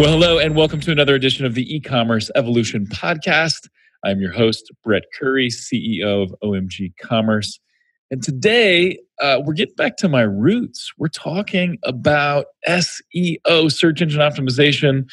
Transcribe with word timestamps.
Well, 0.00 0.12
hello, 0.12 0.38
and 0.38 0.56
welcome 0.56 0.80
to 0.80 0.92
another 0.92 1.14
edition 1.14 1.44
of 1.44 1.54
the 1.54 1.76
e 1.76 1.78
commerce 1.78 2.30
evolution 2.34 2.86
podcast. 2.86 3.68
I'm 4.02 4.18
your 4.18 4.32
host, 4.32 4.72
Brett 4.82 5.02
Curry, 5.12 5.48
CEO 5.48 6.22
of 6.22 6.34
OMG 6.42 6.94
Commerce. 6.96 7.60
And 8.10 8.22
today, 8.22 8.98
uh, 9.20 9.42
we're 9.44 9.52
getting 9.52 9.74
back 9.74 9.98
to 9.98 10.08
my 10.08 10.22
roots. 10.22 10.90
We're 10.96 11.08
talking 11.08 11.76
about 11.84 12.46
SEO, 12.66 13.70
search 13.70 14.00
engine 14.00 14.22
optimization. 14.22 15.06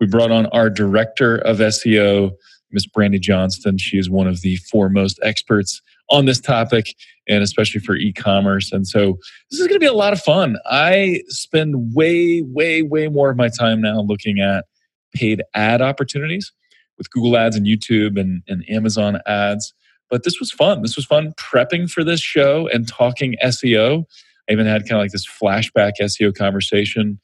We 0.00 0.06
brought 0.06 0.30
on 0.30 0.46
our 0.46 0.70
director 0.70 1.36
of 1.36 1.58
SEO, 1.58 2.30
Miss 2.70 2.86
Brandi 2.86 3.20
Johnston. 3.20 3.76
She 3.76 3.98
is 3.98 4.08
one 4.08 4.26
of 4.26 4.40
the 4.40 4.56
foremost 4.70 5.20
experts 5.22 5.82
on 6.10 6.24
this 6.26 6.40
topic 6.40 6.94
and 7.28 7.42
especially 7.42 7.80
for 7.80 7.94
e-commerce. 7.94 8.72
And 8.72 8.86
so 8.86 9.18
this 9.50 9.60
is 9.60 9.66
going 9.68 9.76
to 9.76 9.80
be 9.80 9.86
a 9.86 9.92
lot 9.92 10.12
of 10.12 10.20
fun. 10.20 10.56
I 10.66 11.22
spend 11.28 11.94
way, 11.94 12.42
way, 12.42 12.82
way 12.82 13.08
more 13.08 13.30
of 13.30 13.36
my 13.36 13.48
time 13.48 13.80
now 13.80 14.00
looking 14.00 14.40
at 14.40 14.64
paid 15.14 15.42
ad 15.54 15.80
opportunities 15.80 16.52
with 16.98 17.10
Google 17.10 17.36
ads 17.36 17.56
and 17.56 17.66
YouTube 17.66 18.20
and, 18.20 18.42
and 18.48 18.64
Amazon 18.68 19.20
ads. 19.26 19.72
But 20.10 20.24
this 20.24 20.40
was 20.40 20.50
fun. 20.50 20.82
This 20.82 20.96
was 20.96 21.06
fun 21.06 21.32
prepping 21.38 21.88
for 21.88 22.02
this 22.02 22.20
show 22.20 22.68
and 22.68 22.86
talking 22.88 23.36
SEO. 23.42 24.04
I 24.48 24.52
even 24.52 24.66
had 24.66 24.82
kind 24.82 24.92
of 24.92 24.98
like 24.98 25.12
this 25.12 25.26
flashback 25.26 25.92
SEO 26.00 26.34
conversation 26.34 27.20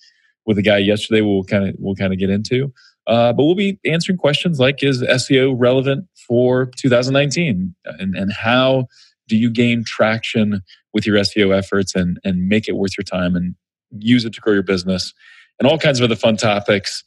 with 0.46 0.56
a 0.56 0.62
guy 0.62 0.78
yesterday. 0.78 1.20
We'll 1.20 1.42
kind 1.42 1.68
of 1.68 1.74
we'll 1.78 1.96
kind 1.96 2.12
of 2.12 2.18
get 2.18 2.30
into. 2.30 2.72
Uh, 3.06 3.32
but 3.32 3.44
we'll 3.44 3.54
be 3.54 3.78
answering 3.84 4.18
questions 4.18 4.58
like 4.58 4.82
Is 4.82 5.02
SEO 5.02 5.54
relevant 5.56 6.06
for 6.26 6.66
2019? 6.76 7.74
And, 7.84 8.16
and 8.16 8.32
how 8.32 8.86
do 9.28 9.36
you 9.36 9.50
gain 9.50 9.84
traction 9.84 10.62
with 10.92 11.06
your 11.06 11.16
SEO 11.16 11.56
efforts 11.56 11.94
and, 11.94 12.18
and 12.24 12.48
make 12.48 12.68
it 12.68 12.72
worth 12.72 12.96
your 12.96 13.04
time 13.04 13.36
and 13.36 13.54
use 13.98 14.24
it 14.24 14.32
to 14.34 14.40
grow 14.40 14.54
your 14.54 14.62
business? 14.62 15.12
And 15.58 15.68
all 15.68 15.78
kinds 15.78 16.00
of 16.00 16.04
other 16.04 16.16
fun 16.16 16.36
topics. 16.36 17.02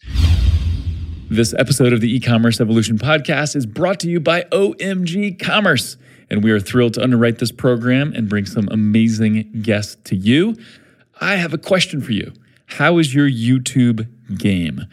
This 1.29 1.53
episode 1.53 1.93
of 1.93 2.01
the 2.01 2.11
e 2.11 2.19
commerce 2.19 2.59
evolution 2.59 2.97
podcast 2.97 3.55
is 3.55 3.67
brought 3.67 3.99
to 3.99 4.09
you 4.09 4.19
by 4.19 4.43
OMG 4.51 5.39
Commerce. 5.39 5.97
And 6.31 6.43
we 6.43 6.51
are 6.51 6.59
thrilled 6.59 6.95
to 6.95 7.03
underwrite 7.03 7.39
this 7.39 7.51
program 7.51 8.13
and 8.15 8.27
bring 8.27 8.45
some 8.45 8.67
amazing 8.71 9.61
guests 9.61 9.97
to 10.05 10.15
you. 10.15 10.55
I 11.21 11.35
have 11.35 11.53
a 11.53 11.57
question 11.57 12.01
for 12.01 12.13
you 12.13 12.33
How 12.65 12.97
is 12.97 13.13
your 13.13 13.29
YouTube 13.29 14.07
game? 14.37 14.87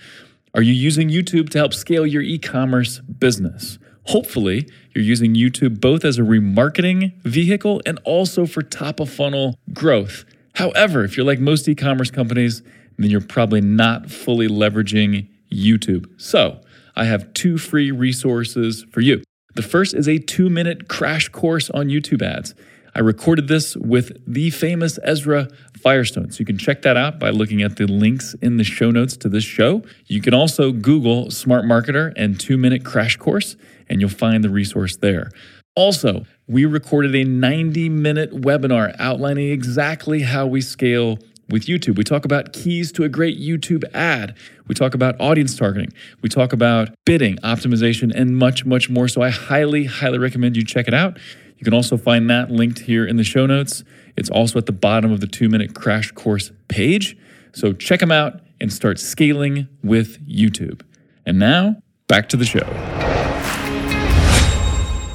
Are 0.56 0.62
you 0.62 0.72
using 0.72 1.10
YouTube 1.10 1.50
to 1.50 1.58
help 1.58 1.74
scale 1.74 2.06
your 2.06 2.22
e 2.22 2.38
commerce 2.38 3.00
business? 3.00 3.78
Hopefully, 4.04 4.66
you're 4.94 5.04
using 5.04 5.34
YouTube 5.34 5.82
both 5.82 6.02
as 6.02 6.18
a 6.18 6.22
remarketing 6.22 7.12
vehicle 7.24 7.82
and 7.84 8.00
also 8.04 8.46
for 8.46 8.62
top 8.62 8.98
of 8.98 9.10
funnel 9.10 9.58
growth. 9.74 10.24
However, 10.54 11.04
if 11.04 11.14
you're 11.14 11.26
like 11.26 11.40
most 11.40 11.68
e 11.68 11.74
commerce 11.74 12.10
companies, 12.10 12.62
then 12.96 13.10
you're 13.10 13.20
probably 13.20 13.60
not 13.60 14.10
fully 14.10 14.48
leveraging 14.48 15.28
YouTube. 15.52 16.08
So, 16.16 16.62
I 16.96 17.04
have 17.04 17.34
two 17.34 17.58
free 17.58 17.90
resources 17.90 18.86
for 18.90 19.02
you. 19.02 19.22
The 19.56 19.62
first 19.62 19.92
is 19.92 20.08
a 20.08 20.16
two 20.16 20.48
minute 20.48 20.88
crash 20.88 21.28
course 21.28 21.68
on 21.68 21.88
YouTube 21.88 22.22
ads. 22.22 22.54
I 22.96 23.00
recorded 23.00 23.46
this 23.46 23.76
with 23.76 24.16
the 24.26 24.48
famous 24.48 24.98
Ezra 25.02 25.48
Firestone. 25.78 26.30
So 26.30 26.38
you 26.38 26.46
can 26.46 26.56
check 26.56 26.80
that 26.80 26.96
out 26.96 27.18
by 27.18 27.28
looking 27.28 27.60
at 27.60 27.76
the 27.76 27.86
links 27.86 28.34
in 28.40 28.56
the 28.56 28.64
show 28.64 28.90
notes 28.90 29.18
to 29.18 29.28
this 29.28 29.44
show. 29.44 29.82
You 30.06 30.22
can 30.22 30.32
also 30.32 30.72
Google 30.72 31.30
Smart 31.30 31.66
Marketer 31.66 32.14
and 32.16 32.40
two 32.40 32.56
minute 32.56 32.86
crash 32.86 33.18
course, 33.18 33.54
and 33.90 34.00
you'll 34.00 34.08
find 34.08 34.42
the 34.42 34.48
resource 34.48 34.96
there. 34.96 35.30
Also, 35.74 36.24
we 36.46 36.64
recorded 36.64 37.14
a 37.14 37.22
90 37.22 37.90
minute 37.90 38.32
webinar 38.32 38.96
outlining 38.98 39.50
exactly 39.50 40.22
how 40.22 40.46
we 40.46 40.62
scale 40.62 41.18
with 41.50 41.66
YouTube. 41.66 41.98
We 41.98 42.04
talk 42.04 42.24
about 42.24 42.54
keys 42.54 42.92
to 42.92 43.04
a 43.04 43.10
great 43.10 43.38
YouTube 43.38 43.84
ad. 43.92 44.34
We 44.68 44.74
talk 44.74 44.94
about 44.94 45.20
audience 45.20 45.54
targeting. 45.54 45.92
We 46.22 46.30
talk 46.30 46.54
about 46.54 46.94
bidding, 47.04 47.36
optimization, 47.38 48.10
and 48.14 48.38
much, 48.38 48.64
much 48.64 48.88
more. 48.88 49.06
So 49.06 49.20
I 49.20 49.28
highly, 49.28 49.84
highly 49.84 50.16
recommend 50.16 50.56
you 50.56 50.64
check 50.64 50.88
it 50.88 50.94
out. 50.94 51.18
You 51.58 51.64
can 51.64 51.74
also 51.74 51.96
find 51.96 52.28
that 52.30 52.50
linked 52.50 52.80
here 52.80 53.06
in 53.06 53.16
the 53.16 53.24
show 53.24 53.46
notes. 53.46 53.82
It's 54.16 54.28
also 54.28 54.58
at 54.58 54.66
the 54.66 54.72
bottom 54.72 55.10
of 55.10 55.20
the 55.20 55.26
two 55.26 55.48
minute 55.48 55.74
crash 55.74 56.12
course 56.12 56.52
page. 56.68 57.16
So 57.52 57.72
check 57.72 58.00
them 58.00 58.12
out 58.12 58.40
and 58.60 58.72
start 58.72 58.98
scaling 58.98 59.68
with 59.82 60.26
YouTube. 60.28 60.82
And 61.24 61.38
now, 61.38 61.76
back 62.08 62.28
to 62.30 62.36
the 62.36 62.44
show. 62.44 62.66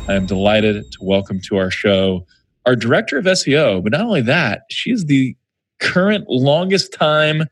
I 0.08 0.16
am 0.16 0.26
delighted 0.26 0.92
to 0.92 0.98
welcome 1.02 1.40
to 1.42 1.58
our 1.58 1.72
show 1.72 2.26
our 2.66 2.76
director 2.76 3.18
of 3.18 3.26
SEO, 3.26 3.84
but 3.84 3.92
not 3.92 4.02
only 4.02 4.22
that, 4.22 4.64
she 4.70 4.92
is 4.92 5.06
the 5.06 5.36
current 5.80 6.26
longest 6.30 6.94
time 6.94 7.44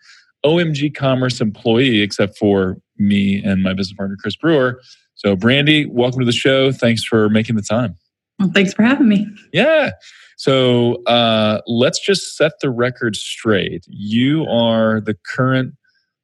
OMG 0.45 0.93
Commerce 0.95 1.41
employee, 1.41 2.01
except 2.01 2.37
for 2.37 2.77
me 2.97 3.43
and 3.43 3.63
my 3.63 3.73
business 3.73 3.95
partner, 3.95 4.15
Chris 4.19 4.35
Brewer. 4.35 4.81
So, 5.15 5.35
Brandi, 5.35 5.89
welcome 5.89 6.19
to 6.19 6.25
the 6.25 6.31
show. 6.31 6.71
Thanks 6.71 7.03
for 7.03 7.27
making 7.29 7.55
the 7.55 7.61
time. 7.61 7.97
Well, 8.39 8.51
thanks 8.53 8.73
for 8.73 8.83
having 8.83 9.09
me. 9.09 9.27
Yeah. 9.51 9.91
So 10.37 11.03
uh, 11.03 11.59
let's 11.67 11.99
just 11.99 12.37
set 12.37 12.53
the 12.61 12.69
record 12.69 13.15
straight. 13.15 13.83
You 13.87 14.45
are 14.45 15.01
the 15.01 15.15
current 15.35 15.73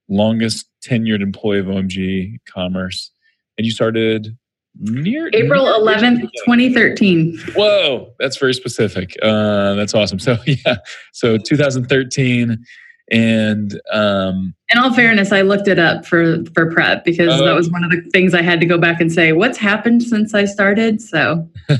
longest 0.08 0.70
tenured 0.86 1.22
employee 1.22 1.60
of 1.60 1.66
OMG 1.66 2.38
Commerce, 2.48 3.12
and 3.58 3.66
you 3.66 3.72
started 3.72 4.38
near 4.80 5.30
April 5.34 5.66
near 5.66 5.96
11th, 5.96 6.22
2013. 6.46 7.38
Whoa, 7.56 8.14
that's 8.20 8.38
very 8.38 8.54
specific. 8.54 9.16
Uh, 9.22 9.74
that's 9.76 9.94
awesome. 9.94 10.20
So, 10.20 10.38
yeah, 10.46 10.78
so 11.12 11.38
2013 11.38 12.64
and 13.12 13.80
um, 13.92 14.56
in 14.70 14.80
all 14.80 14.92
fairness 14.94 15.32
i 15.32 15.42
looked 15.42 15.68
it 15.68 15.78
up 15.78 16.06
for 16.06 16.44
for 16.56 16.72
prep 16.72 17.06
because 17.06 17.40
uh, 17.40 17.46
that 17.46 17.54
was 17.54 17.70
one 17.70 17.84
of 17.84 17.92
the 17.92 18.02
things 18.12 18.34
i 18.34 18.42
had 18.42 18.60
to 18.60 18.66
go 18.66 18.78
back 18.78 19.00
and 19.00 19.12
say 19.12 19.32
what's 19.32 19.58
happened 19.58 20.02
since 20.02 20.34
i 20.34 20.46
started? 20.46 21.02
So. 21.02 21.48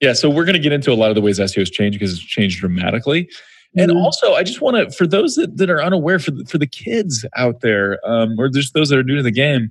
Yeah 0.00 0.12
so 0.14 0.28
we're 0.28 0.44
going 0.44 0.54
to 0.54 0.60
get 0.60 0.72
into 0.72 0.92
a 0.92 0.94
lot 0.94 1.10
of 1.10 1.14
the 1.14 1.20
ways 1.20 1.38
seo 1.38 1.58
has 1.58 1.70
changed 1.70 1.98
because 1.98 2.12
it's 2.12 2.22
changed 2.22 2.58
dramatically. 2.58 3.30
And 3.76 3.90
mm-hmm. 3.90 3.98
also 3.98 4.34
i 4.34 4.42
just 4.42 4.60
want 4.60 4.76
to 4.76 4.94
for 4.94 5.06
those 5.06 5.36
that, 5.36 5.56
that 5.56 5.70
are 5.70 5.82
unaware 5.82 6.18
for 6.18 6.32
the, 6.32 6.44
for 6.44 6.58
the 6.58 6.66
kids 6.66 7.24
out 7.36 7.60
there 7.60 7.98
um, 8.04 8.38
or 8.38 8.48
just 8.48 8.74
those 8.74 8.88
that 8.90 8.98
are 8.98 9.04
new 9.04 9.16
to 9.16 9.22
the 9.22 9.30
game 9.30 9.70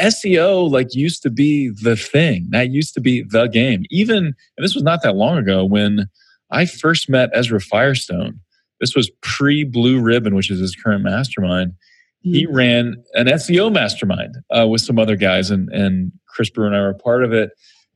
seo 0.00 0.70
like 0.70 0.94
used 0.94 1.22
to 1.22 1.30
be 1.30 1.70
the 1.82 1.96
thing. 1.96 2.46
That 2.50 2.70
used 2.70 2.94
to 2.94 3.00
be 3.00 3.22
the 3.22 3.46
game. 3.46 3.84
Even 3.90 4.26
and 4.26 4.64
this 4.64 4.74
was 4.74 4.84
not 4.84 5.02
that 5.02 5.16
long 5.16 5.36
ago 5.38 5.64
when 5.64 6.08
i 6.50 6.64
first 6.64 7.10
met 7.10 7.30
ezra 7.34 7.60
firestone 7.60 8.40
this 8.80 8.94
was 8.94 9.10
pre 9.22 9.64
Blue 9.64 10.00
Ribbon, 10.00 10.34
which 10.34 10.50
is 10.50 10.60
his 10.60 10.74
current 10.74 11.02
mastermind. 11.02 11.72
Mm-hmm. 11.72 12.32
He 12.32 12.44
hmm. 12.44 12.54
ran 12.54 13.04
an 13.14 13.26
SEO 13.26 13.72
mastermind 13.72 14.36
uh, 14.50 14.66
with 14.66 14.80
some 14.80 14.98
other 14.98 15.16
guys, 15.16 15.50
and 15.50 15.68
and 15.70 16.12
Chris 16.28 16.50
Brewer 16.50 16.66
and 16.66 16.76
I 16.76 16.80
were 16.80 16.94
part 16.94 17.24
of 17.24 17.32
it. 17.32 17.50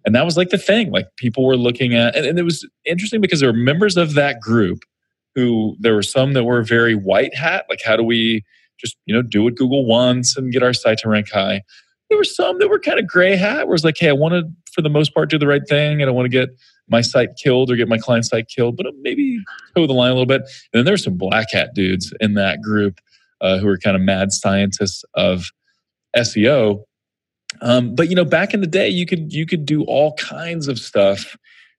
And 0.04 0.14
that 0.16 0.24
was 0.24 0.36
like 0.36 0.50
the 0.50 0.58
thing. 0.58 0.90
Like 0.90 1.06
people 1.16 1.44
were 1.44 1.56
looking 1.56 1.94
at, 1.94 2.16
and, 2.16 2.26
and 2.26 2.38
it 2.38 2.42
was 2.42 2.68
interesting 2.84 3.20
because 3.20 3.40
there 3.40 3.50
were 3.50 3.56
members 3.56 3.96
of 3.96 4.14
that 4.14 4.40
group 4.40 4.80
who 5.34 5.76
there 5.78 5.94
were 5.94 6.02
some 6.02 6.32
that 6.32 6.44
were 6.44 6.62
very 6.62 6.94
white 6.94 7.34
hat. 7.34 7.66
Like, 7.68 7.80
how 7.84 7.96
do 7.96 8.02
we 8.02 8.44
just 8.78 8.96
you 9.06 9.14
know 9.14 9.22
do 9.22 9.44
what 9.44 9.54
Google 9.54 9.86
wants 9.86 10.36
and 10.36 10.52
get 10.52 10.62
our 10.62 10.72
site 10.72 10.98
to 10.98 11.08
rank 11.08 11.30
high? 11.30 11.62
There 12.12 12.18
were 12.18 12.24
some 12.24 12.58
that 12.58 12.68
were 12.68 12.78
kind 12.78 12.98
of 12.98 13.06
gray 13.06 13.36
hat, 13.36 13.66
where 13.66 13.74
it's 13.74 13.84
like, 13.84 13.96
hey, 13.98 14.10
I 14.10 14.12
want 14.12 14.34
to, 14.34 14.44
for 14.70 14.82
the 14.82 14.90
most 14.90 15.14
part, 15.14 15.30
do 15.30 15.38
the 15.38 15.46
right 15.46 15.66
thing, 15.66 16.02
and 16.02 16.10
I 16.10 16.12
want 16.12 16.26
to 16.26 16.28
get 16.28 16.50
my 16.90 17.00
site 17.00 17.30
killed 17.42 17.70
or 17.70 17.76
get 17.76 17.88
my 17.88 17.96
client 17.96 18.26
site 18.26 18.48
killed, 18.48 18.76
but 18.76 18.84
maybe 19.00 19.38
toe 19.74 19.86
the 19.86 19.94
line 19.94 20.10
a 20.10 20.12
little 20.12 20.26
bit. 20.26 20.42
And 20.42 20.80
then 20.80 20.84
there's 20.84 21.02
some 21.02 21.16
black 21.16 21.50
hat 21.50 21.70
dudes 21.74 22.12
in 22.20 22.34
that 22.34 22.60
group 22.60 23.00
uh, 23.40 23.56
who 23.56 23.66
are 23.66 23.78
kind 23.78 23.96
of 23.96 24.02
mad 24.02 24.30
scientists 24.30 25.06
of 25.14 25.46
SEO. 26.14 26.84
Um, 27.62 27.94
but 27.94 28.10
you 28.10 28.14
know, 28.14 28.26
back 28.26 28.52
in 28.52 28.60
the 28.60 28.66
day, 28.66 28.90
you 28.90 29.06
could 29.06 29.32
you 29.32 29.46
could 29.46 29.64
do 29.64 29.84
all 29.84 30.12
kinds 30.16 30.68
of 30.68 30.78
stuff 30.78 31.34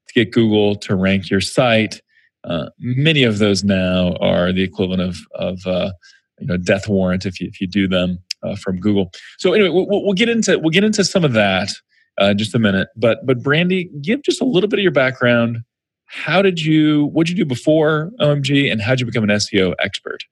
to 0.07 0.13
get 0.15 0.31
Google 0.31 0.75
to 0.77 0.95
rank 0.95 1.29
your 1.29 1.41
site. 1.41 2.01
Uh, 2.43 2.69
many 2.79 3.21
of 3.21 3.37
those 3.37 3.63
now 3.63 4.15
are 4.15 4.51
the 4.51 4.63
equivalent 4.63 5.03
of 5.03 5.17
of 5.35 5.67
uh, 5.67 5.91
you 6.39 6.47
know 6.47 6.57
death 6.57 6.87
warrant 6.87 7.27
if 7.27 7.39
you 7.39 7.47
if 7.47 7.61
you 7.61 7.67
do 7.67 7.87
them 7.87 8.17
uh, 8.43 8.55
from 8.55 8.79
Google. 8.79 9.11
So 9.37 9.53
anyway, 9.53 9.69
we'll, 9.69 9.87
we'll, 9.89 10.13
get 10.13 10.29
into 10.29 10.59
we'll 10.59 10.71
get 10.71 10.83
into 10.83 11.03
some 11.03 11.23
of 11.23 11.33
that 11.33 11.69
uh, 12.17 12.33
just 12.33 12.53
a 12.55 12.59
minute. 12.59 12.89
But 12.95 13.25
but 13.25 13.39
Brandi, 13.41 13.89
give 14.01 14.23
just 14.23 14.41
a 14.41 14.45
little 14.45 14.69
bit 14.69 14.79
of 14.79 14.83
your 14.83 14.91
background. 14.91 15.59
How 16.05 16.41
did 16.41 16.61
you 16.61 17.05
what 17.13 17.27
did 17.27 17.37
you 17.37 17.43
do 17.43 17.47
before 17.47 18.11
OMG, 18.19 18.71
and 18.71 18.81
how 18.81 18.91
did 18.91 19.01
you 19.01 19.05
become 19.05 19.23
an 19.23 19.31
SEO 19.31 19.73
expert? 19.79 20.23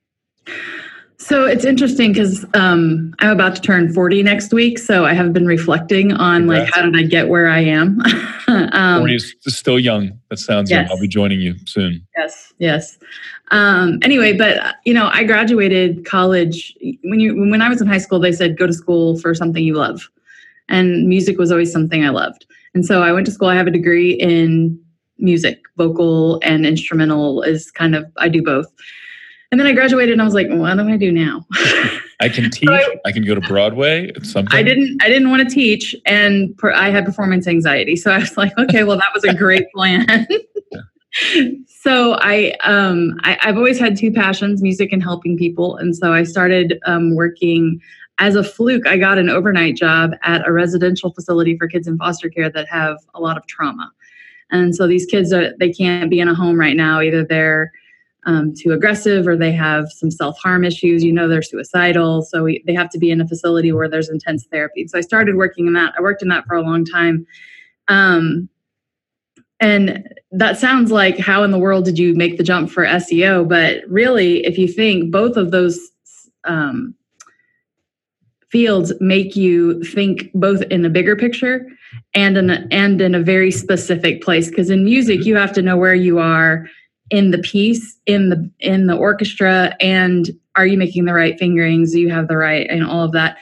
So 1.22 1.46
it's 1.46 1.66
interesting 1.66 2.14
because 2.14 2.44
um, 2.56 3.14
I'm 3.20 3.30
about 3.30 3.56
to 3.56 3.62
turn 3.62 3.94
40 3.94 4.24
next 4.24 4.52
week. 4.54 4.80
So 4.80 5.06
I 5.06 5.14
have 5.14 5.32
been 5.34 5.46
reflecting 5.46 6.14
on 6.14 6.42
Congrats. 6.42 6.64
like 6.66 6.74
how 6.74 6.82
did 6.82 6.98
I 6.98 7.04
get 7.04 7.30
where 7.30 7.48
I 7.48 7.60
am. 7.60 8.02
um, 8.48 9.02
40 9.02 9.16
is 9.16 9.36
still 9.48 9.80
young. 9.80 10.20
That 10.32 10.40
sounds 10.40 10.72
yes. 10.72 10.88
young. 10.88 10.92
I'll 10.92 11.00
be 11.00 11.08
joining 11.08 11.40
you 11.40 11.56
soon. 11.68 12.08
Yes, 12.18 12.54
yes. 12.58 12.98
Um, 13.52 14.00
anyway, 14.02 14.36
but 14.36 14.76
you 14.86 14.94
know, 14.94 15.08
I 15.12 15.24
graduated 15.24 16.06
college 16.06 16.76
when 17.04 17.20
you 17.20 17.36
when 17.36 17.62
I 17.62 17.70
was 17.70 17.82
in 17.82 17.88
high 17.88 17.98
school. 17.98 18.20
They 18.20 18.32
said 18.32 18.58
go 18.58 18.66
to 18.66 18.74
school 18.74 19.20
for 19.20 19.36
something 19.36 19.64
you 19.64 19.76
love 19.76 20.10
and 20.72 21.08
music 21.08 21.38
was 21.38 21.52
always 21.52 21.72
something 21.72 22.04
I 22.04 22.10
loved. 22.10 22.46
And 22.74 22.86
so 22.86 23.04
I 23.04 23.12
went 23.12 23.26
to 23.28 23.32
school. 23.32 23.50
I 23.50 23.56
have 23.56 23.68
a 23.68 23.72
degree 23.72 24.14
in 24.14 24.80
music, 25.20 25.60
vocal 25.78 26.40
and 26.42 26.66
instrumental 26.66 27.44
is 27.44 27.70
kind 27.70 27.94
of 27.94 28.06
I 28.18 28.30
do 28.30 28.42
both. 28.42 28.68
And 29.52 29.60
then 29.60 29.68
I 29.68 29.74
graduated 29.74 30.14
and 30.14 30.22
I 30.22 30.26
was 30.26 30.34
like, 30.34 30.48
what 30.50 30.78
do 30.78 30.88
I 30.88 30.96
do 30.96 31.12
now? 31.12 31.46
I 32.22 32.30
can 32.30 32.50
teach. 32.52 32.70
So 32.70 32.74
I, 32.74 32.96
I, 33.06 33.12
can 33.12 33.26
go 33.26 33.36
to 33.36 33.42
Broadway. 33.42 34.14
Something. 34.24 34.58
I 34.58 34.64
didn't. 34.64 35.04
I 35.04 35.10
didn't 35.10 35.30
want 35.30 35.48
to 35.48 35.54
teach, 35.54 35.94
and 36.06 36.58
per, 36.58 36.72
I 36.72 36.90
had 36.90 37.04
performance 37.04 37.48
anxiety. 37.48 37.98
So 37.98 38.12
I 38.12 38.20
was 38.20 38.38
like, 38.38 38.58
okay, 38.58 38.86
well, 38.86 38.96
that 38.96 39.12
was 39.14 39.26
a 39.26 39.34
great 39.34 39.70
plan. 39.76 40.26
So 41.68 42.14
I, 42.20 42.56
um, 42.64 43.20
I, 43.24 43.38
have 43.42 43.58
always 43.58 43.80
had 43.80 43.98
two 43.98 44.12
passions: 44.12 44.62
music 44.62 44.92
and 44.92 45.04
helping 45.04 45.38
people. 45.38 45.76
And 45.78 45.96
so 45.96 46.14
I 46.14 46.24
started 46.24 46.80
um, 46.86 47.16
working 47.16 47.82
as 48.20 48.36
a 48.36 48.44
fluke. 48.44 48.88
I 48.88 48.98
got 48.98 49.18
an 49.18 49.30
overnight 49.30 49.76
job 49.76 50.12
at 50.24 50.48
a 50.48 50.52
residential 50.52 51.12
facility 51.12 51.58
for 51.58 51.68
kids 51.68 51.88
in 51.88 51.98
foster 51.98 52.30
care 52.30 52.50
that 52.50 52.68
have 52.70 52.98
a 53.14 53.20
lot 53.20 53.38
of 53.38 53.46
trauma. 53.48 53.92
And 54.52 54.76
so 54.76 54.88
these 54.88 55.06
kids 55.06 55.34
are 55.34 55.54
they 55.60 55.72
can't 55.72 56.10
be 56.10 56.20
in 56.20 56.28
a 56.28 56.36
home 56.36 56.60
right 56.60 56.76
now. 56.76 57.02
Either 57.02 57.26
they're 57.26 57.72
um, 58.26 58.54
too 58.54 58.72
aggressive 58.72 59.28
or 59.28 59.36
they 59.36 59.52
have 59.52 59.92
some 59.92 60.12
self 60.12 60.38
harm 60.38 60.64
issues. 60.64 61.04
You 61.04 61.14
know, 61.14 61.28
they're 61.28 61.42
suicidal. 61.42 62.22
So 62.22 62.44
we, 62.44 62.64
they 62.68 62.74
have 62.74 62.90
to 62.92 63.00
be 63.00 63.12
in 63.12 63.22
a 63.22 63.28
facility 63.28 63.72
where 63.72 63.90
there's 63.90 64.10
intense 64.10 64.46
therapy. 64.52 64.88
So 64.88 64.98
I 64.98 65.02
started 65.02 65.36
working 65.36 65.68
in 65.68 65.74
that. 65.74 65.94
I 65.98 66.02
worked 66.02 66.22
in 66.22 66.28
that 66.30 66.46
for 66.46 66.56
a 66.56 66.62
long 66.62 66.86
time. 66.86 67.26
Um, 67.88 68.50
and 69.60 70.08
that 70.32 70.58
sounds 70.58 70.92
like 70.92 71.18
how 71.18 71.44
in 71.44 71.52
the 71.52 71.60
world 71.60 71.86
did 71.86 72.00
you 72.00 72.16
make 72.16 72.38
the 72.38 72.44
jump 72.44 72.70
for 72.70 72.86
SEO? 72.86 73.48
But 73.48 73.84
really, 73.88 74.46
if 74.46 74.58
you 74.58 74.68
think 74.68 75.12
both 75.12 75.36
of 75.36 75.52
those 75.52 75.80
um, 76.46 76.96
fields 78.50 78.94
make 79.00 79.36
you 79.36 79.84
think 79.84 80.30
both 80.34 80.62
in 80.64 80.86
a 80.86 80.90
bigger 80.90 81.16
picture 81.16 81.66
and 82.14 82.38
in 82.38 82.50
a, 82.50 82.68
and 82.70 83.02
in 83.02 83.16
a 83.16 83.22
very 83.22 83.52
specific 83.52 84.22
place. 84.22 84.50
Because 84.50 84.70
in 84.70 84.84
music 84.84 85.26
you 85.26 85.36
have 85.36 85.54
to 85.54 85.62
know 85.62 85.78
where 85.78 85.96
you 85.96 86.20
are 86.20 86.68
in 87.10 87.32
the 87.32 87.40
piece 87.40 87.98
in 88.06 88.30
the 88.30 88.50
in 88.60 88.88
the 88.88 88.96
orchestra 88.96 89.76
and 89.82 90.30
are 90.56 90.66
you 90.66 90.78
making 90.78 91.06
the 91.06 91.14
right 91.14 91.40
fingerings? 91.40 91.92
Do 91.92 92.00
you 92.00 92.10
have 92.10 92.28
the 92.28 92.38
right 92.38 92.68
and 92.70 92.86
all 92.86 93.04
of 93.04 93.14
that 93.14 93.38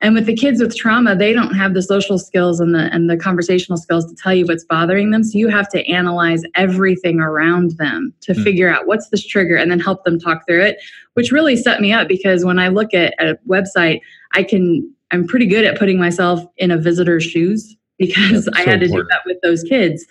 and 0.00 0.14
with 0.14 0.26
the 0.26 0.34
kids 0.34 0.60
with 0.60 0.76
trauma 0.76 1.14
they 1.16 1.32
don't 1.32 1.54
have 1.54 1.74
the 1.74 1.82
social 1.82 2.18
skills 2.18 2.60
and 2.60 2.74
the 2.74 2.92
and 2.92 3.08
the 3.08 3.16
conversational 3.16 3.76
skills 3.76 4.06
to 4.06 4.14
tell 4.14 4.34
you 4.34 4.46
what's 4.46 4.64
bothering 4.64 5.10
them 5.10 5.24
so 5.24 5.38
you 5.38 5.48
have 5.48 5.68
to 5.68 5.86
analyze 5.88 6.42
everything 6.54 7.20
around 7.20 7.72
them 7.72 8.12
to 8.20 8.32
mm. 8.32 8.42
figure 8.42 8.68
out 8.68 8.86
what's 8.86 9.08
this 9.08 9.26
trigger 9.26 9.56
and 9.56 9.70
then 9.70 9.80
help 9.80 10.04
them 10.04 10.18
talk 10.18 10.46
through 10.46 10.62
it 10.62 10.78
which 11.14 11.32
really 11.32 11.56
set 11.56 11.80
me 11.80 11.92
up 11.92 12.08
because 12.08 12.44
when 12.44 12.58
i 12.58 12.68
look 12.68 12.94
at 12.94 13.14
a 13.18 13.36
website 13.48 14.00
i 14.34 14.42
can 14.42 14.88
i'm 15.10 15.26
pretty 15.26 15.46
good 15.46 15.64
at 15.64 15.78
putting 15.78 15.98
myself 15.98 16.40
in 16.56 16.70
a 16.70 16.78
visitor's 16.78 17.24
shoes 17.24 17.76
because 17.98 18.48
i 18.54 18.60
had 18.60 18.80
to 18.80 18.86
important. 18.86 19.08
do 19.08 19.14
that 19.14 19.22
with 19.26 19.38
those 19.42 19.62
kids 19.64 20.04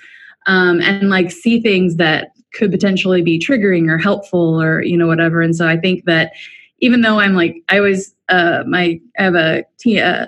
um, 0.48 0.80
and 0.82 1.10
like 1.10 1.30
see 1.30 1.62
things 1.62 1.98
that 1.98 2.32
could 2.54 2.72
potentially 2.72 3.22
be 3.22 3.38
triggering 3.38 3.90
or 3.90 3.98
helpful 3.98 4.62
or 4.62 4.82
you 4.82 4.98
know 4.98 5.08
whatever 5.08 5.42
and 5.42 5.56
so 5.56 5.68
i 5.68 5.78
think 5.78 6.06
that 6.06 6.32
even 6.80 7.02
though 7.02 7.20
i'm 7.20 7.36
like 7.36 7.64
i 7.70 7.80
was 7.80 8.16
uh 8.30 8.64
my 8.68 9.00
i 9.18 9.24
have 9.24 9.36
a 9.36 9.64
t- 9.80 10.00
uh, 10.00 10.28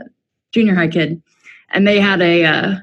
junior 0.51 0.75
high 0.75 0.87
kid 0.87 1.21
and 1.71 1.87
they 1.87 1.99
had 1.99 2.21
a 2.21 2.45
uh, 2.45 2.75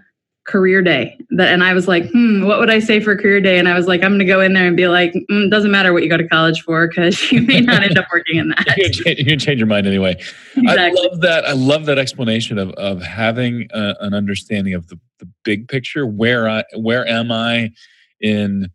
career 0.45 0.81
day 0.81 1.19
that 1.31 1.53
and 1.53 1.65
i 1.65 1.75
was 1.75 1.89
like 1.89 2.09
hmm 2.13 2.47
what 2.47 2.61
would 2.61 2.71
i 2.71 2.79
say 2.79 3.01
for 3.01 3.17
career 3.17 3.41
day 3.41 3.59
and 3.59 3.69
i 3.69 3.75
was 3.75 3.89
like 3.89 4.03
i'm 4.05 4.11
going 4.11 4.21
to 4.21 4.25
go 4.25 4.41
in 4.41 4.53
there 4.53 4.69
and 4.69 4.77
be 4.77 4.87
like 4.87 5.13
mm, 5.29 5.51
doesn't 5.51 5.73
matter 5.73 5.93
what 5.93 6.05
you 6.05 6.09
go 6.09 6.17
to 6.17 6.29
college 6.29 6.63
for 6.63 6.87
because 6.87 7.33
you 7.33 7.43
may 7.43 7.61
not 7.61 7.83
end 7.83 7.99
up 7.99 8.07
working 8.13 8.37
in 8.37 8.49
that 8.51 8.77
you 9.19 9.25
can 9.25 9.39
change 9.41 9.59
your 9.59 9.67
mind 9.67 9.89
anyway 9.89 10.13
exactly. 10.57 11.01
i 11.01 11.03
love 11.03 11.21
that 11.21 11.45
i 11.45 11.53
love 11.53 11.87
that 11.87 11.99
explanation 11.99 12.59
of, 12.59 12.71
of 12.73 13.03
having 13.03 13.67
a, 13.73 13.97
an 14.01 14.15
understanding 14.15 14.73
of 14.73 14.87
the, 14.87 14.99
the 15.19 15.29
big 15.43 15.67
picture 15.67 16.07
where 16.07 16.49
i 16.49 16.63
where 16.77 17.07
am 17.09 17.33
i 17.33 17.69
in 18.21 18.71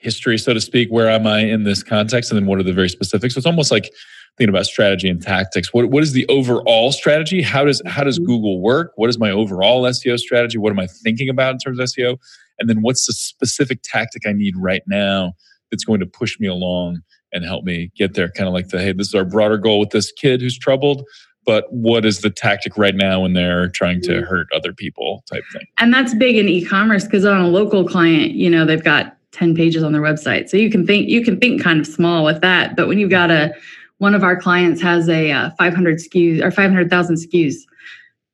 history, 0.00 0.38
so 0.38 0.52
to 0.52 0.60
speak. 0.60 0.88
Where 0.90 1.08
am 1.08 1.26
I 1.26 1.40
in 1.40 1.64
this 1.64 1.82
context? 1.82 2.30
And 2.30 2.40
then 2.40 2.46
what 2.46 2.58
are 2.58 2.62
the 2.62 2.72
very 2.72 2.88
specifics? 2.88 3.34
So 3.34 3.38
it's 3.38 3.46
almost 3.46 3.70
like 3.70 3.92
thinking 4.36 4.54
about 4.54 4.66
strategy 4.66 5.08
and 5.08 5.22
tactics. 5.22 5.72
What, 5.72 5.90
what 5.90 6.02
is 6.02 6.12
the 6.12 6.26
overall 6.28 6.92
strategy? 6.92 7.42
How 7.42 7.64
does 7.64 7.82
how 7.86 8.04
does 8.04 8.18
mm-hmm. 8.18 8.26
Google 8.26 8.60
work? 8.60 8.92
What 8.96 9.10
is 9.10 9.18
my 9.18 9.30
overall 9.30 9.82
SEO 9.82 10.18
strategy? 10.18 10.58
What 10.58 10.70
am 10.70 10.78
I 10.78 10.86
thinking 10.86 11.28
about 11.28 11.52
in 11.52 11.58
terms 11.58 11.78
of 11.78 11.86
SEO? 11.86 12.18
And 12.58 12.68
then 12.68 12.82
what's 12.82 13.06
the 13.06 13.12
specific 13.12 13.80
tactic 13.82 14.26
I 14.26 14.32
need 14.32 14.56
right 14.56 14.82
now 14.86 15.32
that's 15.70 15.84
going 15.84 16.00
to 16.00 16.06
push 16.06 16.38
me 16.38 16.46
along 16.46 17.00
and 17.32 17.44
help 17.44 17.64
me 17.64 17.90
get 17.96 18.14
there? 18.14 18.30
Kind 18.30 18.48
of 18.48 18.54
like 18.54 18.68
the 18.68 18.80
hey, 18.80 18.92
this 18.92 19.08
is 19.08 19.14
our 19.14 19.24
broader 19.24 19.58
goal 19.58 19.78
with 19.78 19.90
this 19.90 20.12
kid 20.12 20.40
who's 20.40 20.58
troubled 20.58 21.04
but 21.46 21.64
what 21.72 22.04
is 22.04 22.20
the 22.20 22.28
tactic 22.28 22.76
right 22.76 22.94
now 22.94 23.20
when 23.20 23.32
they're 23.32 23.70
trying 23.70 23.98
to 24.02 24.10
mm-hmm. 24.10 24.26
hurt 24.26 24.46
other 24.54 24.74
people 24.74 25.24
type 25.30 25.42
thing 25.54 25.66
and 25.78 25.92
that's 25.92 26.14
big 26.14 26.36
in 26.36 26.46
e-commerce 26.50 27.04
because 27.04 27.24
on 27.24 27.40
a 27.40 27.48
local 27.48 27.88
client 27.88 28.32
you 28.32 28.50
know 28.50 28.66
they've 28.66 28.84
got 28.84 29.16
10 29.32 29.54
pages 29.54 29.82
on 29.82 29.92
their 29.92 30.02
website. 30.02 30.48
So 30.48 30.56
you 30.56 30.70
can 30.70 30.86
think 30.86 31.08
you 31.08 31.24
can 31.24 31.38
think 31.38 31.62
kind 31.62 31.80
of 31.80 31.86
small 31.86 32.24
with 32.24 32.40
that, 32.40 32.76
but 32.76 32.88
when 32.88 32.98
you've 32.98 33.10
got 33.10 33.30
a 33.30 33.54
one 34.00 34.14
of 34.14 34.24
our 34.24 34.34
clients 34.34 34.80
has 34.80 35.10
a 35.10 35.30
uh, 35.30 35.50
500 35.58 35.98
SKUs 35.98 36.42
or 36.42 36.50
500,000 36.50 37.16
SKUs. 37.16 37.54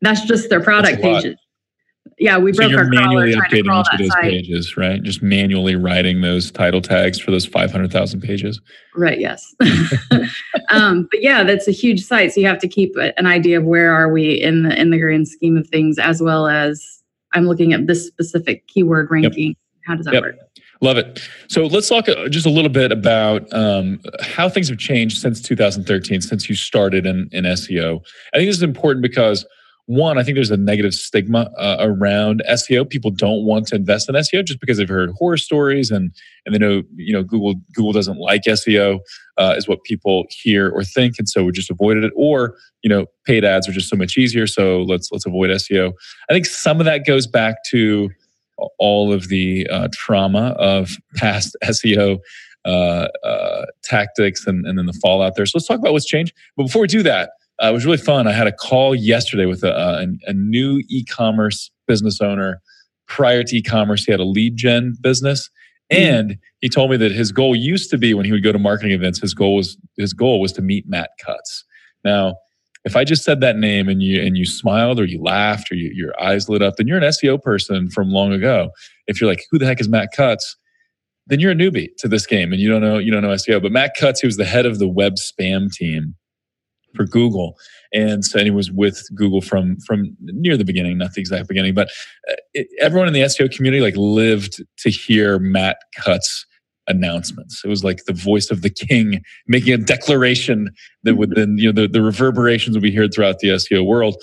That's 0.00 0.22
just 0.22 0.48
their 0.48 0.62
product 0.62 1.02
pages. 1.02 1.36
Yeah, 2.18 2.38
we 2.38 2.52
broke 2.52 2.70
so 2.70 2.78
our 2.78 2.84
manually 2.84 3.34
updating 3.34 3.80
each 3.80 3.88
of 3.92 3.98
those 3.98 4.08
site. 4.08 4.22
pages, 4.22 4.76
right? 4.76 5.02
Just 5.02 5.22
manually 5.22 5.74
writing 5.74 6.20
those 6.20 6.52
title 6.52 6.80
tags 6.80 7.18
for 7.18 7.32
those 7.32 7.44
500,000 7.44 8.20
pages. 8.20 8.60
Right, 8.94 9.18
yes. 9.18 9.54
um, 10.70 11.08
but 11.10 11.20
yeah, 11.20 11.42
that's 11.42 11.66
a 11.66 11.72
huge 11.72 12.00
site. 12.04 12.32
So 12.32 12.40
you 12.40 12.46
have 12.46 12.60
to 12.60 12.68
keep 12.68 12.94
an 12.96 13.26
idea 13.26 13.58
of 13.58 13.64
where 13.64 13.92
are 13.92 14.10
we 14.10 14.40
in 14.40 14.62
the 14.62 14.80
in 14.80 14.90
the 14.90 15.00
grand 15.00 15.26
scheme 15.26 15.56
of 15.56 15.66
things 15.66 15.98
as 15.98 16.22
well 16.22 16.46
as 16.46 17.02
I'm 17.32 17.46
looking 17.46 17.72
at 17.72 17.88
this 17.88 18.06
specific 18.06 18.68
keyword 18.68 19.10
ranking. 19.10 19.48
Yep. 19.48 19.56
How 19.84 19.94
does 19.96 20.06
that 20.06 20.14
yep. 20.14 20.22
work? 20.22 20.36
Love 20.82 20.98
it. 20.98 21.20
So 21.48 21.66
let's 21.66 21.88
talk 21.88 22.08
uh, 22.08 22.28
just 22.28 22.46
a 22.46 22.50
little 22.50 22.70
bit 22.70 22.92
about 22.92 23.50
um, 23.52 24.00
how 24.20 24.48
things 24.48 24.68
have 24.68 24.78
changed 24.78 25.18
since 25.18 25.40
2013, 25.40 26.20
since 26.20 26.48
you 26.48 26.54
started 26.54 27.06
in, 27.06 27.28
in 27.32 27.44
SEO. 27.44 28.00
I 28.34 28.36
think 28.36 28.48
this 28.48 28.56
is 28.56 28.62
important 28.62 29.02
because 29.02 29.46
one, 29.86 30.18
I 30.18 30.24
think 30.24 30.34
there's 30.34 30.50
a 30.50 30.56
negative 30.56 30.94
stigma 30.94 31.48
uh, 31.56 31.76
around 31.78 32.42
SEO. 32.50 32.88
People 32.88 33.12
don't 33.12 33.44
want 33.44 33.68
to 33.68 33.76
invest 33.76 34.08
in 34.08 34.16
SEO 34.16 34.44
just 34.44 34.60
because 34.60 34.78
they've 34.78 34.88
heard 34.88 35.10
horror 35.12 35.36
stories 35.36 35.92
and 35.92 36.10
and 36.44 36.54
they 36.54 36.58
know 36.58 36.82
you 36.96 37.12
know 37.12 37.22
Google 37.22 37.54
Google 37.72 37.92
doesn't 37.92 38.18
like 38.18 38.42
SEO 38.42 38.98
uh, 39.38 39.54
is 39.56 39.68
what 39.68 39.84
people 39.84 40.26
hear 40.28 40.68
or 40.70 40.82
think, 40.82 41.20
and 41.20 41.28
so 41.28 41.44
we 41.44 41.52
just 41.52 41.70
avoided 41.70 42.02
it. 42.02 42.12
Or 42.16 42.56
you 42.82 42.90
know, 42.90 43.06
paid 43.26 43.44
ads 43.44 43.68
are 43.68 43.72
just 43.72 43.88
so 43.88 43.96
much 43.96 44.18
easier, 44.18 44.48
so 44.48 44.82
let's 44.82 45.12
let's 45.12 45.24
avoid 45.24 45.50
SEO. 45.50 45.92
I 46.28 46.32
think 46.32 46.46
some 46.46 46.80
of 46.80 46.86
that 46.86 47.06
goes 47.06 47.28
back 47.28 47.62
to 47.70 48.10
all 48.78 49.12
of 49.12 49.28
the 49.28 49.66
uh, 49.68 49.88
trauma 49.92 50.54
of 50.58 50.96
past 51.16 51.56
SEO 51.64 52.18
uh, 52.64 53.08
uh, 53.22 53.66
tactics 53.84 54.46
and, 54.46 54.66
and 54.66 54.78
then 54.78 54.86
the 54.86 54.98
fallout 55.02 55.36
there. 55.36 55.46
So 55.46 55.58
let's 55.58 55.68
talk 55.68 55.78
about 55.78 55.92
what's 55.92 56.06
changed. 56.06 56.34
But 56.56 56.64
before 56.64 56.82
we 56.82 56.88
do 56.88 57.02
that, 57.04 57.30
uh, 57.62 57.68
it 57.68 57.72
was 57.72 57.86
really 57.86 57.96
fun. 57.96 58.26
I 58.26 58.32
had 58.32 58.46
a 58.46 58.52
call 58.52 58.94
yesterday 58.94 59.46
with 59.46 59.62
a, 59.62 59.72
a, 59.72 60.06
a 60.30 60.32
new 60.32 60.82
e-commerce 60.88 61.70
business 61.86 62.20
owner. 62.20 62.60
Prior 63.06 63.44
to 63.44 63.56
e-commerce, 63.56 64.04
he 64.04 64.10
had 64.10 64.20
a 64.20 64.24
lead 64.24 64.56
gen 64.56 64.94
business, 65.00 65.48
hmm. 65.92 65.98
and 65.98 66.38
he 66.60 66.68
told 66.68 66.90
me 66.90 66.96
that 66.96 67.12
his 67.12 67.30
goal 67.30 67.54
used 67.54 67.88
to 67.90 67.98
be 67.98 68.14
when 68.14 68.24
he 68.24 68.32
would 68.32 68.42
go 68.42 68.52
to 68.52 68.58
marketing 68.58 68.92
events. 68.92 69.20
His 69.20 69.32
goal 69.32 69.54
was 69.54 69.78
his 69.96 70.12
goal 70.12 70.40
was 70.40 70.52
to 70.54 70.62
meet 70.62 70.88
Matt 70.88 71.10
Cutts. 71.24 71.64
Now, 72.04 72.34
if 72.86 72.94
I 72.94 73.02
just 73.02 73.24
said 73.24 73.40
that 73.40 73.56
name 73.56 73.88
and 73.88 74.00
you 74.00 74.22
and 74.22 74.38
you 74.38 74.46
smiled 74.46 75.00
or 75.00 75.04
you 75.04 75.20
laughed 75.20 75.72
or 75.72 75.74
you, 75.74 75.90
your 75.92 76.18
eyes 76.22 76.48
lit 76.48 76.62
up, 76.62 76.76
then 76.76 76.86
you're 76.86 76.96
an 76.96 77.02
SEO 77.02 77.42
person 77.42 77.90
from 77.90 78.10
long 78.10 78.32
ago. 78.32 78.70
If 79.08 79.20
you're 79.20 79.28
like, 79.28 79.44
who 79.50 79.58
the 79.58 79.66
heck 79.66 79.80
is 79.80 79.88
Matt 79.88 80.10
Cutts? 80.16 80.56
Then 81.26 81.40
you're 81.40 81.50
a 81.50 81.56
newbie 81.56 81.88
to 81.98 82.06
this 82.06 82.26
game 82.26 82.52
and 82.52 82.62
you 82.62 82.70
don't 82.70 82.80
know 82.80 82.98
you 82.98 83.10
don't 83.10 83.22
know 83.22 83.30
SEO. 83.30 83.60
But 83.60 83.72
Matt 83.72 83.96
Cutts, 83.98 84.20
he 84.20 84.28
was 84.28 84.36
the 84.36 84.44
head 84.44 84.66
of 84.66 84.78
the 84.78 84.88
web 84.88 85.14
spam 85.14 85.70
team 85.70 86.14
for 86.94 87.04
Google, 87.04 87.58
and 87.92 88.24
so 88.24 88.38
and 88.38 88.46
he 88.46 88.52
was 88.52 88.70
with 88.70 89.04
Google 89.16 89.40
from 89.40 89.78
from 89.80 90.16
near 90.20 90.56
the 90.56 90.64
beginning, 90.64 90.96
not 90.96 91.14
the 91.14 91.20
exact 91.20 91.48
beginning, 91.48 91.74
but 91.74 91.88
uh, 92.30 92.36
it, 92.54 92.68
everyone 92.80 93.08
in 93.08 93.14
the 93.14 93.22
SEO 93.22 93.50
community 93.50 93.82
like 93.82 93.96
lived 93.96 94.62
to 94.78 94.90
hear 94.90 95.40
Matt 95.40 95.78
Cutts 95.96 96.46
announcements. 96.88 97.62
It 97.64 97.68
was 97.68 97.84
like 97.84 98.04
the 98.04 98.12
voice 98.12 98.50
of 98.50 98.62
the 98.62 98.70
king 98.70 99.22
making 99.46 99.72
a 99.72 99.78
declaration 99.78 100.70
that 101.02 101.16
would 101.16 101.30
then, 101.30 101.56
you 101.58 101.72
know, 101.72 101.82
the, 101.82 101.88
the 101.88 102.02
reverberations 102.02 102.76
would 102.76 102.82
be 102.82 102.94
heard 102.94 103.12
throughout 103.12 103.38
the 103.40 103.48
SEO 103.48 103.84
world. 103.86 104.16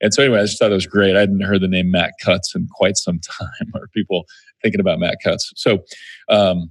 And 0.00 0.14
so 0.14 0.22
anyway, 0.22 0.40
I 0.40 0.42
just 0.42 0.58
thought 0.58 0.70
it 0.70 0.74
was 0.74 0.86
great. 0.86 1.16
I 1.16 1.20
hadn't 1.20 1.42
heard 1.42 1.60
the 1.60 1.68
name 1.68 1.90
Matt 1.90 2.12
Cutts 2.22 2.54
in 2.54 2.68
quite 2.72 2.96
some 2.96 3.20
time, 3.40 3.72
or 3.74 3.88
people 3.88 4.24
thinking 4.62 4.80
about 4.80 4.98
Matt 4.98 5.18
Cutts. 5.22 5.52
So 5.56 5.80
um, 6.28 6.70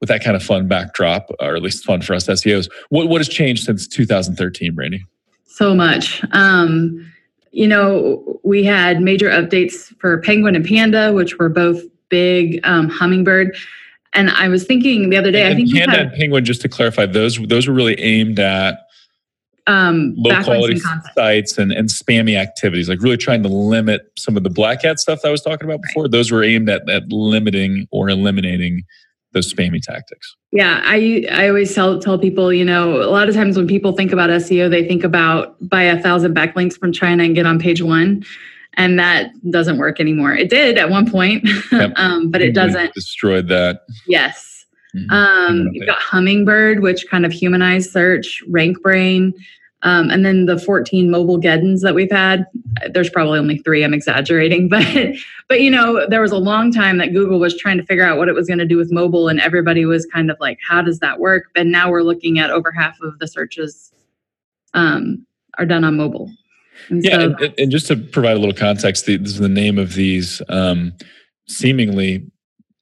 with 0.00 0.08
that 0.08 0.22
kind 0.22 0.36
of 0.36 0.42
fun 0.42 0.68
backdrop, 0.68 1.30
or 1.40 1.56
at 1.56 1.62
least 1.62 1.84
fun 1.84 2.02
for 2.02 2.14
us 2.14 2.26
SEOs, 2.26 2.68
what, 2.90 3.08
what 3.08 3.20
has 3.20 3.28
changed 3.28 3.64
since 3.64 3.86
2013, 3.86 4.74
Brandi? 4.74 5.00
So 5.46 5.74
much. 5.74 6.22
Um, 6.32 7.10
you 7.52 7.66
know, 7.66 8.40
we 8.44 8.62
had 8.64 9.00
major 9.00 9.28
updates 9.28 9.94
for 9.98 10.18
Penguin 10.18 10.54
and 10.54 10.64
Panda, 10.64 11.12
which 11.12 11.38
were 11.38 11.48
both 11.48 11.82
big 12.08 12.60
um, 12.64 12.88
hummingbird. 12.88 13.56
And 14.12 14.30
I 14.30 14.48
was 14.48 14.64
thinking 14.64 15.10
the 15.10 15.16
other 15.16 15.30
day, 15.30 15.42
and 15.42 15.54
I 15.54 15.56
think 15.56 15.72
Panda 15.72 15.96
had, 15.96 16.06
and 16.06 16.12
Penguin, 16.12 16.44
just 16.44 16.60
to 16.62 16.68
clarify, 16.68 17.06
those 17.06 17.38
those 17.46 17.68
were 17.68 17.74
really 17.74 17.98
aimed 18.00 18.40
at 18.40 18.80
um, 19.66 20.14
low 20.16 20.42
quality 20.42 20.80
sites 21.14 21.58
and, 21.58 21.72
and 21.72 21.88
spammy 21.88 22.36
activities, 22.36 22.88
like 22.88 23.00
really 23.02 23.16
trying 23.16 23.42
to 23.42 23.48
limit 23.48 24.10
some 24.18 24.36
of 24.36 24.42
the 24.42 24.50
black 24.50 24.82
hat 24.82 24.98
stuff 24.98 25.22
that 25.22 25.28
I 25.28 25.30
was 25.30 25.42
talking 25.42 25.68
about 25.68 25.80
before. 25.82 26.04
Right. 26.04 26.12
Those 26.12 26.30
were 26.30 26.42
aimed 26.42 26.68
at, 26.68 26.88
at 26.90 27.04
limiting 27.10 27.86
or 27.92 28.08
eliminating 28.08 28.82
those 29.32 29.52
spammy 29.52 29.80
tactics. 29.80 30.34
Yeah, 30.50 30.80
I 30.84 31.24
I 31.30 31.48
always 31.48 31.72
tell 31.72 32.00
tell 32.00 32.18
people, 32.18 32.52
you 32.52 32.64
know, 32.64 33.00
a 33.00 33.10
lot 33.10 33.28
of 33.28 33.34
times 33.34 33.56
when 33.56 33.68
people 33.68 33.92
think 33.92 34.12
about 34.12 34.30
SEO, 34.30 34.68
they 34.68 34.86
think 34.86 35.04
about 35.04 35.56
buy 35.68 35.82
a 35.82 36.02
thousand 36.02 36.34
backlinks 36.34 36.76
from 36.76 36.92
China 36.92 37.22
and 37.22 37.34
get 37.34 37.46
on 37.46 37.60
page 37.60 37.80
one, 37.80 38.24
and 38.74 38.98
that 38.98 39.32
doesn't 39.50 39.78
work 39.78 40.00
anymore. 40.00 40.32
It 40.34 40.50
did 40.50 40.78
at 40.78 40.90
one 40.90 41.10
point, 41.10 41.48
yep. 41.72 41.92
um, 41.96 42.30
but 42.30 42.42
it 42.42 42.54
doesn't. 42.54 42.94
Destroyed 42.94 43.48
that. 43.48 43.82
Yes. 44.06 44.64
Mm-hmm. 44.94 45.10
Um, 45.10 45.68
you've 45.72 45.86
got 45.86 45.98
Hummingbird, 45.98 46.80
which 46.80 47.06
kind 47.08 47.24
of 47.24 47.32
humanized 47.32 47.90
search, 47.90 48.42
RankBrain, 48.48 49.32
um, 49.82 50.10
and 50.10 50.24
then 50.26 50.44
the 50.44 50.58
14 50.58 51.08
Mobilegeddons 51.08 51.80
that 51.80 51.94
we've 51.94 52.10
had, 52.10 52.46
there's 52.92 53.08
probably 53.08 53.38
only 53.38 53.58
three. 53.58 53.82
I'm 53.82 53.94
exaggerating, 53.94 54.68
but 54.70 54.86
but 55.48 55.60
you 55.60 55.70
know, 55.70 56.06
there 56.08 56.20
was 56.20 56.32
a 56.32 56.38
long 56.38 56.72
time 56.72 56.98
that 56.98 57.12
Google 57.12 57.40
was 57.40 57.56
trying 57.56 57.78
to 57.78 57.84
figure 57.84 58.04
out 58.04 58.18
what 58.18 58.28
it 58.28 58.34
was 58.34 58.46
going 58.46 58.58
to 58.58 58.66
do 58.66 58.76
with 58.76 58.92
mobile, 58.92 59.28
and 59.28 59.40
everybody 59.40 59.84
was 59.84 60.06
kind 60.06 60.30
of 60.30 60.36
like, 60.40 60.58
"How 60.66 60.82
does 60.82 60.98
that 60.98 61.18
work?" 61.18 61.44
But 61.54 61.66
now 61.66 61.90
we're 61.90 62.02
looking 62.02 62.38
at 62.38 62.50
over 62.50 62.70
half 62.72 63.00
of 63.00 63.18
the 63.18 63.26
searches 63.26 63.92
um, 64.74 65.26
are 65.58 65.66
done 65.66 65.84
on 65.84 65.96
mobile. 65.96 66.30
And 66.90 67.04
yeah, 67.04 67.18
so, 67.18 67.34
and, 67.40 67.54
and, 67.56 67.70
just 67.70 67.86
to 67.86 67.96
provide 67.96 68.36
a 68.36 68.40
little 68.40 68.54
context, 68.54 69.06
the, 69.06 69.16
this 69.16 69.32
is 69.32 69.38
the 69.38 69.48
name 69.48 69.78
of 69.78 69.94
these 69.94 70.42
um, 70.48 70.92
seemingly 71.46 72.26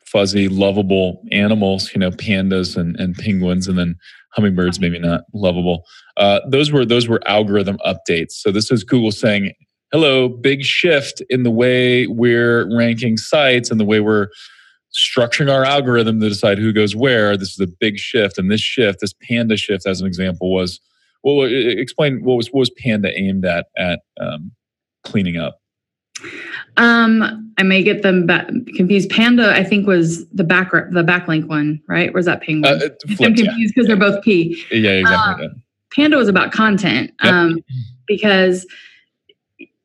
fuzzy, 0.07 0.49
lovable 0.49 1.23
animals. 1.31 1.93
You 1.93 2.01
know, 2.01 2.11
pandas 2.11 2.77
and, 2.77 2.99
and 2.99 3.15
penguins, 3.15 3.69
and 3.69 3.79
then 3.79 3.97
hummingbirds 4.39 4.81
maybe 4.81 4.99
not 4.99 5.23
lovable. 5.35 5.85
Uh, 6.17 6.41
those 6.49 6.71
were 6.71 6.85
those 6.85 7.09
were 7.09 7.21
algorithm 7.27 7.79
updates. 7.85 8.33
So 8.33 8.51
this 8.51 8.71
is 8.71 8.85
google 8.85 9.13
saying 9.13 9.53
hello 9.93 10.29
big 10.29 10.63
shift 10.63 11.23
in 11.31 11.43
the 11.43 11.51
way 11.51 12.07
we're 12.07 12.69
ranking 12.77 13.17
sites 13.17 13.71
and 13.71 13.81
the 13.81 13.85
way 13.85 14.01
we're 14.01 14.29
structuring 14.95 15.53
our 15.53 15.65
algorithm 15.65 16.21
to 16.21 16.29
decide 16.29 16.59
who 16.59 16.73
goes 16.73 16.95
where. 16.97 17.37
This 17.37 17.53
is 17.53 17.61
a 17.61 17.73
big 17.81 17.99
shift 17.99 18.39
and 18.39 18.51
this 18.51 18.61
shift 18.61 19.01
this 19.01 19.15
panda 19.29 19.57
shift 19.57 19.87
as 19.87 20.01
an 20.01 20.07
example 20.07 20.53
was 20.53 20.81
well 21.23 21.47
explain 21.51 22.23
what 22.23 22.37
was 22.37 22.49
what 22.49 22.61
was 22.61 22.71
panda 22.71 23.11
aimed 23.19 23.45
at 23.45 23.67
at 23.77 24.01
um, 24.21 24.53
cleaning 25.05 25.37
up 25.37 25.61
um, 26.77 27.53
I 27.59 27.63
may 27.63 27.83
get 27.83 28.03
them 28.03 28.27
ba- 28.27 28.47
confused. 28.77 29.11
Panda, 29.11 29.53
I 29.53 29.65
think, 29.65 29.87
was 29.87 30.29
the 30.29 30.45
back 30.45 30.71
the 30.71 31.05
backlink 31.05 31.47
one, 31.47 31.81
right? 31.89 32.13
Where's 32.13 32.27
that 32.27 32.41
penguin? 32.43 32.73
Uh, 32.73 32.79
flipped, 32.79 33.21
I'm 33.21 33.35
confused 33.35 33.75
because 33.75 33.89
yeah. 33.89 33.95
they're 33.95 34.13
both 34.13 34.23
P. 34.23 34.63
Yeah, 34.71 34.93
exactly. 34.93 35.47
Um, 35.47 35.63
Panda 35.95 36.17
was 36.17 36.29
about 36.29 36.53
content 36.53 37.13
um, 37.21 37.57
yep. 37.57 37.65
because 38.07 38.67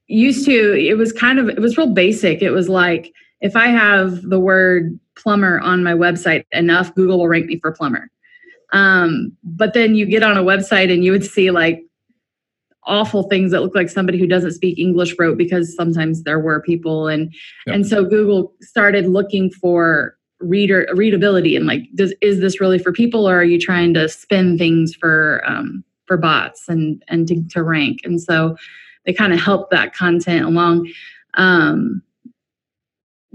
used 0.08 0.46
to 0.46 0.74
it 0.74 0.96
was 0.98 1.12
kind 1.12 1.40
of 1.40 1.50
it 1.50 1.60
was 1.60 1.78
real 1.78 1.88
basic. 1.88 2.42
It 2.42 2.52
was 2.52 2.70
like 2.70 3.12
if 3.42 3.56
I 3.56 3.68
have 3.68 4.22
the 4.22 4.40
word 4.40 5.00
plumber 5.16 5.60
on 5.60 5.84
my 5.84 5.94
website 5.94 6.46
enough, 6.52 6.94
Google 6.94 7.20
will 7.20 7.28
rank 7.28 7.48
me 7.48 7.60
for 7.60 7.72
plumber. 7.72 8.10
Um, 8.74 9.32
but 9.44 9.74
then 9.74 9.96
you 9.96 10.06
get 10.06 10.24
on 10.24 10.38
a 10.38 10.44
website 10.44 10.92
and 10.92 11.03
you 11.06 11.12
would 11.12 11.24
see 11.24 11.51
like 11.51 11.84
awful 12.86 13.24
things 13.24 13.51
that 13.51 13.62
look 13.62 13.75
like 13.75 13.89
somebody 13.89 14.20
who 14.20 14.27
doesn't 14.27 14.51
speak 14.51 14.77
English 14.77 15.15
wrote 15.18 15.38
because 15.38 15.74
sometimes 15.75 16.24
there 16.24 16.39
were 16.39 16.60
people. 16.62 17.08
And 17.08 17.34
yep. 17.65 17.75
and 17.75 17.88
so 17.88 18.03
Google 18.03 18.53
started 18.62 19.08
looking 19.08 19.50
for 19.50 20.18
reader 20.39 20.88
readability 20.94 21.56
and 21.56 21.65
like 21.65 21.84
does 21.96 22.13
is 22.20 22.42
this 22.42 22.60
really 22.60 22.77
for 22.77 22.92
people 22.92 23.30
or 23.30 23.38
are 23.38 23.46
you 23.46 23.58
trying 23.58 23.94
to 23.94 24.10
spin 24.10 24.58
things 24.58 24.94
for 24.94 25.42
um, 25.46 25.86
for 26.06 26.18
bots 26.18 26.68
and 26.68 27.03
and 27.08 27.27
to, 27.27 27.44
to 27.50 27.63
rank? 27.63 28.00
And 28.03 28.22
so 28.22 28.58
they 29.06 29.13
kind 29.13 29.34
of 29.34 29.39
help 29.39 29.70
that 29.70 29.94
content 29.94 30.46
along. 30.46 30.92
Um, 31.36 32.01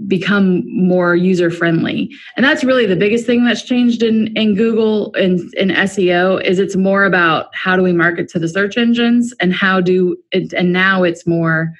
become 0.07 0.63
more 0.65 1.15
user 1.15 1.51
friendly 1.51 2.09
and 2.37 2.45
that's 2.45 2.63
really 2.63 2.85
the 2.85 2.95
biggest 2.95 3.25
thing 3.25 3.43
that's 3.43 3.63
changed 3.63 4.01
in 4.01 4.27
in 4.37 4.55
google 4.55 5.13
and 5.15 5.53
in 5.55 5.69
seo 5.69 6.41
is 6.43 6.57
it's 6.57 6.77
more 6.77 7.03
about 7.03 7.53
how 7.53 7.75
do 7.75 7.83
we 7.83 7.91
market 7.91 8.29
to 8.29 8.39
the 8.39 8.47
search 8.47 8.77
engines 8.77 9.33
and 9.41 9.53
how 9.53 9.81
do 9.81 10.15
it 10.31 10.53
and 10.53 10.71
now 10.71 11.03
it's 11.03 11.27
more 11.27 11.73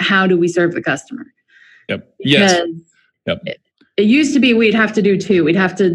how 0.00 0.26
do 0.26 0.36
we 0.36 0.48
serve 0.48 0.72
the 0.72 0.82
customer. 0.82 1.26
Yep. 1.88 2.14
Yes. 2.18 2.66
Yep. 3.26 3.42
it, 3.44 3.60
it 3.96 4.06
used 4.06 4.32
to 4.34 4.40
be 4.40 4.54
we'd 4.54 4.74
have 4.74 4.92
to 4.94 5.02
do 5.02 5.16
two. 5.18 5.44
We'd 5.44 5.56
have 5.56 5.76
to 5.76 5.90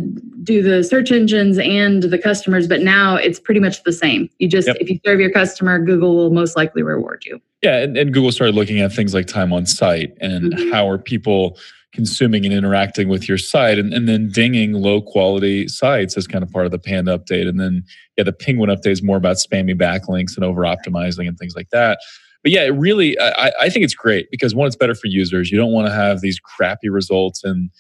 do 0.46 0.62
the 0.62 0.84
search 0.84 1.12
engines 1.12 1.58
and 1.58 2.04
the 2.04 2.18
customers 2.18 2.68
but 2.68 2.82
now 2.82 3.16
it's 3.16 3.40
pretty 3.40 3.60
much 3.60 3.84
the 3.84 3.92
same 3.92 4.30
you 4.40 4.48
just 4.48 4.68
yep. 4.68 4.78
if 4.80 4.90
you 4.90 5.00
serve 5.06 5.20
your 5.20 5.32
customer 5.32 5.78
google 5.80 6.16
will 6.16 6.32
most 6.32 6.56
likely 6.56 6.82
reward 6.82 7.24
you 7.26 7.42
yeah, 7.66 7.80
and, 7.80 7.98
and, 7.98 8.14
Google 8.14 8.32
started 8.32 8.54
looking 8.54 8.80
at 8.80 8.94
things 8.94 9.16
like 9.16 9.26
time 9.26 9.52
on 9.52 9.66
site 9.66 10.16
and 10.22 10.54
mm-hmm. 10.54 10.72
how 10.72 10.88
are 10.88 11.00
people 11.00 11.58
consuming 11.94 12.46
and 12.46 12.54
interacting 12.54 13.08
with 13.08 13.28
your 13.28 13.40
site, 13.40 13.80
and, 13.80 13.92
and 13.92 14.08
then 14.08 14.30
dinging 14.30 14.74
low 14.74 15.02
quality 15.02 15.68
sites 15.68 16.16
as 16.16 16.28
kind 16.28 16.44
of 16.44 16.52
part 16.52 16.66
of 16.66 16.72
the 16.72 16.78
Panda 16.78 17.18
update. 17.18 17.48
And 17.48 17.60
then, 17.60 17.84
yeah, 18.18 18.24
the 18.24 18.34
Penguin 18.34 18.70
update 18.70 18.92
is 18.92 19.02
more 19.02 19.18
about 19.18 19.38
spammy 19.38 19.74
backlinks 19.74 20.36
and 20.36 20.44
over 20.44 20.62
optimizing 20.62 21.28
and 21.28 21.40
things 21.40 21.56
like 21.56 21.70
that. 21.72 21.98
But 22.44 22.52
yeah, 22.52 22.66
it 22.66 22.76
really, 22.76 23.18
I, 23.20 23.52
I 23.62 23.70
think 23.70 23.84
it's 23.84 23.96
great 23.96 24.30
because 24.30 24.54
one, 24.54 24.68
it's 24.68 24.76
better 24.76 24.94
for 24.94 25.08
users. 25.08 25.50
You 25.50 25.58
don't 25.58 25.72
want 25.72 25.88
to 25.88 25.94
have 25.94 26.22
these 26.22 26.40
crappy 26.40 26.90
results 26.90 27.44
in, 27.44 27.72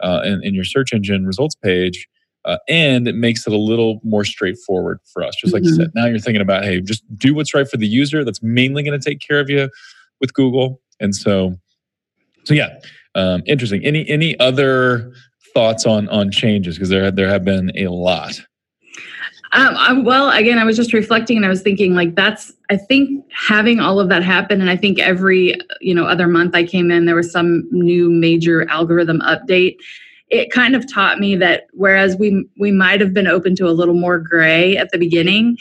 uh, 0.00 0.22
in, 0.24 0.42
in 0.42 0.54
your 0.54 0.64
search 0.64 0.94
engine 0.94 1.26
results 1.26 1.54
page. 1.54 2.08
Uh, 2.44 2.58
and 2.68 3.08
it 3.08 3.14
makes 3.14 3.46
it 3.46 3.52
a 3.52 3.58
little 3.58 4.00
more 4.04 4.24
straightforward 4.24 5.00
for 5.12 5.22
us. 5.22 5.34
Just 5.36 5.52
like 5.54 5.62
mm-hmm. 5.62 5.70
you 5.70 5.76
said, 5.76 5.92
now 5.94 6.06
you're 6.06 6.18
thinking 6.18 6.42
about, 6.42 6.64
hey, 6.64 6.80
just 6.80 7.02
do 7.16 7.34
what's 7.34 7.54
right 7.54 7.68
for 7.68 7.78
the 7.78 7.86
user. 7.86 8.24
That's 8.24 8.42
mainly 8.42 8.82
going 8.82 8.98
to 8.98 9.04
take 9.04 9.20
care 9.20 9.40
of 9.40 9.48
you 9.48 9.70
with 10.20 10.34
Google. 10.34 10.80
And 11.00 11.14
so, 11.14 11.56
so 12.44 12.54
yeah, 12.54 12.78
um, 13.14 13.42
interesting. 13.46 13.84
Any 13.84 14.08
any 14.08 14.38
other 14.40 15.12
thoughts 15.54 15.86
on 15.86 16.08
on 16.08 16.30
changes? 16.30 16.76
Because 16.76 16.88
there 16.88 17.10
there 17.10 17.28
have 17.28 17.44
been 17.44 17.72
a 17.76 17.88
lot. 17.88 18.40
Um, 19.52 19.76
I, 19.76 19.92
well, 19.92 20.30
again, 20.30 20.58
I 20.58 20.64
was 20.64 20.76
just 20.76 20.92
reflecting 20.92 21.36
and 21.36 21.46
I 21.46 21.48
was 21.48 21.62
thinking 21.62 21.94
like 21.94 22.16
that's 22.16 22.52
I 22.70 22.76
think 22.76 23.24
having 23.32 23.78
all 23.78 24.00
of 24.00 24.08
that 24.08 24.22
happen, 24.22 24.60
and 24.60 24.68
I 24.68 24.76
think 24.76 24.98
every 24.98 25.54
you 25.80 25.94
know 25.94 26.04
other 26.04 26.26
month 26.26 26.54
I 26.54 26.64
came 26.64 26.90
in, 26.90 27.06
there 27.06 27.14
was 27.14 27.30
some 27.30 27.68
new 27.70 28.10
major 28.10 28.68
algorithm 28.68 29.20
update 29.20 29.76
it 30.34 30.50
kind 30.50 30.74
of 30.74 30.90
taught 30.92 31.20
me 31.20 31.36
that 31.36 31.66
whereas 31.72 32.16
we 32.16 32.46
we 32.58 32.72
might 32.72 33.00
have 33.00 33.14
been 33.14 33.26
open 33.26 33.54
to 33.56 33.68
a 33.68 33.70
little 33.70 33.94
more 33.94 34.18
gray 34.18 34.76
at 34.76 34.90
the 34.90 34.98
beginning, 34.98 35.56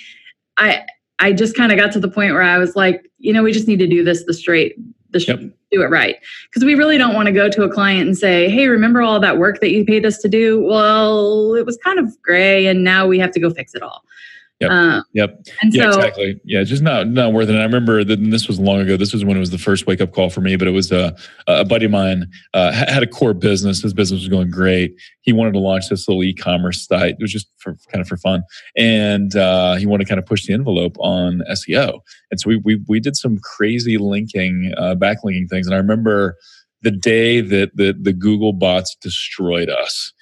I 0.57 0.83
I 1.19 1.31
just 1.31 1.55
kind 1.55 1.71
of 1.71 1.77
got 1.77 1.91
to 1.93 1.99
the 1.99 2.09
point 2.09 2.33
where 2.33 2.41
I 2.41 2.57
was 2.57 2.75
like, 2.75 3.09
you 3.19 3.31
know, 3.31 3.43
we 3.43 3.51
just 3.51 3.67
need 3.67 3.79
to 3.79 3.87
do 3.87 4.03
this 4.03 4.25
the 4.25 4.33
straight, 4.33 4.75
the 5.11 5.19
yep. 5.19 5.39
do 5.71 5.81
it 5.83 5.89
right, 5.89 6.15
because 6.49 6.65
we 6.65 6.73
really 6.73 6.97
don't 6.97 7.13
want 7.13 7.27
to 7.27 7.31
go 7.31 7.49
to 7.49 7.63
a 7.63 7.69
client 7.69 8.07
and 8.07 8.17
say, 8.17 8.49
hey, 8.49 8.67
remember 8.67 9.01
all 9.01 9.19
that 9.19 9.37
work 9.37 9.59
that 9.61 9.71
you 9.71 9.85
paid 9.85 10.05
us 10.05 10.17
to 10.19 10.27
do? 10.27 10.63
Well, 10.63 11.53
it 11.53 11.65
was 11.65 11.77
kind 11.77 11.99
of 11.99 12.19
gray, 12.21 12.65
and 12.65 12.83
now 12.83 13.05
we 13.05 13.19
have 13.19 13.31
to 13.31 13.39
go 13.39 13.51
fix 13.51 13.75
it 13.75 13.83
all. 13.83 14.03
Yep. 14.63 14.71
Um, 14.71 15.03
yep. 15.13 15.45
And 15.61 15.73
yeah, 15.73 15.91
so, 15.91 15.97
exactly. 15.97 16.39
Yeah, 16.45 16.63
just 16.63 16.81
not 16.81 17.07
not 17.07 17.33
worth 17.33 17.49
it. 17.49 17.51
And 17.51 17.59
I 17.59 17.65
remember 17.65 18.03
that 18.03 18.17
this 18.17 18.47
was 18.47 18.59
long 18.59 18.79
ago. 18.79 18.95
This 18.95 19.13
was 19.13 19.25
when 19.25 19.35
it 19.35 19.39
was 19.39 19.49
the 19.49 19.57
first 19.57 19.87
wake 19.87 19.99
up 19.99 20.13
call 20.13 20.29
for 20.29 20.41
me. 20.41 20.55
But 20.55 20.67
it 20.67 20.71
was 20.71 20.91
a 20.91 21.15
a 21.47 21.65
buddy 21.65 21.85
of 21.85 21.91
mine 21.91 22.27
uh, 22.53 22.71
had 22.71 23.03
a 23.03 23.07
core 23.07 23.33
business. 23.33 23.81
His 23.81 23.93
business 23.93 24.21
was 24.21 24.29
going 24.29 24.49
great. 24.49 24.95
He 25.21 25.33
wanted 25.33 25.53
to 25.53 25.59
launch 25.59 25.89
this 25.89 26.07
little 26.07 26.23
e-commerce 26.23 26.87
site. 26.87 27.15
It 27.19 27.21
was 27.21 27.31
just 27.31 27.47
for 27.57 27.77
kind 27.91 28.01
of 28.01 28.07
for 28.07 28.17
fun, 28.17 28.43
and 28.77 29.35
uh, 29.35 29.75
he 29.75 29.85
wanted 29.85 30.05
to 30.05 30.09
kind 30.09 30.19
of 30.19 30.25
push 30.25 30.45
the 30.45 30.53
envelope 30.53 30.95
on 30.99 31.41
SEO. 31.51 31.99
And 32.31 32.39
so 32.39 32.49
we 32.49 32.57
we 32.57 32.81
we 32.87 32.99
did 32.99 33.17
some 33.17 33.39
crazy 33.39 33.97
linking, 33.97 34.73
uh, 34.77 34.95
backlinking 34.95 35.49
things. 35.49 35.67
And 35.67 35.75
I 35.75 35.77
remember 35.77 36.37
the 36.81 36.91
day 36.91 37.41
that 37.41 37.75
the 37.75 37.93
the 37.99 38.13
Google 38.13 38.53
bots 38.53 38.95
destroyed 39.01 39.69
us 39.69 40.13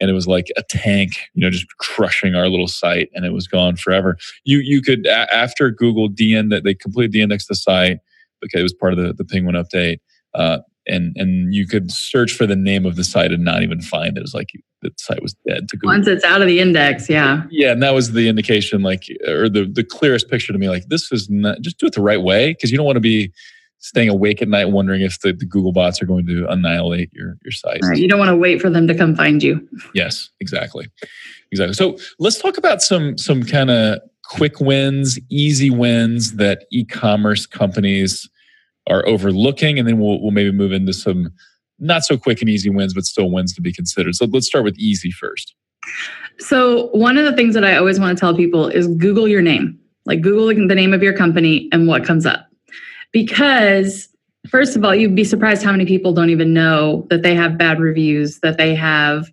and 0.00 0.10
it 0.10 0.14
was 0.14 0.26
like 0.26 0.48
a 0.56 0.62
tank, 0.62 1.12
you 1.34 1.42
know, 1.42 1.50
just 1.50 1.66
crushing 1.78 2.34
our 2.34 2.48
little 2.48 2.68
site, 2.68 3.10
and 3.14 3.24
it 3.24 3.32
was 3.32 3.46
gone 3.46 3.76
forever. 3.76 4.16
You 4.44 4.58
you 4.58 4.82
could 4.82 5.06
a- 5.06 5.34
after 5.34 5.70
Google 5.70 6.08
DN 6.08 6.50
that 6.50 6.64
they 6.64 6.74
completely 6.74 7.18
de-indexed 7.18 7.48
the 7.48 7.54
site. 7.54 7.98
Okay, 8.44 8.60
it 8.60 8.62
was 8.62 8.74
part 8.74 8.92
of 8.92 8.98
the 8.98 9.12
the 9.12 9.24
Penguin 9.24 9.54
update, 9.54 9.98
uh, 10.34 10.58
and 10.86 11.14
and 11.16 11.54
you 11.54 11.66
could 11.66 11.90
search 11.90 12.32
for 12.32 12.46
the 12.46 12.56
name 12.56 12.86
of 12.86 12.96
the 12.96 13.04
site 13.04 13.32
and 13.32 13.44
not 13.44 13.62
even 13.62 13.80
find 13.80 14.16
it. 14.16 14.20
It 14.20 14.22
was 14.22 14.34
like 14.34 14.50
the 14.82 14.90
site 14.96 15.22
was 15.22 15.34
dead 15.46 15.68
to 15.68 15.76
Google. 15.76 15.94
Once 15.94 16.06
it's 16.06 16.24
out 16.24 16.40
of 16.40 16.48
the 16.48 16.60
index, 16.60 17.10
yeah, 17.10 17.42
yeah, 17.50 17.72
and 17.72 17.82
that 17.82 17.92
was 17.92 18.12
the 18.12 18.28
indication, 18.28 18.82
like, 18.82 19.04
or 19.28 19.48
the 19.48 19.70
the 19.70 19.84
clearest 19.84 20.30
picture 20.30 20.52
to 20.52 20.58
me, 20.58 20.68
like 20.68 20.88
this 20.88 21.12
is 21.12 21.28
not 21.28 21.60
just 21.60 21.78
do 21.78 21.86
it 21.86 21.92
the 21.92 22.00
right 22.00 22.22
way 22.22 22.52
because 22.52 22.70
you 22.70 22.78
don't 22.78 22.86
want 22.86 22.96
to 22.96 23.00
be 23.00 23.30
staying 23.80 24.10
awake 24.10 24.40
at 24.40 24.48
night 24.48 24.66
wondering 24.66 25.00
if 25.00 25.18
the, 25.20 25.32
the 25.32 25.46
Google 25.46 25.72
bots 25.72 26.00
are 26.00 26.06
going 26.06 26.26
to 26.26 26.46
annihilate 26.48 27.10
your, 27.12 27.38
your 27.42 27.50
site. 27.50 27.80
Right. 27.82 27.98
You 27.98 28.06
don't 28.08 28.18
want 28.18 28.28
to 28.28 28.36
wait 28.36 28.60
for 28.60 28.70
them 28.70 28.86
to 28.86 28.94
come 28.94 29.16
find 29.16 29.42
you. 29.42 29.66
Yes, 29.94 30.30
exactly. 30.40 30.86
Exactly. 31.50 31.74
So 31.74 31.98
let's 32.18 32.38
talk 32.38 32.58
about 32.58 32.82
some 32.82 33.18
some 33.18 33.42
kind 33.42 33.70
of 33.70 34.00
quick 34.22 34.60
wins, 34.60 35.18
easy 35.30 35.70
wins 35.70 36.34
that 36.34 36.66
e-commerce 36.70 37.46
companies 37.46 38.28
are 38.88 39.04
overlooking, 39.06 39.78
and 39.78 39.88
then 39.88 39.98
we'll 39.98 40.22
we'll 40.22 40.30
maybe 40.30 40.52
move 40.52 40.72
into 40.72 40.92
some 40.92 41.30
not 41.78 42.04
so 42.04 42.16
quick 42.18 42.40
and 42.40 42.50
easy 42.50 42.68
wins, 42.68 42.92
but 42.94 43.04
still 43.04 43.30
wins 43.30 43.54
to 43.54 43.62
be 43.62 43.72
considered. 43.72 44.14
So 44.14 44.26
let's 44.26 44.46
start 44.46 44.64
with 44.64 44.78
easy 44.78 45.10
first. 45.10 45.54
So 46.38 46.88
one 46.88 47.16
of 47.16 47.24
the 47.24 47.32
things 47.34 47.54
that 47.54 47.64
I 47.64 47.76
always 47.76 47.98
want 47.98 48.16
to 48.16 48.20
tell 48.20 48.36
people 48.36 48.68
is 48.68 48.86
Google 48.86 49.26
your 49.26 49.40
name. 49.40 49.78
Like 50.04 50.20
Google 50.20 50.46
the 50.68 50.74
name 50.74 50.92
of 50.92 51.02
your 51.02 51.16
company 51.16 51.68
and 51.72 51.88
what 51.88 52.04
comes 52.04 52.26
up 52.26 52.49
because 53.12 54.08
first 54.48 54.76
of 54.76 54.84
all 54.84 54.94
you'd 54.94 55.14
be 55.14 55.24
surprised 55.24 55.62
how 55.62 55.72
many 55.72 55.86
people 55.86 56.12
don't 56.12 56.30
even 56.30 56.54
know 56.54 57.06
that 57.10 57.22
they 57.22 57.34
have 57.34 57.58
bad 57.58 57.80
reviews 57.80 58.40
that 58.40 58.58
they 58.58 58.74
have 58.74 59.30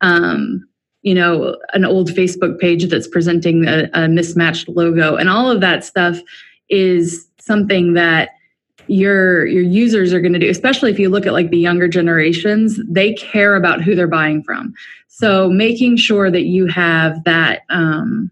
um, 0.00 0.66
you 1.04 1.14
know, 1.14 1.56
an 1.74 1.84
old 1.84 2.08
Facebook 2.10 2.58
page 2.58 2.88
that's 2.88 3.06
presenting 3.06 3.68
a, 3.68 3.88
a 3.92 4.08
mismatched 4.08 4.68
logo, 4.70 5.16
and 5.16 5.28
all 5.28 5.50
of 5.50 5.60
that 5.60 5.84
stuff 5.84 6.18
is 6.70 7.28
something 7.38 7.92
that 7.92 8.30
your 8.86 9.46
your 9.46 9.62
users 9.62 10.12
are 10.12 10.20
going 10.20 10.34
to 10.34 10.38
do 10.38 10.50
especially 10.50 10.90
if 10.90 10.98
you 10.98 11.08
look 11.08 11.24
at 11.24 11.32
like 11.32 11.48
the 11.48 11.56
younger 11.56 11.88
generations 11.88 12.78
they 12.86 13.14
care 13.14 13.56
about 13.56 13.82
who 13.82 13.94
they're 13.94 14.06
buying 14.06 14.42
from. 14.42 14.74
So 15.08 15.48
making 15.48 15.96
sure 15.96 16.30
that 16.30 16.44
you 16.44 16.66
have 16.66 17.22
that 17.24 17.62
um, 17.70 18.30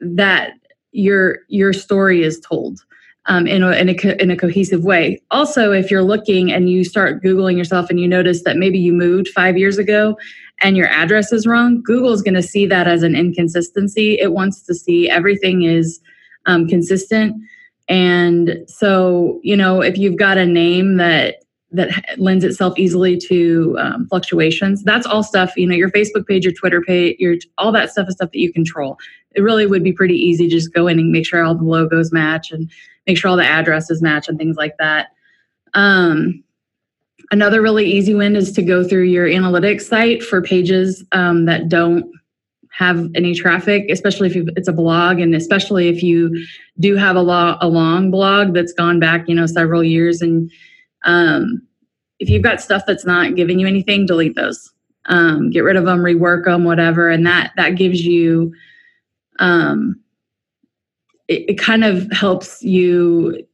that 0.00 0.52
your 0.92 1.40
your 1.48 1.72
story 1.72 2.22
is 2.22 2.40
told 2.40 2.80
um, 3.28 3.46
in, 3.46 3.62
a, 3.62 3.70
in, 3.72 3.88
a, 3.88 4.22
in 4.22 4.30
a 4.30 4.36
cohesive 4.36 4.84
way. 4.84 5.20
Also, 5.30 5.70
if 5.70 5.90
you're 5.90 6.02
looking 6.02 6.50
and 6.50 6.70
you 6.70 6.82
start 6.82 7.22
Googling 7.22 7.56
yourself 7.56 7.90
and 7.90 8.00
you 8.00 8.08
notice 8.08 8.42
that 8.42 8.56
maybe 8.56 8.78
you 8.78 8.92
moved 8.92 9.28
five 9.28 9.56
years 9.56 9.78
ago 9.78 10.16
and 10.60 10.76
your 10.76 10.88
address 10.88 11.30
is 11.30 11.46
wrong, 11.46 11.82
Google 11.82 12.12
is 12.12 12.22
going 12.22 12.34
to 12.34 12.42
see 12.42 12.66
that 12.66 12.88
as 12.88 13.02
an 13.02 13.14
inconsistency. 13.14 14.18
It 14.18 14.32
wants 14.32 14.62
to 14.62 14.74
see 14.74 15.08
everything 15.08 15.62
is 15.62 16.00
um, 16.46 16.66
consistent. 16.66 17.36
And 17.88 18.58
so, 18.66 19.40
you 19.42 19.56
know, 19.56 19.82
if 19.82 19.96
you've 19.98 20.16
got 20.16 20.38
a 20.38 20.46
name 20.46 20.96
that 20.96 21.36
that 21.70 22.18
lends 22.18 22.44
itself 22.44 22.78
easily 22.78 23.18
to 23.18 23.76
um, 23.78 24.06
fluctuations. 24.08 24.82
That's 24.82 25.06
all 25.06 25.22
stuff, 25.22 25.54
you 25.54 25.66
know, 25.66 25.74
your 25.74 25.90
Facebook 25.90 26.26
page, 26.26 26.44
your 26.44 26.54
Twitter 26.54 26.80
page, 26.80 27.16
your 27.18 27.34
all 27.58 27.72
that 27.72 27.90
stuff 27.90 28.08
is 28.08 28.14
stuff 28.14 28.30
that 28.32 28.38
you 28.38 28.50
control. 28.52 28.96
It 29.34 29.42
really 29.42 29.66
would 29.66 29.84
be 29.84 29.92
pretty 29.92 30.16
easy 30.16 30.48
just 30.48 30.72
go 30.72 30.86
in 30.86 30.98
and 30.98 31.12
make 31.12 31.26
sure 31.26 31.44
all 31.44 31.54
the 31.54 31.64
logos 31.64 32.10
match 32.10 32.50
and 32.50 32.70
make 33.08 33.18
sure 33.18 33.30
all 33.30 33.36
the 33.36 33.44
addresses 33.44 34.00
match 34.00 34.28
and 34.28 34.38
things 34.38 34.56
like 34.56 34.76
that. 34.78 35.08
Um, 35.74 36.44
another 37.32 37.60
really 37.60 37.90
easy 37.90 38.14
win 38.14 38.36
is 38.36 38.52
to 38.52 38.62
go 38.62 38.86
through 38.86 39.04
your 39.04 39.26
analytics 39.26 39.82
site 39.82 40.22
for 40.22 40.40
pages 40.40 41.04
um, 41.12 41.46
that 41.46 41.68
don't 41.68 42.04
have 42.70 43.10
any 43.16 43.34
traffic, 43.34 43.86
especially 43.90 44.28
if 44.28 44.48
it's 44.56 44.68
a 44.68 44.72
blog, 44.72 45.18
and 45.18 45.34
especially 45.34 45.88
if 45.88 46.02
you 46.02 46.46
do 46.78 46.94
have 46.94 47.16
a, 47.16 47.22
lo- 47.22 47.56
a 47.60 47.66
long 47.66 48.10
blog 48.10 48.54
that's 48.54 48.72
gone 48.72 49.00
back, 49.00 49.28
you 49.28 49.34
know, 49.34 49.46
several 49.46 49.82
years 49.82 50.22
and 50.22 50.50
um, 51.04 51.62
if 52.18 52.28
you've 52.28 52.42
got 52.42 52.60
stuff 52.60 52.82
that's 52.86 53.06
not 53.06 53.36
giving 53.36 53.58
you 53.58 53.66
anything, 53.66 54.04
delete 54.04 54.34
those. 54.36 54.72
Um, 55.06 55.50
get 55.50 55.60
rid 55.60 55.76
of 55.76 55.84
them, 55.84 56.00
rework 56.00 56.44
them, 56.44 56.64
whatever, 56.64 57.08
and 57.08 57.26
that 57.26 57.52
that 57.56 57.76
gives 57.76 58.04
you. 58.04 58.52
Um, 59.38 60.00
it, 61.28 61.50
it 61.50 61.58
kind 61.58 61.84
of 61.84 62.10
helps 62.10 62.62
you 62.62 63.46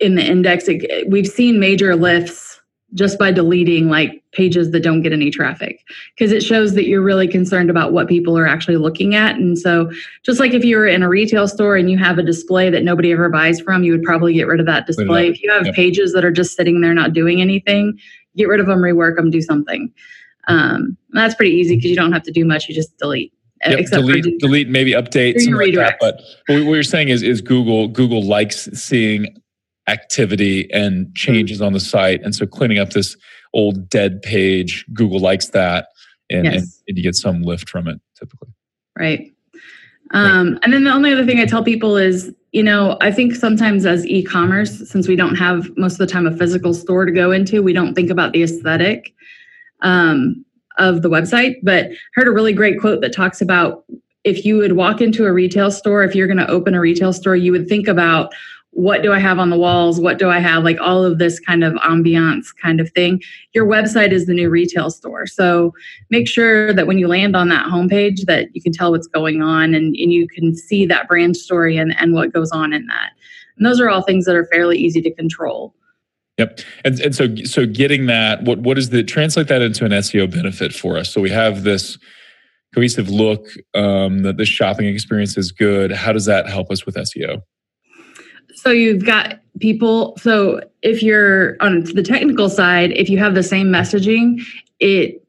in 0.00 0.14
the 0.14 0.24
index. 0.24 0.68
It, 0.68 1.08
we've 1.08 1.26
seen 1.26 1.58
major 1.58 1.96
lifts 1.96 2.60
just 2.94 3.18
by 3.18 3.30
deleting 3.30 3.88
like 3.88 4.22
pages 4.32 4.70
that 4.70 4.82
don't 4.82 5.02
get 5.02 5.12
any 5.12 5.30
traffic 5.30 5.84
because 6.14 6.32
it 6.32 6.42
shows 6.42 6.74
that 6.74 6.86
you're 6.86 7.02
really 7.02 7.28
concerned 7.28 7.68
about 7.68 7.92
what 7.92 8.08
people 8.08 8.36
are 8.38 8.46
actually 8.46 8.78
looking 8.78 9.14
at. 9.14 9.36
And 9.36 9.58
so 9.58 9.90
just 10.22 10.40
like 10.40 10.54
if 10.54 10.64
you 10.64 10.76
were 10.78 10.86
in 10.86 11.02
a 11.02 11.08
retail 11.08 11.46
store 11.48 11.76
and 11.76 11.90
you 11.90 11.98
have 11.98 12.16
a 12.16 12.22
display 12.22 12.70
that 12.70 12.84
nobody 12.84 13.12
ever 13.12 13.28
buys 13.28 13.60
from 13.60 13.84
you 13.84 13.92
would 13.92 14.02
probably 14.02 14.32
get 14.32 14.46
rid 14.46 14.58
of 14.58 14.66
that 14.66 14.86
display. 14.86 15.28
if 15.28 15.42
you 15.42 15.52
have 15.52 15.66
yep. 15.66 15.74
pages 15.74 16.14
that 16.14 16.24
are 16.24 16.30
just 16.30 16.56
sitting 16.56 16.80
there 16.80 16.94
not 16.94 17.12
doing 17.12 17.42
anything 17.42 17.98
get 18.36 18.48
rid 18.48 18.60
of 18.60 18.66
them 18.66 18.78
rework 18.78 19.16
them 19.16 19.30
do 19.30 19.42
something. 19.42 19.92
Um, 20.46 20.96
that's 21.10 21.34
pretty 21.34 21.54
easy 21.54 21.76
because 21.76 21.90
you 21.90 21.96
don't 21.96 22.12
have 22.12 22.22
to 22.22 22.32
do 22.32 22.44
much 22.46 22.68
you 22.68 22.74
just 22.74 22.96
delete 22.96 23.34
Yep, 23.66 23.86
delete, 23.90 24.38
delete, 24.38 24.68
maybe 24.68 24.92
update, 24.92 25.40
something 25.40 25.54
like 25.54 25.74
that. 25.74 25.96
But, 26.00 26.20
but 26.46 26.64
what 26.64 26.74
you're 26.74 26.82
saying 26.82 27.08
is, 27.08 27.22
is 27.22 27.40
Google 27.40 27.88
Google 27.88 28.22
likes 28.22 28.68
seeing 28.72 29.26
activity 29.88 30.70
and 30.72 31.12
changes 31.14 31.60
on 31.60 31.72
the 31.72 31.80
site. 31.80 32.22
And 32.22 32.34
so 32.34 32.46
cleaning 32.46 32.78
up 32.78 32.90
this 32.90 33.16
old 33.54 33.88
dead 33.88 34.22
page, 34.22 34.84
Google 34.92 35.18
likes 35.18 35.48
that. 35.48 35.88
And, 36.30 36.44
yes. 36.44 36.54
and, 36.54 36.64
and 36.88 36.98
you 36.98 37.02
get 37.02 37.16
some 37.16 37.42
lift 37.42 37.68
from 37.68 37.88
it 37.88 38.00
typically. 38.18 38.50
Right. 38.96 39.32
Um, 40.12 40.52
right. 40.52 40.60
And 40.62 40.72
then 40.72 40.84
the 40.84 40.92
only 40.92 41.12
other 41.12 41.24
thing 41.24 41.40
I 41.40 41.46
tell 41.46 41.64
people 41.64 41.96
is, 41.96 42.32
you 42.52 42.62
know, 42.62 42.96
I 43.00 43.10
think 43.10 43.34
sometimes 43.34 43.86
as 43.86 44.06
e 44.06 44.22
commerce, 44.22 44.88
since 44.88 45.08
we 45.08 45.16
don't 45.16 45.36
have 45.36 45.70
most 45.76 45.94
of 45.94 45.98
the 45.98 46.06
time 46.06 46.26
a 46.26 46.36
physical 46.36 46.74
store 46.74 47.04
to 47.04 47.12
go 47.12 47.30
into, 47.30 47.62
we 47.62 47.72
don't 47.72 47.94
think 47.94 48.10
about 48.10 48.32
the 48.32 48.42
aesthetic 48.42 49.12
um, 49.80 50.44
of 50.78 51.02
the 51.02 51.10
website. 51.10 51.56
But 51.62 51.90
heard 52.14 52.28
a 52.28 52.32
really 52.32 52.52
great 52.52 52.80
quote 52.80 53.00
that 53.00 53.14
talks 53.14 53.40
about 53.40 53.84
if 54.24 54.44
you 54.44 54.56
would 54.58 54.72
walk 54.72 55.00
into 55.00 55.26
a 55.26 55.32
retail 55.32 55.70
store, 55.70 56.02
if 56.02 56.14
you're 56.14 56.26
going 56.26 56.38
to 56.38 56.50
open 56.50 56.74
a 56.74 56.80
retail 56.80 57.12
store, 57.12 57.36
you 57.36 57.52
would 57.52 57.68
think 57.68 57.88
about 57.88 58.32
what 58.72 59.02
do 59.02 59.12
I 59.12 59.18
have 59.18 59.38
on 59.38 59.50
the 59.50 59.56
walls? 59.56 60.00
What 60.00 60.18
do 60.18 60.30
I 60.30 60.38
have? 60.38 60.62
Like 60.62 60.78
all 60.80 61.02
of 61.02 61.18
this 61.18 61.40
kind 61.40 61.64
of 61.64 61.72
ambiance 61.74 62.54
kind 62.62 62.80
of 62.80 62.90
thing. 62.92 63.20
Your 63.52 63.66
website 63.66 64.12
is 64.12 64.26
the 64.26 64.34
new 64.34 64.50
retail 64.50 64.90
store. 64.90 65.26
So 65.26 65.74
make 66.10 66.28
sure 66.28 66.72
that 66.72 66.86
when 66.86 66.98
you 66.98 67.08
land 67.08 67.34
on 67.34 67.48
that 67.48 67.66
homepage 67.66 68.26
that 68.26 68.54
you 68.54 68.62
can 68.62 68.72
tell 68.72 68.92
what's 68.92 69.08
going 69.08 69.42
on 69.42 69.74
and, 69.74 69.96
and 69.96 70.12
you 70.12 70.28
can 70.28 70.54
see 70.54 70.86
that 70.86 71.08
brand 71.08 71.36
story 71.36 71.76
and, 71.76 71.92
and 71.98 72.12
what 72.12 72.32
goes 72.32 72.52
on 72.52 72.72
in 72.72 72.86
that. 72.86 73.12
And 73.56 73.66
those 73.66 73.80
are 73.80 73.88
all 73.88 74.02
things 74.02 74.26
that 74.26 74.36
are 74.36 74.46
fairly 74.46 74.78
easy 74.78 75.00
to 75.02 75.14
control. 75.14 75.74
Yep. 76.38 76.60
And 76.84 77.00
and 77.00 77.14
so 77.14 77.34
so 77.44 77.66
getting 77.66 78.06
that, 78.06 78.44
what 78.44 78.60
what 78.60 78.78
is 78.78 78.90
the 78.90 79.02
translate 79.02 79.48
that 79.48 79.60
into 79.60 79.84
an 79.84 79.90
SEO 79.90 80.30
benefit 80.30 80.72
for 80.72 80.96
us? 80.96 81.12
So 81.12 81.20
we 81.20 81.30
have 81.30 81.64
this 81.64 81.98
cohesive 82.74 83.08
look, 83.08 83.48
um, 83.74 84.22
that 84.22 84.36
the 84.36 84.44
shopping 84.44 84.86
experience 84.86 85.36
is 85.36 85.50
good. 85.50 85.90
How 85.90 86.12
does 86.12 86.26
that 86.26 86.48
help 86.48 86.70
us 86.70 86.86
with 86.86 86.94
SEO? 86.94 87.42
So 88.54 88.70
you've 88.70 89.04
got 89.04 89.40
people. 89.60 90.16
So 90.18 90.60
if 90.82 91.02
you're 91.02 91.56
on 91.60 91.84
the 91.84 92.02
technical 92.02 92.48
side, 92.48 92.92
if 92.92 93.08
you 93.08 93.18
have 93.18 93.34
the 93.34 93.42
same 93.42 93.68
messaging, 93.68 94.40
it 94.80 95.24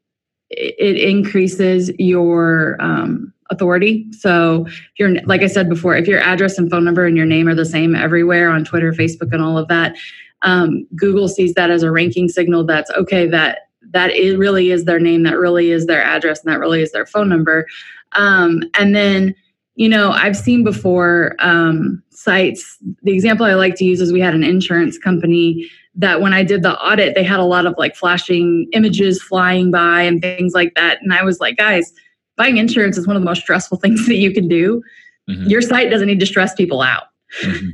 it 0.50 0.96
increases 0.96 1.90
your 1.98 2.76
um, 2.80 3.32
authority. 3.50 4.06
So 4.12 4.66
if 4.66 4.90
you're 4.98 5.20
like 5.22 5.42
I 5.42 5.46
said 5.46 5.68
before, 5.68 5.96
if 5.96 6.06
your 6.06 6.20
address 6.20 6.58
and 6.58 6.70
phone 6.70 6.84
number 6.84 7.04
and 7.04 7.16
your 7.16 7.26
name 7.26 7.48
are 7.48 7.54
the 7.54 7.64
same 7.64 7.94
everywhere 7.94 8.50
on 8.50 8.64
Twitter, 8.64 8.92
Facebook, 8.92 9.32
and 9.32 9.42
all 9.42 9.58
of 9.58 9.68
that, 9.68 9.96
um, 10.42 10.86
Google 10.94 11.28
sees 11.28 11.54
that 11.54 11.70
as 11.70 11.82
a 11.82 11.90
ranking 11.90 12.28
signal. 12.28 12.64
That's 12.64 12.90
okay. 12.92 13.26
That 13.26 13.68
that 13.92 14.10
it 14.10 14.38
really 14.38 14.70
is 14.70 14.84
their 14.84 15.00
name. 15.00 15.22
That 15.24 15.38
really 15.38 15.70
is 15.70 15.86
their 15.86 16.02
address, 16.02 16.42
and 16.44 16.52
that 16.52 16.60
really 16.60 16.82
is 16.82 16.92
their 16.92 17.06
phone 17.06 17.28
number. 17.28 17.66
Um, 18.12 18.62
and 18.74 18.94
then 18.94 19.34
you 19.76 19.88
know, 19.88 20.10
I've 20.10 20.36
seen 20.36 20.62
before 20.62 21.36
um, 21.38 22.02
sites. 22.10 22.76
The 23.02 23.12
example 23.12 23.46
I 23.46 23.54
like 23.54 23.76
to 23.76 23.84
use 23.84 24.00
is 24.00 24.12
we 24.12 24.20
had 24.20 24.34
an 24.34 24.42
insurance 24.42 24.98
company 24.98 25.70
that 25.94 26.20
when 26.20 26.34
I 26.34 26.44
did 26.44 26.62
the 26.62 26.78
audit, 26.80 27.14
they 27.14 27.22
had 27.22 27.40
a 27.40 27.44
lot 27.44 27.64
of 27.64 27.74
like 27.78 27.96
flashing 27.96 28.68
images 28.72 29.22
flying 29.22 29.70
by 29.70 30.02
and 30.02 30.20
things 30.20 30.52
like 30.52 30.74
that. 30.74 31.00
And 31.00 31.14
I 31.14 31.24
was 31.24 31.40
like, 31.40 31.56
guys, 31.56 31.94
buying 32.36 32.58
insurance 32.58 32.98
is 32.98 33.06
one 33.06 33.16
of 33.16 33.22
the 33.22 33.26
most 33.26 33.40
stressful 33.40 33.78
things 33.82 34.06
that 34.06 34.16
you 34.16 34.34
can 34.34 34.48
do. 34.48 34.82
Mm-hmm. 35.30 35.48
Your 35.48 35.62
site 35.62 35.90
doesn't 35.90 36.08
need 36.08 36.20
to 36.20 36.26
stress 36.26 36.54
people 36.54 36.82
out. 36.82 37.04
Mm-hmm 37.42 37.70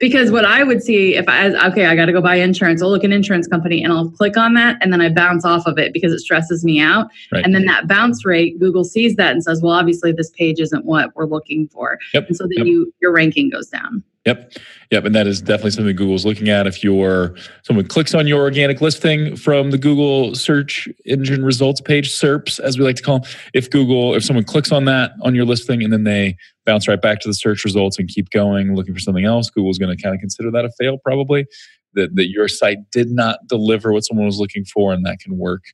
because 0.00 0.32
what 0.32 0.44
I 0.44 0.64
would 0.64 0.82
see 0.82 1.14
if 1.14 1.28
I 1.28 1.48
okay, 1.68 1.86
I 1.86 1.94
got 1.94 2.06
to 2.06 2.12
go 2.12 2.20
buy 2.20 2.36
insurance. 2.36 2.82
I'll 2.82 2.90
look 2.90 3.04
an 3.04 3.12
insurance 3.12 3.46
company 3.46 3.84
and 3.84 3.92
I'll 3.92 4.10
click 4.10 4.36
on 4.36 4.54
that, 4.54 4.78
and 4.80 4.92
then 4.92 5.00
I 5.00 5.10
bounce 5.10 5.44
off 5.44 5.66
of 5.66 5.78
it 5.78 5.92
because 5.92 6.12
it 6.12 6.18
stresses 6.20 6.64
me 6.64 6.80
out. 6.80 7.08
Right. 7.30 7.44
And 7.44 7.54
then 7.54 7.66
that 7.66 7.86
bounce 7.86 8.24
rate, 8.24 8.58
Google 8.58 8.82
sees 8.82 9.14
that 9.16 9.32
and 9.32 9.44
says, 9.44 9.62
well, 9.62 9.74
obviously 9.74 10.10
this 10.10 10.30
page 10.30 10.58
isn't 10.58 10.84
what 10.84 11.14
we're 11.14 11.26
looking 11.26 11.68
for. 11.68 11.98
Yep. 12.14 12.28
And 12.28 12.36
so 12.36 12.44
then 12.44 12.58
yep. 12.58 12.66
you 12.66 12.94
your 13.00 13.12
ranking 13.12 13.50
goes 13.50 13.68
down. 13.68 14.02
Yep. 14.26 14.52
Yep. 14.90 15.04
And 15.06 15.14
that 15.14 15.26
is 15.26 15.40
definitely 15.40 15.70
something 15.70 15.96
Google's 15.96 16.26
looking 16.26 16.50
at. 16.50 16.66
If 16.66 16.84
you're 16.84 17.34
someone 17.62 17.86
clicks 17.86 18.14
on 18.14 18.26
your 18.26 18.42
organic 18.42 18.82
listing 18.82 19.34
from 19.34 19.70
the 19.70 19.78
Google 19.78 20.34
search 20.34 20.88
engine 21.06 21.42
results 21.42 21.80
page, 21.80 22.10
SERPs, 22.12 22.60
as 22.60 22.78
we 22.78 22.84
like 22.84 22.96
to 22.96 23.02
call 23.02 23.20
them, 23.20 23.30
if 23.54 23.70
Google, 23.70 24.14
if 24.14 24.22
someone 24.22 24.44
clicks 24.44 24.72
on 24.72 24.84
that 24.84 25.12
on 25.22 25.34
your 25.34 25.46
listing 25.46 25.82
and 25.82 25.90
then 25.90 26.04
they 26.04 26.36
bounce 26.66 26.86
right 26.86 27.00
back 27.00 27.20
to 27.20 27.28
the 27.28 27.34
search 27.34 27.64
results 27.64 27.98
and 27.98 28.08
keep 28.08 28.28
going 28.28 28.74
looking 28.74 28.92
for 28.92 29.00
something 29.00 29.24
else, 29.24 29.48
Google's 29.48 29.78
going 29.78 29.96
to 29.96 30.02
kind 30.02 30.14
of 30.14 30.20
consider 30.20 30.50
that 30.50 30.66
a 30.66 30.70
fail 30.78 30.98
probably. 30.98 31.46
That, 31.94 32.14
that 32.14 32.28
your 32.28 32.46
site 32.46 32.88
did 32.92 33.10
not 33.10 33.40
deliver 33.48 33.92
what 33.92 34.04
someone 34.04 34.26
was 34.26 34.38
looking 34.38 34.64
for, 34.64 34.92
and 34.92 35.04
that 35.06 35.18
can 35.18 35.38
work 35.38 35.64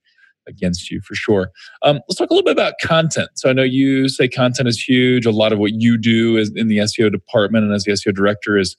against 0.46 0.90
you 0.90 1.00
for 1.00 1.14
sure. 1.14 1.50
Um, 1.82 2.00
let's 2.08 2.18
talk 2.18 2.30
a 2.30 2.34
little 2.34 2.44
bit 2.44 2.52
about 2.52 2.74
content. 2.82 3.30
So 3.34 3.50
I 3.50 3.52
know 3.52 3.62
you 3.62 4.08
say 4.08 4.28
content 4.28 4.68
is 4.68 4.80
huge. 4.80 5.26
A 5.26 5.30
lot 5.30 5.52
of 5.52 5.58
what 5.58 5.72
you 5.74 5.98
do 5.98 6.36
is 6.36 6.52
in 6.54 6.68
the 6.68 6.78
SEO 6.78 7.10
department 7.10 7.64
and 7.64 7.74
as 7.74 7.84
the 7.84 7.92
SEO 7.92 8.14
director 8.14 8.56
is 8.56 8.76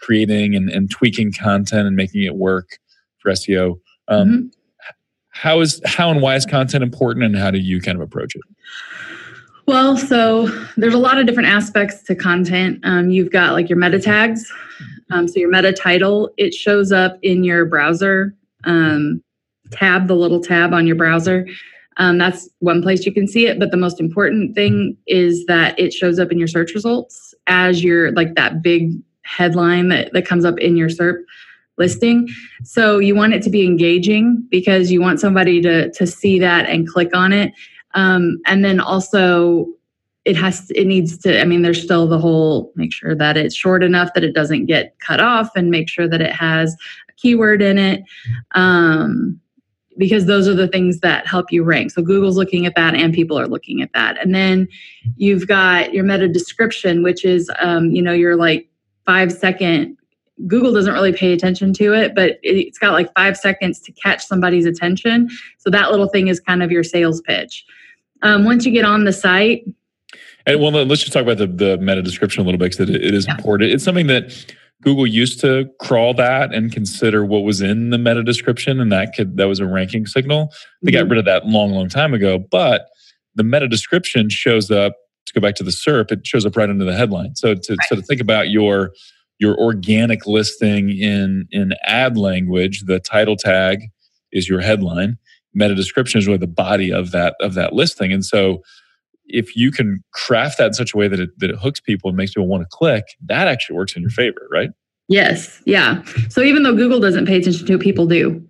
creating 0.00 0.54
and, 0.54 0.70
and 0.70 0.90
tweaking 0.90 1.32
content 1.32 1.86
and 1.86 1.96
making 1.96 2.22
it 2.22 2.36
work 2.36 2.78
for 3.18 3.30
SEO. 3.32 3.80
Um, 4.08 4.28
mm-hmm. 4.28 4.46
how 5.30 5.60
is 5.60 5.80
how 5.84 6.10
and 6.10 6.22
why 6.22 6.36
is 6.36 6.46
content 6.46 6.82
important, 6.82 7.24
and 7.24 7.36
how 7.36 7.50
do 7.50 7.58
you 7.58 7.80
kind 7.80 7.96
of 7.96 8.02
approach 8.02 8.34
it? 8.34 8.42
Well, 9.66 9.98
so 9.98 10.46
there's 10.78 10.94
a 10.94 10.98
lot 10.98 11.18
of 11.18 11.26
different 11.26 11.50
aspects 11.50 12.02
to 12.04 12.14
content. 12.14 12.80
Um, 12.84 13.10
you've 13.10 13.30
got 13.30 13.52
like 13.52 13.68
your 13.68 13.76
meta 13.76 14.00
tags. 14.00 14.50
Um, 15.10 15.28
so 15.28 15.38
your 15.38 15.50
meta 15.50 15.72
title, 15.72 16.30
it 16.38 16.54
shows 16.54 16.90
up 16.90 17.18
in 17.22 17.44
your 17.44 17.66
browser. 17.66 18.34
Um, 18.64 19.22
tab, 19.70 20.08
the 20.08 20.14
little 20.14 20.40
tab 20.40 20.72
on 20.72 20.86
your 20.86 20.96
browser. 20.96 21.46
Um, 21.98 22.18
that's 22.18 22.48
one 22.60 22.82
place 22.82 23.04
you 23.04 23.12
can 23.12 23.26
see 23.26 23.46
it. 23.46 23.58
But 23.58 23.70
the 23.70 23.76
most 23.76 24.00
important 24.00 24.54
thing 24.54 24.96
is 25.06 25.44
that 25.46 25.78
it 25.78 25.92
shows 25.92 26.18
up 26.18 26.30
in 26.30 26.38
your 26.38 26.48
search 26.48 26.74
results 26.74 27.34
as 27.46 27.82
your 27.82 28.12
like 28.12 28.34
that 28.36 28.62
big 28.62 28.92
headline 29.22 29.88
that, 29.88 30.12
that 30.12 30.26
comes 30.26 30.44
up 30.44 30.58
in 30.58 30.76
your 30.76 30.88
SERP 30.88 31.22
listing. 31.76 32.28
So 32.64 32.98
you 32.98 33.14
want 33.14 33.34
it 33.34 33.42
to 33.42 33.50
be 33.50 33.64
engaging 33.64 34.46
because 34.50 34.90
you 34.90 35.00
want 35.00 35.20
somebody 35.20 35.60
to 35.62 35.90
to 35.92 36.06
see 36.06 36.38
that 36.38 36.66
and 36.66 36.88
click 36.88 37.14
on 37.14 37.32
it. 37.32 37.52
Um, 37.94 38.38
and 38.46 38.64
then 38.64 38.80
also 38.80 39.66
it 40.24 40.36
has 40.36 40.70
it 40.72 40.86
needs 40.86 41.16
to 41.16 41.40
i 41.40 41.44
mean 41.44 41.62
there's 41.62 41.82
still 41.82 42.06
the 42.06 42.18
whole 42.18 42.70
make 42.74 42.92
sure 42.92 43.14
that 43.14 43.38
it's 43.38 43.54
short 43.54 43.82
enough 43.82 44.12
that 44.14 44.22
it 44.22 44.34
doesn't 44.34 44.66
get 44.66 44.94
cut 44.98 45.20
off 45.20 45.48
and 45.56 45.70
make 45.70 45.88
sure 45.88 46.06
that 46.06 46.20
it 46.20 46.32
has 46.32 46.76
a 47.08 47.12
keyword 47.12 47.62
in 47.62 47.78
it 47.78 48.02
um, 48.52 49.40
because 49.98 50.26
those 50.26 50.48
are 50.48 50.54
the 50.54 50.68
things 50.68 51.00
that 51.00 51.26
help 51.26 51.52
you 51.52 51.62
rank 51.62 51.90
so 51.90 52.02
google's 52.02 52.36
looking 52.36 52.66
at 52.66 52.74
that 52.74 52.94
and 52.94 53.12
people 53.12 53.38
are 53.38 53.48
looking 53.48 53.82
at 53.82 53.92
that 53.92 54.16
and 54.18 54.34
then 54.34 54.68
you've 55.16 55.46
got 55.46 55.92
your 55.92 56.04
meta 56.04 56.28
description 56.28 57.02
which 57.02 57.24
is 57.24 57.50
um, 57.60 57.90
you 57.90 58.02
know 58.02 58.12
your 58.12 58.36
like 58.36 58.68
five 59.04 59.32
second 59.32 59.96
Google 60.46 60.72
doesn't 60.72 60.92
really 60.92 61.12
pay 61.12 61.32
attention 61.32 61.72
to 61.74 61.92
it, 61.94 62.14
but 62.14 62.38
it's 62.42 62.78
got 62.78 62.92
like 62.92 63.12
five 63.14 63.36
seconds 63.36 63.80
to 63.80 63.92
catch 63.92 64.24
somebody's 64.24 64.66
attention. 64.66 65.28
So 65.58 65.70
that 65.70 65.90
little 65.90 66.08
thing 66.08 66.28
is 66.28 66.38
kind 66.38 66.62
of 66.62 66.70
your 66.70 66.84
sales 66.84 67.20
pitch. 67.22 67.64
Um, 68.22 68.44
once 68.44 68.64
you 68.64 68.72
get 68.72 68.84
on 68.84 69.04
the 69.04 69.12
site, 69.12 69.64
and 70.46 70.60
well, 70.60 70.70
let's 70.70 71.02
just 71.02 71.12
talk 71.12 71.22
about 71.22 71.36
the, 71.38 71.46
the 71.46 71.76
meta 71.78 72.02
description 72.02 72.40
a 72.40 72.44
little 72.44 72.58
bit 72.58 72.72
because 72.72 72.88
it, 72.88 73.02
it 73.02 73.14
is 73.14 73.26
yeah. 73.26 73.34
important. 73.34 73.70
It's 73.70 73.84
something 73.84 74.06
that 74.06 74.54
Google 74.82 75.06
used 75.06 75.40
to 75.40 75.68
crawl 75.80 76.14
that 76.14 76.54
and 76.54 76.72
consider 76.72 77.24
what 77.24 77.40
was 77.40 77.60
in 77.60 77.90
the 77.90 77.98
meta 77.98 78.22
description, 78.22 78.80
and 78.80 78.92
that 78.92 79.14
could 79.14 79.36
that 79.36 79.46
was 79.46 79.60
a 79.60 79.66
ranking 79.66 80.06
signal. 80.06 80.52
They 80.82 80.92
mm-hmm. 80.92 81.00
got 81.00 81.10
rid 81.10 81.18
of 81.18 81.24
that 81.24 81.46
long, 81.46 81.72
long 81.72 81.88
time 81.88 82.14
ago. 82.14 82.38
But 82.38 82.88
the 83.34 83.44
meta 83.44 83.68
description 83.68 84.28
shows 84.28 84.70
up. 84.70 84.94
To 85.26 85.34
go 85.38 85.46
back 85.46 85.56
to 85.56 85.62
the 85.62 85.70
SERP, 85.70 86.10
it 86.10 86.26
shows 86.26 86.46
up 86.46 86.56
right 86.56 86.70
under 86.70 86.86
the 86.86 86.94
headline. 86.94 87.36
So 87.36 87.54
to 87.54 87.72
right. 87.72 87.88
so 87.88 87.96
to 87.96 88.00
think 88.00 88.22
about 88.22 88.48
your 88.48 88.92
your 89.38 89.58
organic 89.58 90.26
listing 90.26 90.88
in 90.90 91.46
in 91.50 91.74
ad 91.84 92.16
language, 92.16 92.84
the 92.86 92.98
title 92.98 93.36
tag 93.36 93.82
is 94.32 94.48
your 94.48 94.60
headline. 94.60 95.18
Meta 95.52 95.74
description 95.74 96.18
is 96.18 96.26
really 96.26 96.38
the 96.38 96.46
body 96.46 96.90
of 96.90 97.10
that 97.10 97.34
of 97.42 97.52
that 97.54 97.74
listing, 97.74 98.10
and 98.10 98.24
so 98.24 98.62
if 99.28 99.54
you 99.56 99.70
can 99.70 100.02
craft 100.12 100.58
that 100.58 100.68
in 100.68 100.72
such 100.74 100.94
a 100.94 100.96
way 100.96 101.08
that 101.08 101.20
it, 101.20 101.38
that 101.38 101.50
it 101.50 101.56
hooks 101.56 101.80
people 101.80 102.08
and 102.08 102.16
makes 102.16 102.32
people 102.32 102.48
want 102.48 102.62
to 102.62 102.68
click, 102.70 103.04
that 103.26 103.48
actually 103.48 103.76
works 103.76 103.94
in 103.94 104.02
your 104.02 104.10
favor, 104.10 104.48
right? 104.50 104.70
Yes. 105.08 105.62
Yeah. 105.64 106.02
So 106.28 106.42
even 106.42 106.62
though 106.62 106.74
Google 106.74 107.00
doesn't 107.00 107.26
pay 107.26 107.38
attention 107.38 107.66
to 107.66 107.74
it, 107.74 107.80
people 107.80 108.06
do. 108.06 108.46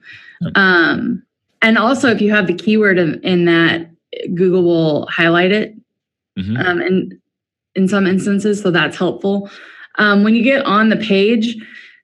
Um, 0.54 1.22
and 1.62 1.78
also, 1.78 2.08
if 2.08 2.20
you 2.20 2.30
have 2.30 2.46
the 2.46 2.54
keyword 2.54 2.98
in, 2.98 3.20
in 3.22 3.44
that, 3.46 3.90
Google 4.34 4.62
will 4.62 5.06
highlight 5.06 5.52
it. 5.52 5.74
Mm-hmm. 6.38 6.56
Um, 6.56 6.80
and 6.80 7.14
in 7.74 7.88
some 7.88 8.06
instances, 8.06 8.60
so 8.60 8.70
that's 8.70 8.96
helpful. 8.96 9.50
Um, 9.96 10.22
when 10.22 10.34
you 10.34 10.42
get 10.42 10.64
on 10.64 10.88
the 10.88 10.96
page, 10.96 11.56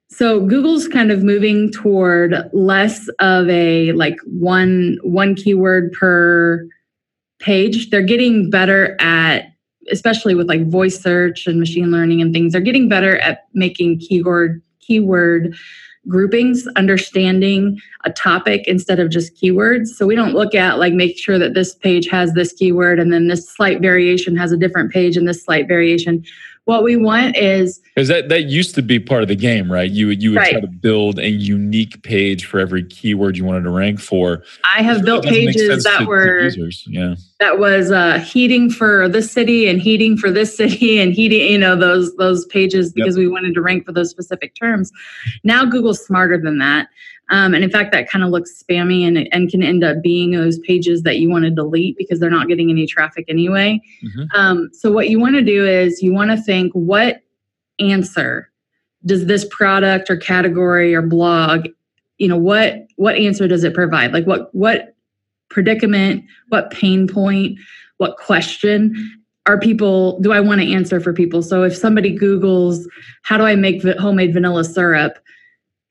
so 0.09 0.41
Google's 0.41 0.87
kind 0.89 1.11
of 1.11 1.23
moving 1.23 1.73
toward 1.73 2.49
less 2.53 3.09
of 3.19 3.49
a 3.49 3.93
like 3.93 4.17
one 4.27 4.99
one 5.03 5.35
keyword 5.35 5.93
per 5.93 6.67
page. 7.45 7.91
They're 7.91 8.03
getting 8.03 8.51
better 8.51 8.97
at, 9.01 9.53
especially 9.91 10.35
with 10.35 10.49
like 10.49 10.69
voice 10.69 11.01
search 11.01 11.47
and 11.47 11.61
machine 11.61 11.91
learning 11.91 12.23
and 12.23 12.33
things, 12.33 12.53
they're 12.53 12.61
getting 12.61 12.89
better 12.89 13.19
at 13.19 13.45
making 13.53 14.01
keyword 14.01 14.63
keyword 14.81 15.55
groupings, 16.09 16.67
understanding 16.77 17.81
a 18.05 18.13
topic 18.13 18.67
instead 18.67 19.01
of 19.01 19.11
just 19.11 19.35
keywords. 19.35 19.89
So 19.89 20.07
we 20.07 20.15
don't 20.15 20.35
look 20.35 20.55
at 20.55 20.79
like 20.79 20.93
make 20.93 21.19
sure 21.19 21.39
that 21.39 21.55
this 21.55 21.75
page 21.75 22.09
has 22.09 22.33
this 22.35 22.53
keyword 22.53 22.99
and 22.99 23.13
then 23.13 23.29
this 23.29 23.49
slight 23.49 23.81
variation 23.81 24.37
has 24.37 24.53
a 24.53 24.57
different 24.57 24.93
page 24.93 25.17
and 25.17 25.27
this 25.27 25.43
slight 25.43 25.67
variation. 25.67 26.25
What 26.67 26.83
we 26.83 26.97
want 26.97 27.37
is 27.37 27.81
because 27.95 28.09
that 28.09 28.31
that 28.31 28.45
used 28.45 28.75
to 28.77 28.83
be 28.83 28.99
part 28.99 29.23
of 29.23 29.29
the 29.29 29.37
game, 29.37 29.71
right? 29.71 29.91
You 29.91 30.07
would 30.09 30.23
you 30.23 30.31
would 30.31 30.39
right. 30.39 30.53
try 30.53 30.61
to 30.61 30.67
build 30.67 31.19
a 31.19 31.29
unique 31.29 32.03
page 32.03 32.47
for 32.47 32.59
every 32.59 32.85
keyword 32.85 33.37
you 33.37 33.45
wanted 33.45 33.65
to 33.65 33.71
rank 33.71 34.01
for. 34.01 34.43
I 34.65 34.83
have 34.83 35.05
built 35.05 35.25
pages 35.25 35.85
that 35.85 35.99
to, 36.01 36.05
were 36.07 36.39
to 36.39 36.45
users. 36.45 36.85
yeah 36.87 37.17
that 37.45 37.59
was 37.59 37.91
uh, 37.91 38.19
heating 38.21 38.71
for 38.71 39.07
this 39.07 39.31
city 39.31 39.69
and 39.69 39.79
heating 39.79 40.17
for 40.17 40.31
this 40.31 40.57
city 40.57 40.99
and 41.03 41.13
heating 41.13 41.53
you 41.53 41.59
know 41.59 41.77
those 41.77 42.15
those 42.17 42.47
pages 42.47 42.93
because 42.93 43.17
yep. 43.17 43.21
we 43.21 43.29
wanted 43.29 43.55
to 43.55 43.61
rank 43.61 43.85
for 43.85 43.93
those 43.93 44.11
specific 44.11 44.55
terms. 44.55 44.91
Now 45.43 45.65
Google's 45.65 46.05
smarter 46.05 46.39
than 46.39 46.59
that. 46.59 46.89
Um, 47.31 47.55
and 47.55 47.65
in 47.65 47.71
fact, 47.71 47.93
that 47.93 48.09
kind 48.09 48.25
of 48.25 48.31
looks 48.31 48.63
spammy 48.63 49.07
and, 49.07 49.29
and 49.33 49.51
can 49.51 49.63
end 49.63 49.83
up 49.83 50.03
being 50.03 50.33
those 50.33 50.59
pages 50.59 51.03
that 51.03 51.17
you 51.17 51.31
want 51.31 51.45
to 51.45 51.51
delete 51.51 51.97
because 51.97 52.21
they're 52.21 52.31
not 52.31 52.49
getting 52.49 52.71
any 52.71 52.87
traffic 52.87 53.25
anyway. 53.29 53.81
Mm-hmm. 54.03 54.39
Um, 54.39 54.71
so, 54.73 54.93
what 54.93 55.09
you 55.09 55.19
want 55.19 55.35
to 55.37 55.43
do 55.43 55.67
is 55.67 56.03
you 56.03 56.13
want 56.13 56.31
to 56.31 56.37
think 56.37 56.73
what 56.75 57.23
answer 57.79 58.51
does 59.07 59.27
this 59.27 59.45
product 59.51 60.11
or 60.11 60.17
category 60.17 60.95
or 60.95 61.03
blog 61.03 61.67
you 62.19 62.29
know 62.29 62.37
what 62.37 62.87
what 62.97 63.17
answer 63.17 63.49
does 63.49 63.65
it 63.65 63.75
provide 63.75 64.13
like 64.13 64.27
what 64.27 64.55
what 64.55 64.95
predicament 65.49 66.25
what 66.49 66.71
pain 66.71 67.07
point 67.07 67.59
what 67.99 68.17
question 68.17 68.95
are 69.47 69.59
people 69.59 70.19
do 70.21 70.33
i 70.33 70.41
want 70.41 70.61
to 70.61 70.73
answer 70.73 71.01
for 71.01 71.13
people 71.13 71.43
so 71.43 71.63
if 71.63 71.77
somebody 71.77 72.17
googles 72.17 72.85
how 73.23 73.37
do 73.37 73.45
i 73.45 73.55
make 73.55 73.83
homemade 73.99 74.33
vanilla 74.33 74.65
syrup 74.65 75.19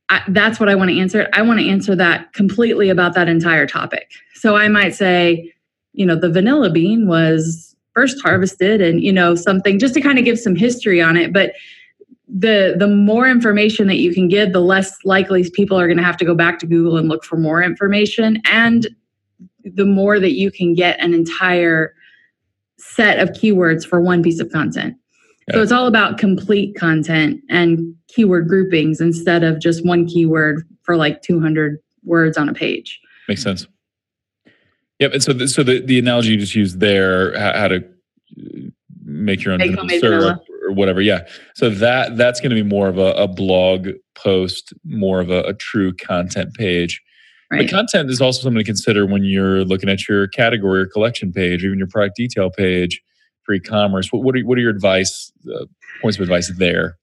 I, 0.10 0.22
that's 0.30 0.60
what 0.60 0.70
I 0.70 0.76
want 0.76 0.92
to 0.92 1.00
answer. 1.00 1.28
I 1.34 1.42
want 1.42 1.60
to 1.60 1.70
answer 1.70 1.96
that 1.96 2.34
completely 2.34 2.90
about 2.90 3.14
that 3.16 3.30
entire 3.30 3.66
topic. 3.66 4.12
So 4.36 4.56
I 4.56 4.68
might 4.68 4.94
say, 4.94 5.52
you 5.94 6.06
know, 6.06 6.16
the 6.16 6.30
vanilla 6.30 6.70
bean 6.70 7.08
was 7.08 7.76
first 7.94 8.22
harvested 8.22 8.82
and, 8.82 9.02
you 9.02 9.14
know, 9.14 9.36
something 9.36 9.80
just 9.80 9.94
to 9.94 10.02
kind 10.02 10.20
of 10.20 10.26
give 10.26 10.40
some 10.40 10.56
history 10.56 11.02
on 11.02 11.16
it. 11.16 11.32
But 11.32 11.54
the 12.28 12.76
the 12.78 12.88
more 12.88 13.28
information 13.28 13.88
that 13.88 13.98
you 13.98 14.14
can 14.14 14.28
give, 14.28 14.54
the 14.54 14.60
less 14.60 14.96
likely 15.04 15.48
people 15.52 15.80
are 15.80 15.88
going 15.88 15.98
to 15.98 16.04
have 16.04 16.18
to 16.18 16.26
go 16.26 16.34
back 16.34 16.58
to 16.60 16.66
Google 16.66 16.98
and 16.98 17.08
look 17.08 17.24
for 17.24 17.38
more 17.38 17.62
information. 17.62 18.42
And 18.46 18.88
the 19.64 19.86
more 19.86 20.20
that 20.20 20.34
you 20.34 20.52
can 20.52 20.74
get 20.74 21.00
an 21.00 21.14
entire 21.14 21.94
set 22.78 23.20
of 23.20 23.30
keywords 23.30 23.88
for 23.88 24.02
one 24.02 24.24
piece 24.24 24.40
of 24.40 24.52
content. 24.52 24.96
So 25.52 25.62
it's 25.62 25.72
all 25.72 25.88
about 25.88 26.18
complete 26.18 26.76
content 26.76 27.42
and 27.50 27.96
keyword 28.08 28.48
groupings 28.48 29.02
instead 29.02 29.44
of 29.44 29.60
just 29.60 29.86
one 29.86 30.08
keyword 30.08 30.64
for 30.84 30.96
like 30.96 31.22
200 31.22 31.80
words 32.04 32.38
on 32.38 32.48
a 32.48 32.54
page. 32.54 33.00
Makes 33.28 33.44
sense. 33.44 33.68
Yep. 35.00 35.14
And 35.14 35.24
so, 35.24 35.34
the, 35.34 35.48
so 35.48 35.64
the, 35.64 35.82
the 35.82 36.00
analogy 36.00 36.32
you 36.32 36.38
just 36.38 36.56
used 36.56 36.80
there, 36.80 37.38
how, 37.38 37.60
how 37.60 37.68
to 37.68 37.78
uh, 37.78 38.70
make 39.04 39.44
your 39.44 39.54
own 39.54 39.60
make 39.60 40.00
syrup 40.00 40.44
or 40.64 40.72
whatever. 40.72 41.02
Yeah. 41.02 41.28
So 41.56 41.70
that 41.70 42.16
that's 42.16 42.40
going 42.40 42.52
to 42.52 42.56
be 42.56 42.64
more 42.64 42.88
of 42.88 42.98
a, 42.98 43.12
a 43.14 43.28
blog 43.28 43.90
post, 44.16 44.74
more 44.86 45.20
of 45.20 45.30
a, 45.30 45.42
a 45.42 45.54
true 45.54 45.94
content 45.94 46.54
page. 46.54 47.02
Right. 47.52 47.62
But 47.62 47.70
content 47.70 48.10
is 48.10 48.22
also 48.22 48.42
something 48.44 48.60
to 48.60 48.64
consider 48.64 49.06
when 49.06 49.24
you're 49.26 49.66
looking 49.66 49.90
at 49.90 50.08
your 50.08 50.28
category 50.28 50.82
or 50.82 50.86
collection 50.86 51.34
page, 51.34 51.64
or 51.64 51.68
even 51.68 51.80
your 51.80 51.88
product 51.88 52.16
detail 52.16 52.50
page 52.50 53.02
for 53.46 53.54
e-commerce. 53.54 54.12
What, 54.12 54.24
what, 54.24 54.36
are, 54.36 54.42
what 54.42 54.58
are 54.58 54.62
your 54.62 54.72
advice, 54.72 55.32
uh, 55.54 55.66
points 56.02 56.18
of 56.18 56.24
advice 56.24 56.52
there? 56.58 56.98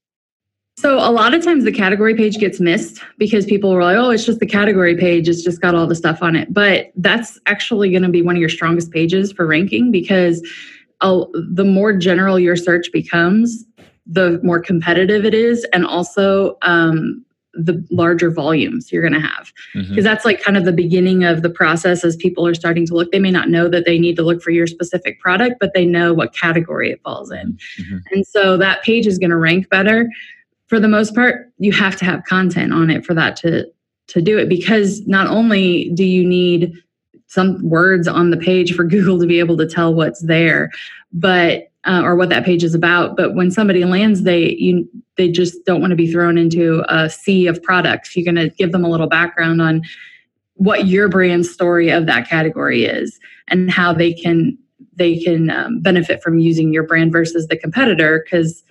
So 0.77 0.97
a 0.97 1.11
lot 1.11 1.33
of 1.33 1.43
times 1.43 1.63
the 1.63 1.71
category 1.71 2.15
page 2.15 2.37
gets 2.37 2.59
missed 2.59 3.03
because 3.17 3.45
people 3.45 3.71
are 3.71 3.83
like, 3.83 3.97
oh, 3.97 4.09
it's 4.09 4.25
just 4.25 4.39
the 4.39 4.47
category 4.47 4.95
page. 4.95 5.29
It's 5.29 5.43
just 5.43 5.61
got 5.61 5.75
all 5.75 5.85
the 5.85 5.95
stuff 5.95 6.23
on 6.23 6.35
it. 6.35 6.53
But 6.53 6.91
that's 6.95 7.39
actually 7.45 7.91
going 7.91 8.03
to 8.03 8.09
be 8.09 8.21
one 8.21 8.35
of 8.35 8.39
your 8.39 8.49
strongest 8.49 8.91
pages 8.91 9.31
for 9.31 9.45
ranking 9.45 9.91
because 9.91 10.41
uh, 11.01 11.25
the 11.33 11.65
more 11.65 11.93
general 11.93 12.39
your 12.39 12.55
search 12.55 12.91
becomes, 12.91 13.63
the 14.07 14.39
more 14.43 14.59
competitive 14.59 15.25
it 15.25 15.33
is. 15.33 15.65
And 15.73 15.85
also 15.85 16.57
um, 16.63 17.23
the 17.53 17.85
larger 17.91 18.29
volumes 18.29 18.91
you're 18.91 19.01
going 19.01 19.19
to 19.19 19.27
have 19.27 19.51
because 19.73 19.89
mm-hmm. 19.89 20.01
that's 20.01 20.23
like 20.23 20.41
kind 20.41 20.55
of 20.55 20.63
the 20.63 20.71
beginning 20.71 21.23
of 21.23 21.41
the 21.41 21.49
process 21.49 22.03
as 22.03 22.15
people 22.15 22.47
are 22.47 22.53
starting 22.53 22.85
to 22.85 22.93
look 22.93 23.11
they 23.11 23.19
may 23.19 23.31
not 23.31 23.49
know 23.49 23.67
that 23.67 23.85
they 23.85 23.99
need 23.99 24.15
to 24.15 24.23
look 24.23 24.41
for 24.41 24.51
your 24.51 24.67
specific 24.67 25.19
product 25.19 25.57
but 25.59 25.73
they 25.73 25.85
know 25.85 26.13
what 26.13 26.33
category 26.33 26.91
it 26.91 27.01
falls 27.03 27.29
in 27.31 27.57
mm-hmm. 27.79 27.97
and 28.11 28.25
so 28.25 28.55
that 28.55 28.81
page 28.83 29.05
is 29.05 29.17
going 29.17 29.29
to 29.29 29.37
rank 29.37 29.69
better 29.69 30.09
for 30.67 30.79
the 30.79 30.87
most 30.87 31.13
part 31.13 31.51
you 31.57 31.73
have 31.73 31.95
to 31.95 32.05
have 32.05 32.23
content 32.23 32.71
on 32.71 32.89
it 32.89 33.05
for 33.05 33.13
that 33.13 33.35
to 33.35 33.65
to 34.07 34.21
do 34.21 34.37
it 34.37 34.47
because 34.47 35.05
not 35.07 35.27
only 35.27 35.89
do 35.93 36.05
you 36.05 36.25
need 36.25 36.73
some 37.27 37.61
words 37.67 38.07
on 38.07 38.29
the 38.29 38.37
page 38.37 38.73
for 38.73 38.83
google 38.85 39.19
to 39.19 39.27
be 39.27 39.39
able 39.39 39.57
to 39.57 39.67
tell 39.67 39.93
what's 39.93 40.21
there 40.21 40.71
but 41.11 41.70
uh, 41.85 42.01
or 42.03 42.15
what 42.15 42.29
that 42.29 42.45
page 42.45 42.63
is 42.63 42.75
about. 42.75 43.17
But 43.17 43.35
when 43.35 43.51
somebody 43.51 43.85
lands, 43.85 44.23
they 44.23 44.51
you 44.51 44.87
they 45.17 45.29
just 45.29 45.65
don't 45.65 45.81
want 45.81 45.91
to 45.91 45.97
be 45.97 46.11
thrown 46.11 46.37
into 46.37 46.83
a 46.87 47.09
sea 47.09 47.47
of 47.47 47.61
products. 47.61 48.15
You're 48.15 48.31
going 48.31 48.49
to 48.49 48.55
give 48.55 48.71
them 48.71 48.85
a 48.85 48.89
little 48.89 49.07
background 49.07 49.61
on 49.61 49.83
what 50.55 50.87
your 50.87 51.09
brand 51.09 51.45
story 51.45 51.89
of 51.89 52.05
that 52.05 52.29
category 52.29 52.85
is 52.85 53.19
and 53.47 53.71
how 53.71 53.93
they 53.93 54.13
can 54.13 54.57
they 54.95 55.17
can 55.17 55.49
um, 55.49 55.81
benefit 55.81 56.21
from 56.21 56.37
using 56.37 56.71
your 56.71 56.83
brand 56.83 57.11
versus 57.11 57.47
the 57.47 57.57
competitor 57.57 58.23
because 58.23 58.63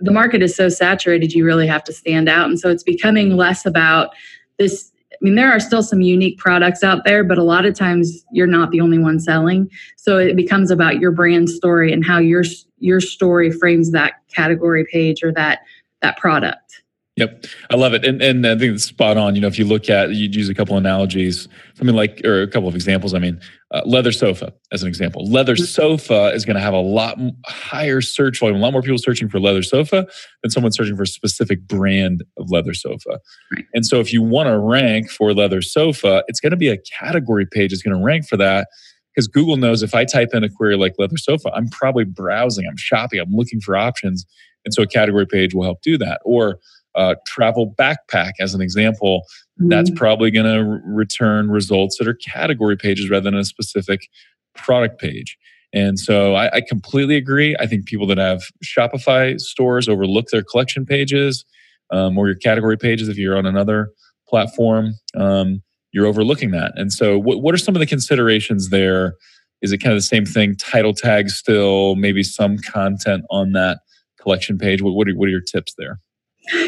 the 0.00 0.10
market 0.10 0.42
is 0.42 0.56
so 0.56 0.68
saturated 0.68 1.32
you 1.32 1.44
really 1.44 1.66
have 1.66 1.84
to 1.84 1.92
stand 1.92 2.28
out 2.28 2.46
and 2.48 2.58
so 2.58 2.68
it's 2.70 2.82
becoming 2.82 3.36
less 3.36 3.64
about 3.66 4.14
this 4.58 4.90
I 5.20 5.24
mean, 5.24 5.34
there 5.34 5.50
are 5.50 5.58
still 5.58 5.82
some 5.82 6.00
unique 6.00 6.38
products 6.38 6.84
out 6.84 7.04
there, 7.04 7.24
but 7.24 7.38
a 7.38 7.42
lot 7.42 7.66
of 7.66 7.74
times 7.74 8.24
you're 8.30 8.46
not 8.46 8.70
the 8.70 8.80
only 8.80 8.98
one 8.98 9.18
selling. 9.18 9.68
So 9.96 10.16
it 10.16 10.36
becomes 10.36 10.70
about 10.70 11.00
your 11.00 11.10
brand 11.10 11.50
story 11.50 11.92
and 11.92 12.06
how 12.06 12.18
your 12.18 12.44
your 12.78 13.00
story 13.00 13.50
frames 13.50 13.90
that 13.90 14.14
category 14.32 14.86
page 14.92 15.24
or 15.24 15.32
that 15.32 15.60
that 16.02 16.16
product. 16.18 16.82
Yep, 17.18 17.46
I 17.68 17.74
love 17.74 17.94
it, 17.94 18.04
and 18.04 18.22
and 18.22 18.46
I 18.46 18.56
think 18.56 18.74
it's 18.74 18.84
spot 18.84 19.16
on. 19.16 19.34
You 19.34 19.40
know, 19.40 19.48
if 19.48 19.58
you 19.58 19.64
look 19.64 19.90
at, 19.90 20.14
you'd 20.14 20.36
use 20.36 20.48
a 20.48 20.54
couple 20.54 20.76
analogies, 20.76 21.48
something 21.74 21.96
like, 21.96 22.20
or 22.24 22.42
a 22.42 22.46
couple 22.46 22.68
of 22.68 22.76
examples. 22.76 23.12
I 23.12 23.18
mean, 23.18 23.40
uh, 23.72 23.80
leather 23.84 24.12
sofa 24.12 24.52
as 24.70 24.82
an 24.82 24.88
example. 24.88 25.28
Leather 25.28 25.56
mm-hmm. 25.56 25.64
sofa 25.64 26.30
is 26.32 26.44
going 26.44 26.54
to 26.54 26.62
have 26.62 26.74
a 26.74 26.80
lot 26.80 27.18
higher 27.46 28.00
search 28.00 28.38
volume, 28.38 28.58
a 28.58 28.60
lot 28.60 28.72
more 28.72 28.82
people 28.82 28.98
searching 28.98 29.28
for 29.28 29.40
leather 29.40 29.64
sofa 29.64 30.06
than 30.44 30.52
someone 30.52 30.70
searching 30.70 30.94
for 30.94 31.02
a 31.02 31.08
specific 31.08 31.66
brand 31.66 32.22
of 32.36 32.52
leather 32.52 32.72
sofa. 32.72 33.18
Right. 33.52 33.64
And 33.74 33.84
so, 33.84 33.98
if 33.98 34.12
you 34.12 34.22
want 34.22 34.46
to 34.46 34.56
rank 34.56 35.10
for 35.10 35.34
leather 35.34 35.60
sofa, 35.60 36.22
it's 36.28 36.38
going 36.38 36.52
to 36.52 36.56
be 36.56 36.68
a 36.68 36.78
category 36.78 37.46
page. 37.46 37.72
It's 37.72 37.82
going 37.82 37.98
to 37.98 38.04
rank 38.04 38.28
for 38.28 38.36
that 38.36 38.68
because 39.12 39.26
Google 39.26 39.56
knows 39.56 39.82
if 39.82 39.92
I 39.92 40.04
type 40.04 40.28
in 40.34 40.44
a 40.44 40.48
query 40.48 40.76
like 40.76 40.94
leather 40.98 41.16
sofa, 41.16 41.50
I'm 41.52 41.66
probably 41.66 42.04
browsing, 42.04 42.64
I'm 42.64 42.76
shopping, 42.76 43.18
I'm 43.18 43.32
looking 43.32 43.60
for 43.60 43.76
options, 43.76 44.24
and 44.64 44.72
so 44.72 44.84
a 44.84 44.86
category 44.86 45.26
page 45.26 45.52
will 45.52 45.64
help 45.64 45.82
do 45.82 45.98
that. 45.98 46.20
Or 46.24 46.60
uh, 46.94 47.14
travel 47.26 47.74
backpack 47.78 48.32
as 48.40 48.54
an 48.54 48.60
example, 48.60 49.22
mm-hmm. 49.60 49.68
that's 49.68 49.90
probably 49.90 50.30
going 50.30 50.46
to 50.46 50.70
r- 50.70 50.82
return 50.84 51.50
results 51.50 51.98
that 51.98 52.08
are 52.08 52.14
category 52.14 52.76
pages 52.76 53.10
rather 53.10 53.24
than 53.24 53.38
a 53.38 53.44
specific 53.44 54.08
product 54.54 55.00
page. 55.00 55.36
And 55.72 55.98
so 55.98 56.34
I, 56.34 56.56
I, 56.56 56.60
completely 56.62 57.16
agree. 57.16 57.54
I 57.60 57.66
think 57.66 57.84
people 57.84 58.06
that 58.06 58.16
have 58.16 58.42
Shopify 58.64 59.38
stores 59.38 59.88
overlook 59.88 60.28
their 60.28 60.42
collection 60.42 60.86
pages 60.86 61.44
um, 61.90 62.16
or 62.16 62.26
your 62.26 62.36
category 62.36 62.78
pages 62.78 63.08
if 63.08 63.18
you're 63.18 63.36
on 63.36 63.44
another 63.44 63.90
platform. 64.26 64.94
Um, 65.14 65.62
you're 65.92 66.06
overlooking 66.06 66.50
that. 66.52 66.72
And 66.76 66.92
so, 66.92 67.18
what, 67.18 67.42
what 67.42 67.54
are 67.54 67.58
some 67.58 67.74
of 67.74 67.80
the 67.80 67.86
considerations 67.86 68.70
there? 68.70 69.14
Is 69.62 69.72
it 69.72 69.78
kind 69.78 69.92
of 69.92 69.98
the 69.98 70.02
same 70.02 70.24
thing? 70.24 70.54
Title 70.56 70.94
tags 70.94 71.34
still, 71.34 71.96
maybe 71.96 72.22
some 72.22 72.58
content 72.58 73.24
on 73.30 73.52
that 73.52 73.80
collection 74.20 74.58
page. 74.58 74.82
What, 74.82 74.94
what, 74.94 75.08
are, 75.08 75.12
what 75.12 75.26
are 75.26 75.30
your 75.30 75.40
tips 75.40 75.74
there? 75.78 75.98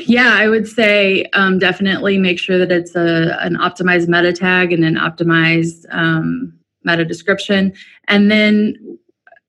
Yeah, 0.06 0.34
I 0.34 0.48
would 0.48 0.68
say 0.68 1.24
um, 1.32 1.58
definitely 1.58 2.18
make 2.18 2.38
sure 2.38 2.58
that 2.58 2.70
it's 2.70 2.94
a, 2.94 3.38
an 3.40 3.56
optimized 3.56 4.08
meta 4.08 4.32
tag 4.32 4.72
and 4.72 4.84
an 4.84 4.96
optimized 4.96 5.84
um, 5.90 6.52
meta 6.84 7.04
description. 7.04 7.72
And 8.08 8.30
then 8.30 8.98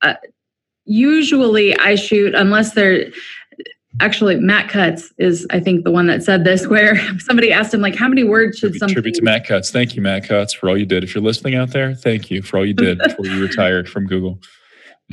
uh, 0.01 0.15
usually 0.85 1.75
I 1.77 1.95
shoot, 1.95 2.35
unless 2.35 2.73
they're 2.73 3.11
actually 3.99 4.37
Matt 4.37 4.69
Cutts 4.69 5.13
is, 5.17 5.45
I 5.49 5.59
think, 5.59 5.83
the 5.83 5.91
one 5.91 6.07
that 6.07 6.23
said 6.23 6.43
this, 6.43 6.65
where 6.67 6.97
somebody 7.19 7.51
asked 7.51 7.73
him, 7.73 7.81
like, 7.81 7.95
how 7.95 8.07
many 8.07 8.23
words 8.23 8.59
should 8.59 8.75
something. 8.75 8.93
Tribute 8.93 9.15
to 9.15 9.23
Matt 9.23 9.45
Cutts. 9.45 9.71
Thank 9.71 9.95
you, 9.95 10.01
Matt 10.01 10.27
Cutts, 10.27 10.53
for 10.53 10.69
all 10.69 10.77
you 10.77 10.85
did. 10.85 11.03
If 11.03 11.13
you're 11.13 11.23
listening 11.23 11.55
out 11.55 11.71
there, 11.71 11.93
thank 11.93 12.31
you 12.31 12.41
for 12.41 12.57
all 12.57 12.65
you 12.65 12.73
did 12.73 12.99
before 13.03 13.25
you 13.25 13.41
retired 13.41 13.89
from 13.89 14.07
Google 14.07 14.39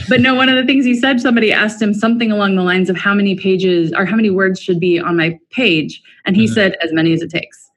but 0.08 0.20
no, 0.20 0.34
one 0.34 0.48
of 0.48 0.56
the 0.56 0.64
things 0.64 0.84
he 0.84 0.94
said, 0.94 1.20
somebody 1.20 1.52
asked 1.52 1.80
him 1.80 1.94
something 1.94 2.30
along 2.30 2.56
the 2.56 2.62
lines 2.62 2.90
of 2.90 2.96
how 2.96 3.14
many 3.14 3.34
pages 3.34 3.92
or 3.92 4.04
how 4.04 4.16
many 4.16 4.30
words 4.30 4.60
should 4.60 4.80
be 4.80 4.98
on 4.98 5.16
my 5.16 5.38
page. 5.50 6.02
And 6.24 6.36
he 6.36 6.44
mm-hmm. 6.44 6.54
said, 6.54 6.76
as 6.82 6.92
many 6.92 7.12
as 7.12 7.22
it 7.22 7.30
takes. 7.30 7.68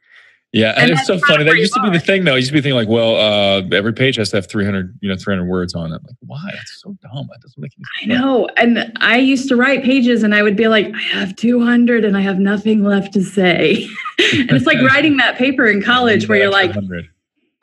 Yeah, 0.54 0.72
and, 0.72 0.92
and 0.92 0.92
it's 0.92 1.08
so 1.08 1.18
funny. 1.18 1.46
That 1.46 1.56
used 1.56 1.74
to 1.76 1.82
be 1.82 1.90
the 1.90 2.00
thing, 2.00 2.26
though. 2.26 2.34
I 2.34 2.38
used 2.38 2.50
to 2.50 2.54
be 2.54 2.60
thinking 2.60 2.76
like, 2.76 2.90
well, 2.90 3.16
uh, 3.16 3.62
every 3.72 3.94
page 3.94 4.18
has 4.18 4.32
to 4.32 4.38
have 4.38 4.48
300, 4.48 5.00
you 5.02 5.08
know, 5.08 5.16
300 5.16 5.46
words 5.46 5.74
on 5.74 5.94
it. 5.94 6.02
Like, 6.04 6.16
why? 6.26 6.50
That's 6.54 6.82
so 6.82 6.94
dumb. 7.02 7.30
That 7.32 7.40
doesn't 7.42 7.62
make 7.62 7.72
any 7.78 7.86
sense. 8.06 8.20
I 8.20 8.22
know. 8.22 8.50
And 8.58 8.92
I 9.00 9.16
used 9.16 9.48
to 9.48 9.56
write 9.56 9.82
pages, 9.82 10.24
and 10.24 10.36
I 10.36 10.44
would 10.44 10.58
be 10.58 10.68
like, 10.68 10.94
I 10.94 11.02
have 11.20 11.38
200, 11.38 12.04
and 12.04 12.18
I 12.18 12.22
have 12.22 12.38
nothing 12.38 12.84
left 12.84 13.14
to 13.14 13.24
say. 13.24 13.88
and 14.34 14.52
it's 14.52 14.66
like 14.66 14.82
writing 14.90 15.16
that 15.18 15.38
paper 15.38 15.68
in 15.68 15.82
college 15.82 16.28
where 16.28 16.40
you're 16.40 16.52
like, 16.52 16.74
200. 16.74 17.08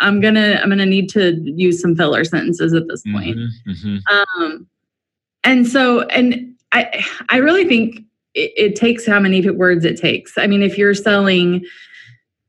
I'm 0.01 0.21
gonna 0.21 0.61
I'm 0.63 0.69
gonna 0.69 0.87
need 0.87 1.09
to 1.11 1.41
use 1.45 1.81
some 1.81 1.97
filler 1.97 2.25
sentences 2.25 2.73
at 2.73 2.87
this 2.89 3.03
point. 3.03 3.37
Mm-hmm, 3.37 3.71
mm-hmm. 3.71 4.43
Um, 4.43 4.67
and 5.45 5.67
so 5.67 6.03
and 6.03 6.55
I 6.73 7.05
I 7.31 7.39
really 7.39 7.65
think 7.65 8.01
it, 8.35 8.53
it 8.57 8.77
takes 8.77 9.07
how 9.07 9.19
many 9.19 9.49
words 9.51 9.85
it 9.85 10.01
takes. 10.01 10.39
I 10.39 10.47
mean, 10.47 10.63
if 10.63 10.79
you're 10.79 10.95
selling 10.95 11.65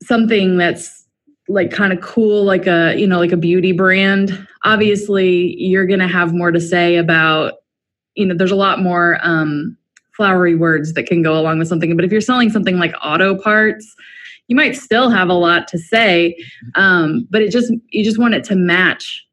something 0.02 0.56
that's 0.56 1.06
like 1.48 1.72
kind 1.72 1.92
of 1.92 2.00
cool, 2.00 2.44
like 2.44 2.66
a 2.66 2.94
you 2.96 3.06
know 3.06 3.18
like 3.18 3.32
a 3.32 3.36
beauty 3.36 3.72
brand, 3.72 4.46
obviously 4.64 5.56
you're 5.58 5.86
gonna 5.86 6.08
have 6.08 6.32
more 6.32 6.52
to 6.52 6.60
say 6.60 6.96
about 6.96 7.54
you 8.14 8.26
know 8.26 8.34
there's 8.34 8.52
a 8.52 8.56
lot 8.56 8.80
more 8.80 9.18
um, 9.22 9.76
flowery 10.12 10.54
words 10.54 10.92
that 10.92 11.06
can 11.06 11.22
go 11.22 11.38
along 11.38 11.58
with 11.58 11.66
something. 11.66 11.96
But 11.96 12.04
if 12.04 12.12
you're 12.12 12.20
selling 12.20 12.50
something 12.50 12.78
like 12.78 12.94
auto 13.02 13.36
parts 13.36 13.96
you 14.50 14.56
might 14.56 14.76
still 14.76 15.08
have 15.08 15.30
a 15.30 15.34
lot 15.34 15.66
to 15.68 15.78
say 15.78 16.36
um, 16.74 17.26
but 17.30 17.40
it 17.40 17.50
just 17.50 17.72
you 17.88 18.04
just 18.04 18.18
want 18.18 18.34
it 18.34 18.44
to 18.44 18.54
match 18.54 19.26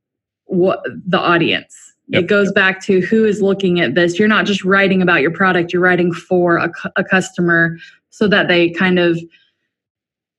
what 0.45 0.79
the 1.05 1.19
audience 1.19 1.75
yep. 2.07 2.23
it 2.23 2.27
goes 2.27 2.51
back 2.53 2.81
to 2.83 3.01
who 3.01 3.25
is 3.25 3.41
looking 3.41 3.81
at 3.81 3.95
this 3.95 4.17
you're 4.17 4.27
not 4.27 4.45
just 4.45 4.63
writing 4.63 5.01
about 5.01 5.21
your 5.21 5.31
product 5.31 5.73
you're 5.73 5.81
writing 5.81 6.13
for 6.13 6.57
a, 6.57 6.71
a 6.95 7.03
customer 7.03 7.77
so 8.11 8.27
that 8.27 8.47
they 8.47 8.69
kind 8.69 8.99
of 8.99 9.17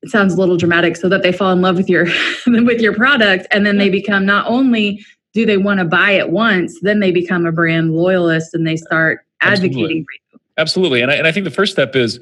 it 0.00 0.10
sounds 0.10 0.34
a 0.34 0.36
little 0.36 0.56
dramatic 0.56 0.96
so 0.96 1.08
that 1.08 1.22
they 1.22 1.32
fall 1.32 1.52
in 1.52 1.60
love 1.60 1.76
with 1.76 1.90
your 1.90 2.06
with 2.46 2.80
your 2.80 2.94
product 2.94 3.46
and 3.50 3.66
then 3.66 3.76
they 3.76 3.90
become 3.90 4.24
not 4.24 4.46
only 4.46 5.04
do 5.34 5.44
they 5.44 5.58
want 5.58 5.78
to 5.78 5.84
buy 5.84 6.12
it 6.12 6.30
once 6.30 6.78
then 6.80 7.00
they 7.00 7.10
become 7.10 7.44
a 7.44 7.52
brand 7.52 7.92
loyalist 7.92 8.54
and 8.54 8.66
they 8.66 8.76
start 8.76 9.26
advocating 9.40 9.74
Absolutely. 9.76 10.02
for 10.02 10.12
you 10.12 10.28
Absolutely. 10.58 11.00
And 11.00 11.10
I, 11.10 11.14
and 11.14 11.26
I 11.26 11.32
think 11.32 11.44
the 11.44 11.50
first 11.50 11.72
step 11.72 11.94
is 11.94 12.20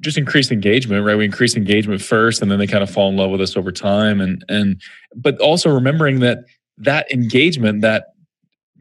just 0.00 0.18
increase 0.18 0.50
engagement, 0.50 1.04
right? 1.04 1.16
We 1.16 1.24
increase 1.24 1.56
engagement 1.56 2.00
first, 2.00 2.42
and 2.42 2.50
then 2.50 2.58
they 2.58 2.66
kind 2.66 2.82
of 2.82 2.90
fall 2.90 3.08
in 3.08 3.16
love 3.16 3.30
with 3.30 3.40
us 3.40 3.56
over 3.56 3.72
time. 3.72 4.20
And 4.20 4.44
and 4.48 4.80
but 5.14 5.38
also 5.40 5.70
remembering 5.70 6.20
that 6.20 6.38
that 6.78 7.10
engagement, 7.12 7.82
that 7.82 8.06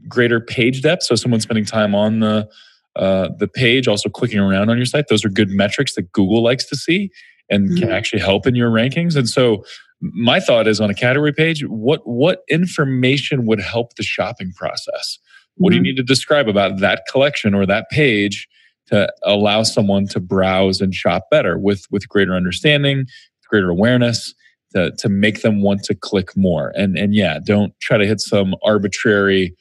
greater 0.08 0.40
page 0.40 0.82
depth. 0.82 1.04
So 1.04 1.16
someone 1.16 1.42
spending 1.42 1.66
time 1.66 1.96
on 1.96 2.20
the 2.20 2.48
uh, 2.96 3.30
the 3.38 3.48
page, 3.48 3.88
also 3.88 4.10
clicking 4.10 4.40
around 4.40 4.70
on 4.70 4.78
your 4.78 4.86
site. 4.86 5.08
Those 5.08 5.24
are 5.24 5.30
good 5.30 5.50
metrics 5.50 5.94
that 5.96 6.12
Google 6.12 6.44
likes 6.44 6.66
to 6.68 6.76
see 6.76 7.12
and 7.50 7.70
mm-hmm. 7.70 7.80
can 7.80 7.92
actually 7.92 8.22
help 8.22 8.48
in 8.48 8.56
your 8.56 8.72
rankings. 8.72 9.16
And 9.16 9.30
so 9.30 9.64
my 10.02 10.40
thought 10.40 10.68
is 10.68 10.82
on 10.82 10.90
a 10.90 10.96
category 10.96 11.34
page, 11.34 11.64
what 11.66 12.02
what 12.06 12.44
information 12.50 13.46
would 13.46 13.60
help 13.60 13.96
the 13.96 14.04
shopping 14.04 14.52
process? 14.56 15.20
What 15.56 15.72
do 15.72 15.76
you 15.76 15.82
mm-hmm. 15.82 15.88
need 15.88 15.98
to 15.98 16.04
describe 16.04 16.48
about 16.48 16.80
that 16.80 17.04
collection 17.12 17.54
or 17.54 17.66
that 17.66 17.90
page 17.90 18.48
to 18.88 19.12
allow 19.24 19.64
someone 19.64 20.08
to 20.08 20.20
browse 20.20 20.82
and 20.82 20.94
shop 20.94 21.28
better 21.30 21.58
with 21.58 21.86
with 21.92 22.08
greater 22.10 22.34
understanding, 22.34 23.06
greater 23.50 23.70
awareness, 23.70 24.34
to 24.74 24.92
to 24.98 25.10
make 25.10 25.42
them 25.42 25.62
want 25.62 25.84
to 25.84 25.96
click 25.96 26.36
more. 26.36 26.72
And 26.76 26.98
and 26.98 27.14
yeah, 27.14 27.40
don't 27.44 27.74
try 27.80 27.98
to 27.98 28.06
hit 28.06 28.20
some 28.20 28.56
arbitrary 28.64 29.56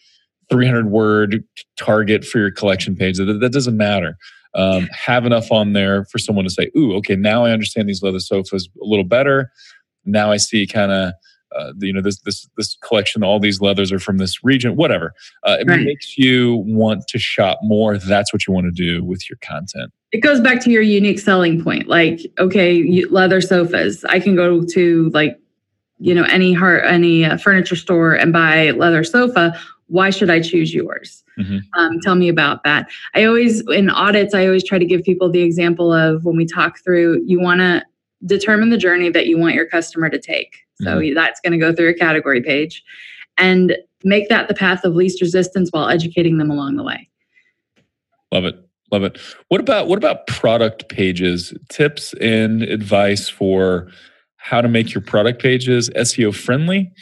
300 0.50 0.90
word 0.90 1.44
target 1.76 2.24
for 2.24 2.38
your 2.38 2.52
collection 2.52 2.94
page. 2.94 3.18
That, 3.18 3.40
that 3.40 3.52
doesn't 3.52 3.76
matter. 3.76 4.16
Um, 4.54 4.88
have 4.92 5.26
enough 5.26 5.52
on 5.52 5.74
there 5.74 6.06
for 6.06 6.18
someone 6.18 6.44
to 6.44 6.50
say, 6.50 6.70
"Ooh, 6.76 6.94
okay, 6.96 7.16
now 7.16 7.44
I 7.44 7.50
understand 7.50 7.88
these 7.88 8.02
leather 8.02 8.20
sofas 8.20 8.68
a 8.80 8.86
little 8.86 9.04
better. 9.04 9.50
Now 10.04 10.30
I 10.30 10.38
see 10.38 10.66
kind 10.66 10.92
of." 10.92 11.12
Uh, 11.56 11.72
you 11.80 11.92
know 11.92 12.02
this 12.02 12.18
this 12.20 12.48
this 12.56 12.76
collection 12.82 13.22
all 13.22 13.40
these 13.40 13.60
leathers 13.60 13.90
are 13.92 13.98
from 13.98 14.18
this 14.18 14.44
region 14.44 14.76
whatever. 14.76 15.14
Uh, 15.44 15.56
it 15.60 15.68
right. 15.68 15.84
makes 15.84 16.18
you 16.18 16.62
want 16.66 17.06
to 17.08 17.18
shop 17.18 17.58
more 17.62 17.98
that's 17.98 18.32
what 18.32 18.46
you 18.46 18.52
want 18.52 18.66
to 18.66 18.70
do 18.70 19.04
with 19.04 19.28
your 19.30 19.38
content. 19.40 19.92
It 20.12 20.18
goes 20.18 20.40
back 20.40 20.60
to 20.64 20.70
your 20.70 20.82
unique 20.82 21.18
selling 21.18 21.62
point 21.62 21.88
like 21.88 22.20
okay 22.38 23.04
leather 23.06 23.40
sofas. 23.40 24.04
I 24.04 24.20
can 24.20 24.36
go 24.36 24.62
to 24.62 25.10
like 25.10 25.38
you 25.98 26.14
know 26.14 26.24
any 26.24 26.52
heart 26.52 26.84
any 26.84 27.24
uh, 27.24 27.38
furniture 27.38 27.76
store 27.76 28.12
and 28.12 28.32
buy 28.32 28.72
leather 28.72 29.04
sofa. 29.04 29.58
Why 29.88 30.10
should 30.10 30.30
i 30.30 30.40
choose 30.40 30.74
yours? 30.74 31.22
Mm-hmm. 31.38 31.58
um, 31.78 32.00
tell 32.00 32.14
me 32.14 32.30
about 32.30 32.64
that. 32.64 32.88
I 33.14 33.24
always 33.24 33.60
in 33.68 33.90
audits 33.90 34.34
i 34.34 34.46
always 34.46 34.64
try 34.64 34.78
to 34.78 34.86
give 34.86 35.02
people 35.02 35.30
the 35.30 35.42
example 35.42 35.92
of 35.92 36.24
when 36.24 36.36
we 36.36 36.46
talk 36.46 36.78
through 36.82 37.22
you 37.26 37.40
want 37.40 37.60
to 37.60 37.82
determine 38.24 38.70
the 38.70 38.78
journey 38.78 39.10
that 39.10 39.26
you 39.26 39.36
want 39.38 39.54
your 39.54 39.66
customer 39.66 40.08
to 40.08 40.18
take 40.18 40.66
so 40.80 40.98
mm-hmm. 40.98 41.14
that's 41.14 41.40
going 41.40 41.52
to 41.52 41.58
go 41.58 41.74
through 41.74 41.88
a 41.88 41.94
category 41.94 42.42
page 42.42 42.82
and 43.38 43.76
make 44.04 44.28
that 44.28 44.48
the 44.48 44.54
path 44.54 44.84
of 44.84 44.94
least 44.94 45.20
resistance 45.20 45.70
while 45.70 45.88
educating 45.88 46.38
them 46.38 46.50
along 46.50 46.76
the 46.76 46.82
way. 46.82 47.08
Love 48.32 48.44
it. 48.44 48.56
Love 48.92 49.02
it. 49.02 49.18
What 49.48 49.60
about 49.60 49.88
what 49.88 49.98
about 49.98 50.26
product 50.26 50.88
pages? 50.88 51.52
Tips 51.68 52.14
and 52.20 52.62
advice 52.62 53.28
for 53.28 53.90
how 54.36 54.60
to 54.60 54.68
make 54.68 54.94
your 54.94 55.02
product 55.02 55.42
pages 55.42 55.90
SEO 55.90 56.34
friendly 56.34 56.92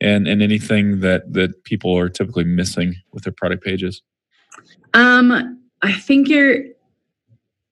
and 0.00 0.26
and 0.26 0.42
anything 0.42 1.00
that 1.00 1.32
that 1.34 1.64
people 1.64 1.96
are 1.96 2.08
typically 2.08 2.44
missing 2.44 2.94
with 3.12 3.24
their 3.24 3.32
product 3.32 3.62
pages? 3.62 4.00
Um 4.94 5.60
I 5.82 5.92
think 5.92 6.28
you're 6.28 6.64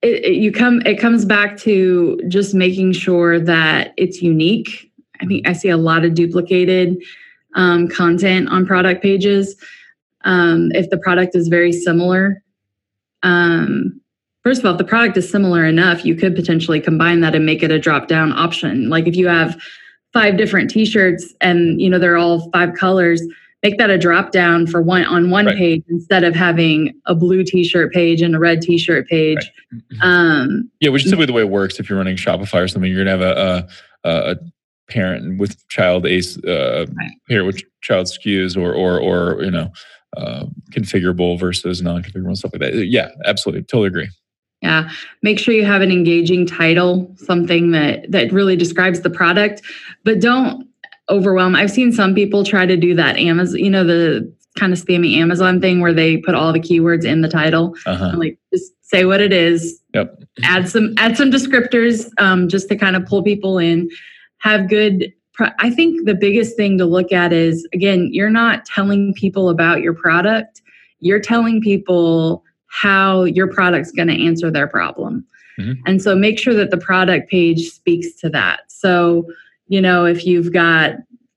it, 0.03 0.25
it, 0.25 0.35
you 0.35 0.53
come 0.53 0.83
it 0.85 0.99
comes 0.99 1.25
back 1.25 1.57
to 1.59 2.21
just 2.29 2.55
making 2.55 2.93
sure 2.93 3.39
that 3.39 3.95
it's 3.97 4.21
unique 4.21 4.93
I 5.23 5.25
mean, 5.25 5.47
I 5.47 5.53
see 5.53 5.69
a 5.69 5.77
lot 5.77 6.05
of 6.05 6.15
duplicated 6.15 7.03
um, 7.55 7.89
content 7.89 8.49
on 8.49 8.67
product 8.67 9.03
pages. 9.03 9.57
Um, 10.25 10.71
if 10.73 10.91
the 10.91 10.99
product 10.99 11.35
is 11.35 11.49
very 11.49 11.73
similar, 11.73 12.43
um, 13.23 14.01
first 14.43 14.61
of 14.61 14.67
all, 14.67 14.73
if 14.73 14.79
the 14.79 14.85
product 14.85 15.17
is 15.17 15.31
similar 15.31 15.65
enough, 15.65 16.05
you 16.05 16.17
could 16.17 16.35
potentially 16.35 16.81
combine 16.81 17.21
that 17.21 17.35
and 17.35 17.47
make 17.47 17.63
it 17.63 17.71
a 17.71 17.79
drop 17.79 18.09
down 18.09 18.33
option. 18.33 18.89
Like 18.89 19.07
if 19.07 19.17
you 19.17 19.29
have 19.29 19.61
five 20.13 20.37
different 20.37 20.71
t-shirts 20.71 21.33
and 21.41 21.81
you 21.81 21.89
know 21.89 21.99
they're 21.99 22.19
all 22.19 22.51
five 22.51 22.75
colors 22.75 23.23
make 23.63 23.79
that 23.79 23.91
a 23.91 23.99
drop 23.99 24.33
down 24.33 24.67
for 24.67 24.83
one 24.83 25.05
on 25.05 25.31
one 25.31 25.47
right. 25.47 25.57
page 25.57 25.85
instead 25.89 26.25
of 26.25 26.35
having 26.35 26.93
a 27.07 27.15
blue 27.15 27.45
t-shirt 27.45 27.93
page 27.93 28.21
and 28.21 28.35
a 28.35 28.39
red 28.39 28.61
t-shirt 28.61 29.07
page. 29.09 29.37
Right. 29.37 29.83
Mm-hmm. 29.83 30.03
Um, 30.03 30.71
yeah, 30.81 30.91
which 30.91 31.05
is 31.05 31.11
typically 31.11 31.27
the 31.27 31.33
way 31.33 31.43
it 31.43 31.51
works. 31.51 31.79
If 31.79 31.89
you're 31.89 31.99
running 31.99 32.17
Shopify 32.17 32.63
or 32.63 32.69
something, 32.69 32.91
you're 32.91 33.05
gonna 33.05 33.11
have 33.11 33.37
a, 33.37 33.69
a, 34.05 34.11
a 34.33 34.37
parent 34.89 35.39
with 35.39 35.67
child 35.69 36.07
ace 36.07 36.37
uh, 36.45 36.87
right. 36.97 37.11
here 37.29 37.45
with 37.45 37.63
child 37.81 38.07
SKUs 38.07 38.57
or 38.57 38.75
or 38.75 38.99
or 38.99 39.43
you 39.43 39.51
know 39.51 39.71
uh, 40.17 40.45
configurable 40.71 41.39
versus 41.39 41.81
non-configurable 41.83 42.37
stuff 42.37 42.53
like 42.53 42.61
that. 42.61 42.75
Yeah, 42.87 43.11
absolutely, 43.25 43.63
totally 43.63 43.89
agree. 43.89 44.09
Yeah, 44.61 44.91
make 45.23 45.39
sure 45.39 45.55
you 45.55 45.65
have 45.65 45.83
an 45.83 45.91
engaging 45.91 46.47
title, 46.47 47.13
something 47.17 47.73
that 47.73 48.11
that 48.11 48.33
really 48.33 48.57
describes 48.57 49.01
the 49.01 49.11
product, 49.11 49.63
but 50.05 50.21
don't 50.21 50.69
overwhelm. 51.13 51.55
I've 51.55 51.71
seen 51.71 51.93
some 51.93 52.15
people 52.15 52.45
try 52.45 52.67
to 52.67 52.77
do 52.77 52.95
that 52.95 53.19
Amazon, 53.19 53.59
you 53.59 53.71
know, 53.71 53.85
the 53.85 54.33
kind 54.59 54.73
of 54.73 54.79
spammy 54.79 55.17
Amazon 55.17 55.61
thing 55.61 55.81
where 55.81 55.95
they 55.95 56.17
put 56.19 56.35
all 56.35 56.53
the 56.53 56.61
keywords 56.61 57.05
in 57.05 57.21
the 57.21 57.29
title. 57.29 57.75
Uh-huh. 57.87 58.13
Like 58.17 58.39
just 58.53 58.73
say 58.83 59.05
what 59.05 59.21
it 59.21 59.33
is. 59.33 59.81
Yep. 59.95 60.23
Add 60.43 60.69
some 60.69 60.95
add 60.99 61.17
some 61.17 61.31
descriptors 61.31 62.11
um, 62.19 62.49
just 62.49 62.69
to 62.69 62.77
kind 62.77 62.97
of 62.97 63.07
pull 63.07 63.23
people 63.23 63.59
in. 63.59 63.89
Have 64.39 64.69
good. 64.69 65.13
I 65.59 65.71
think 65.71 66.05
the 66.07 66.15
biggest 66.15 66.57
thing 66.57 66.77
to 66.79 66.85
look 66.85 67.13
at 67.13 67.33
is 67.33 67.67
again, 67.73 68.09
you're 68.13 68.31
not 68.31 68.65
telling 68.65 69.15
people 69.15 69.49
about 69.49 69.81
your 69.81 69.95
product. 69.95 70.63
You're 71.01 71.21
telling 71.21 71.61
people 71.61 72.45
how 72.67 73.25
your 73.25 73.49
product's 73.53 73.93
going 73.93 74.09
to 74.09 74.25
answer 74.25 74.51
their 74.51 74.67
problem. 74.67 75.27
Mm-hmm. 75.59 75.83
And 75.85 76.03
so 76.03 76.15
make 76.15 76.39
sure 76.39 76.55
that 76.55 76.71
the 76.71 76.79
product 76.79 77.31
page 77.31 77.71
speaks 77.71 78.15
to 78.21 78.31
that. 78.31 78.61
So 78.69 79.27
you 79.73 79.81
know, 79.81 80.05
if 80.05 80.27
you've 80.27 80.53
got 80.53 80.97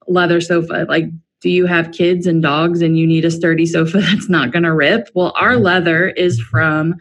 leather 0.10 0.42
sofa, 0.42 0.86
like 0.90 1.06
do 1.40 1.50
you 1.50 1.66
have 1.68 1.94
kids 1.94 2.28
and 2.28 2.42
dogs 2.42 2.82
and 2.82 3.00
you 3.00 3.08
need 3.08 3.24
a 3.24 3.32
sturdy 3.32 3.66
sofa 3.66 4.00
that's 4.02 4.28
not 4.28 4.52
going 4.52 4.64
to 4.64 4.74
rip? 4.74 5.10
Well, 5.16 5.32
our 5.38 5.54
mm-hmm. 5.54 5.64
leather 5.64 6.10
is 6.10 6.42
from 6.42 6.96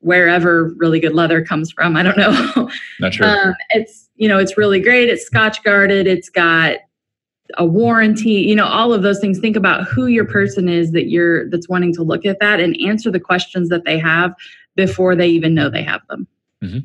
wherever 0.00 0.74
really 0.76 1.00
good 1.00 1.14
leather 1.14 1.42
comes 1.42 1.72
from. 1.72 1.96
I 1.96 2.02
don't 2.02 2.18
know. 2.18 2.70
Not 3.00 3.14
sure. 3.14 3.26
Um, 3.26 3.54
it's 3.70 4.10
you 4.16 4.28
know 4.28 4.36
it's 4.36 4.58
really 4.58 4.78
great. 4.78 5.08
It's 5.08 5.24
Scotch 5.24 5.64
guarded. 5.64 6.06
It's 6.06 6.28
got 6.28 6.76
a 7.56 7.64
warranty. 7.64 8.32
You 8.32 8.54
know 8.54 8.66
all 8.66 8.92
of 8.92 9.02
those 9.02 9.20
things. 9.20 9.38
Think 9.38 9.56
about 9.56 9.84
who 9.84 10.06
your 10.06 10.26
person 10.26 10.68
is 10.68 10.92
that 10.92 11.08
you're 11.08 11.48
that's 11.48 11.68
wanting 11.70 11.94
to 11.94 12.02
look 12.02 12.26
at 12.26 12.40
that 12.40 12.60
and 12.60 12.76
answer 12.86 13.10
the 13.10 13.20
questions 13.20 13.70
that 13.70 13.86
they 13.86 13.98
have 13.98 14.34
before 14.76 15.16
they 15.16 15.28
even 15.28 15.54
know 15.54 15.70
they 15.70 15.82
have 15.82 16.02
them. 16.08 16.26
Mm-hmm. 16.62 16.80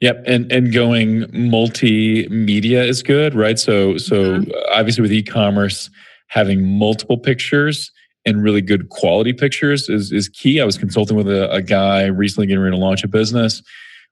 Yep, 0.00 0.24
and 0.26 0.50
and 0.52 0.72
going 0.72 1.22
multimedia 1.28 2.86
is 2.86 3.02
good, 3.02 3.34
right? 3.34 3.58
So 3.58 3.96
so 3.96 4.40
mm-hmm. 4.40 4.50
obviously 4.72 5.02
with 5.02 5.12
e-commerce, 5.12 5.90
having 6.28 6.78
multiple 6.78 7.18
pictures 7.18 7.90
and 8.26 8.42
really 8.42 8.60
good 8.60 8.88
quality 8.88 9.32
pictures 9.32 9.88
is 9.88 10.12
is 10.12 10.28
key. 10.28 10.60
I 10.60 10.64
was 10.64 10.78
consulting 10.78 11.16
with 11.16 11.28
a, 11.28 11.50
a 11.52 11.62
guy 11.62 12.04
recently 12.04 12.46
getting 12.46 12.62
ready 12.62 12.76
to 12.76 12.82
launch 12.82 13.04
a 13.04 13.08
business. 13.08 13.60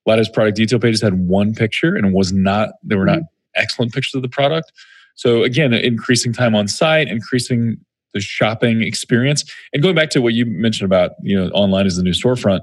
A 0.07 0.11
lot 0.11 0.19
of 0.19 0.27
his 0.27 0.29
product 0.29 0.57
detail 0.57 0.79
pages 0.79 1.01
had 1.01 1.15
one 1.15 1.55
picture 1.55 1.97
and 1.97 2.13
was 2.13 2.33
not 2.33 2.71
they 2.83 2.97
were 2.97 3.07
not 3.07 3.19
mm-hmm. 3.19 3.61
excellent 3.61 3.93
pictures 3.93 4.15
of 4.15 4.23
the 4.23 4.29
product. 4.29 4.73
So 5.15 5.43
again, 5.43 5.73
increasing 5.75 6.33
time 6.33 6.55
on 6.55 6.69
site, 6.69 7.09
increasing 7.09 7.77
the 8.15 8.21
shopping 8.21 8.83
experience, 8.83 9.45
and 9.73 9.83
going 9.83 9.95
back 9.95 10.11
to 10.11 10.21
what 10.21 10.35
you 10.35 10.47
mentioned 10.47 10.87
about 10.87 11.13
you 11.23 11.37
know 11.37 11.51
online 11.51 11.87
is 11.87 11.97
the 11.97 12.03
new 12.03 12.13
storefront 12.13 12.61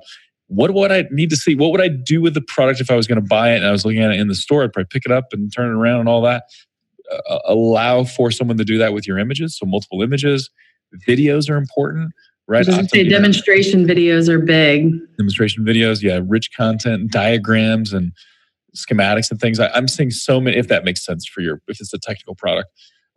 what 0.49 0.73
would 0.73 0.91
I 0.91 1.05
need 1.11 1.29
to 1.29 1.35
see? 1.35 1.55
What 1.55 1.71
would 1.71 1.79
I 1.79 1.87
do 1.87 2.21
with 2.21 2.33
the 2.33 2.41
product 2.41 2.81
if 2.81 2.89
I 2.89 2.95
was 2.95 3.05
going 3.05 3.21
to 3.21 3.25
buy 3.25 3.53
it 3.53 3.57
and 3.57 3.67
I 3.67 3.71
was 3.71 3.85
looking 3.85 4.01
at 4.01 4.11
it 4.11 4.19
in 4.19 4.27
the 4.27 4.35
store? 4.35 4.63
I'd 4.63 4.73
probably 4.73 4.87
pick 4.89 5.05
it 5.05 5.11
up 5.11 5.25
and 5.31 5.53
turn 5.53 5.67
it 5.67 5.79
around 5.79 6.01
and 6.01 6.09
all 6.09 6.21
that. 6.23 6.43
Uh, 7.29 7.39
allow 7.45 8.03
for 8.03 8.31
someone 8.31 8.57
to 8.57 8.65
do 8.65 8.79
that 8.79 8.91
with 8.91 9.07
your 9.07 9.19
images. 9.19 9.57
So 9.57 9.67
multiple 9.67 10.01
images, 10.01 10.49
videos 11.07 11.51
are 11.51 11.57
important, 11.57 12.13
right? 12.47 12.67
I 12.67 12.81
say 12.87 13.07
demonstration 13.07 13.85
videos 13.85 14.27
are 14.27 14.39
big. 14.39 14.93
Demonstration 15.17 15.63
videos, 15.63 16.01
yeah, 16.01 16.19
rich 16.25 16.49
content, 16.55 17.11
diagrams, 17.11 17.93
and 17.93 18.11
schematics 18.75 19.29
and 19.29 19.39
things. 19.39 19.59
I, 19.59 19.69
I'm 19.69 19.87
seeing 19.87 20.09
so 20.09 20.41
many. 20.41 20.57
If 20.57 20.67
that 20.69 20.83
makes 20.83 21.05
sense 21.05 21.27
for 21.27 21.41
your, 21.41 21.61
if 21.67 21.79
it's 21.79 21.93
a 21.93 21.99
technical 21.99 22.33
product, 22.33 22.69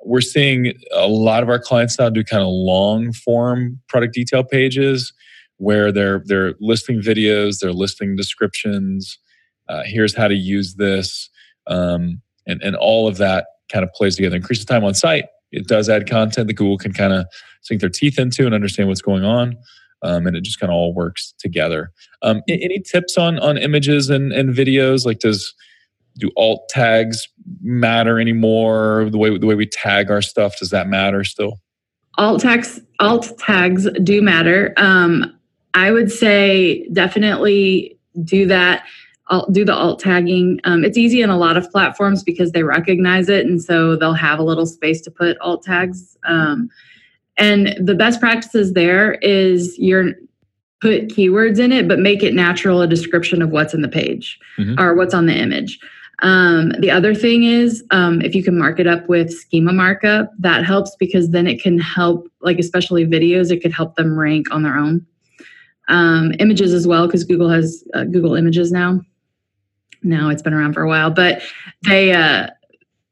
we're 0.05 0.21
seeing 0.21 0.75
a 0.93 1.09
lot 1.09 1.43
of 1.43 1.49
our 1.49 1.59
clients 1.59 1.99
now 1.99 2.11
do 2.11 2.25
kind 2.25 2.43
of 2.43 2.49
long 2.49 3.13
form 3.15 3.81
product 3.89 4.13
detail 4.13 4.45
pages 4.45 5.15
where 5.63 5.93
they're 5.93 6.23
they're 6.27 6.55
listing 6.61 7.01
videos, 7.01 7.61
they're 7.61 7.73
listing 7.73 8.17
descriptions. 8.17 9.17
Uh, 9.69 9.83
here's 9.85 10.15
how 10.15 10.27
to 10.27 10.35
use 10.35 10.75
this, 10.75 11.31
um, 11.69 12.21
and 12.47 12.61
and 12.63 12.75
all 12.75 13.07
of 13.07 13.17
that 13.19 13.47
kind 13.71 13.85
of 13.85 13.93
plays 13.93 14.17
together. 14.17 14.35
Increases 14.35 14.65
time 14.65 14.85
on 14.85 14.93
site. 14.93 15.27
It 15.53 15.69
does 15.69 15.89
add 15.89 16.11
content 16.11 16.49
that 16.49 16.55
Google 16.55 16.79
can 16.79 16.93
kind 16.93 17.13
of 17.13 17.27
sink 17.61 17.81
their 17.81 17.91
teeth 17.91 18.19
into 18.19 18.45
and 18.45 18.55
understand 18.55 18.89
what's 18.89 19.03
going 19.03 19.25
on. 19.25 19.57
Um, 20.03 20.27
and 20.27 20.37
it 20.37 20.43
just 20.43 20.59
kind 20.59 20.73
of 20.73 20.75
all 20.75 20.95
works 20.95 21.33
together. 21.39 21.93
Um, 22.23 22.43
any 22.49 22.81
tips 22.81 23.17
on 23.17 23.39
on 23.39 23.57
images 23.57 24.11
and, 24.11 24.33
and 24.33 24.53
videos? 24.53 25.07
Like, 25.07 25.21
does 25.21 25.55
do 26.19 26.33
alt 26.37 26.69
tags 26.71 27.29
matter 27.63 28.19
anymore? 28.19 29.09
The 29.11 29.19
way 29.19 29.39
the 29.39 29.47
way 29.47 29.55
we 29.55 29.67
tag 29.67 30.11
our 30.11 30.23
stuff 30.23 30.59
does 30.59 30.71
that 30.71 30.89
matter 30.89 31.23
still? 31.23 31.61
Alt 32.19 32.41
tags 32.41 32.81
alt 32.99 33.39
tags 33.39 33.89
do 34.03 34.21
matter. 34.21 34.75
Um, 34.77 35.39
I 35.75 35.91
would 35.91 36.11
say 36.11 36.87
definitely 36.93 37.99
do 38.25 38.47
that. 38.47 38.85
I'll 39.29 39.51
do 39.51 39.65
the 39.65 39.75
alt 39.75 40.01
tagging. 40.01 40.61
Um, 40.65 40.85
it's 40.85 40.99
easy 40.99 41.23
in 41.23 41.31
a 41.31 41.39
lot 41.39 41.57
of 41.57 41.71
platforms 41.71 42.23
because 42.23 42.53
they 42.53 42.63
recognize 42.63 43.29
it, 43.29 43.47
and 43.47 43.63
so 43.63 43.97
they'll 43.97 44.13
have 44.13 44.39
a 44.39 44.45
little 44.45 44.67
space 44.67 45.01
to 45.03 45.11
put 45.11 45.39
alt 45.41 45.63
tags. 45.63 46.19
Um, 46.25 46.69
and 47.39 47.75
the 47.81 47.95
best 47.95 48.21
practices 48.21 48.75
there 48.75 49.15
is 49.15 49.79
you're 49.79 50.13
put 50.83 51.09
keywords 51.09 51.59
in 51.59 51.73
it, 51.73 51.89
but 51.89 52.01
make 52.01 52.23
it 52.23 52.35
natural 52.35 52.83
a 52.83 52.89
description 52.89 53.41
of 53.41 53.51
what's 53.51 53.73
in 53.73 53.83
the 53.83 53.89
page 53.89 54.39
mm-hmm. 54.59 54.79
or 54.79 54.95
what's 54.95 55.15
on 55.15 55.27
the 55.27 55.35
image. 55.35 55.79
Um, 56.23 56.71
the 56.81 56.91
other 56.91 57.15
thing 57.15 57.45
is 57.45 57.85
um, 57.91 58.21
if 58.21 58.35
you 58.35 58.45
can 58.45 58.59
mark 58.59 58.79
it 58.79 58.87
up 58.87 59.09
with 59.09 59.33
schema 59.33 59.73
markup, 59.73 60.31
that 60.41 60.65
helps 60.65 60.95
because 60.97 61.31
then 61.31 61.47
it 61.47 61.63
can 61.63 61.79
help, 61.79 62.29
like 62.41 62.59
especially 62.59 63.07
videos, 63.07 63.51
it 63.51 63.63
could 63.63 63.73
help 63.73 63.97
them 63.97 64.19
rank 64.19 64.49
on 64.51 64.63
their 64.63 64.77
own 64.77 65.07
um, 65.89 66.33
images 66.39 66.73
as 66.73 66.87
well 66.87 67.07
because 67.07 67.25
Google 67.25 67.49
has 67.49 67.85
uh, 67.95 68.05
Google 68.05 68.35
Images 68.35 68.73
now. 68.73 69.01
Now 70.03 70.29
it's 70.29 70.43
been 70.43 70.55
around 70.55 70.75
for 70.75 70.83
a 70.83 70.89
while, 70.89 71.11
but 71.11 71.43
they 71.87 72.13
uh, 72.13 72.49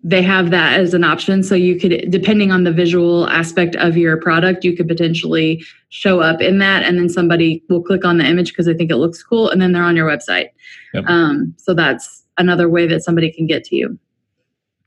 they 0.02 0.22
have 0.22 0.50
that 0.50 0.80
as 0.80 0.94
an 0.94 1.04
option. 1.04 1.42
So 1.42 1.54
you 1.54 1.78
could, 1.78 2.10
depending 2.10 2.50
on 2.50 2.64
the 2.64 2.72
visual 2.72 3.28
aspect 3.28 3.76
of 3.76 3.96
your 3.96 4.16
product, 4.16 4.64
you 4.64 4.76
could 4.76 4.88
potentially 4.88 5.62
show 5.90 6.20
up 6.20 6.40
in 6.40 6.58
that, 6.58 6.82
and 6.82 6.98
then 6.98 7.08
somebody 7.08 7.62
will 7.68 7.82
click 7.82 8.04
on 8.04 8.18
the 8.18 8.24
image 8.24 8.50
because 8.50 8.66
they 8.66 8.74
think 8.74 8.90
it 8.90 8.96
looks 8.96 9.22
cool, 9.22 9.50
and 9.50 9.60
then 9.60 9.72
they're 9.72 9.84
on 9.84 9.96
your 9.96 10.08
website. 10.08 10.48
Yep. 10.94 11.04
Um, 11.06 11.54
so 11.58 11.74
that's 11.74 12.24
another 12.38 12.68
way 12.68 12.86
that 12.86 13.02
somebody 13.02 13.30
can 13.30 13.46
get 13.46 13.64
to 13.64 13.76
you. 13.76 13.98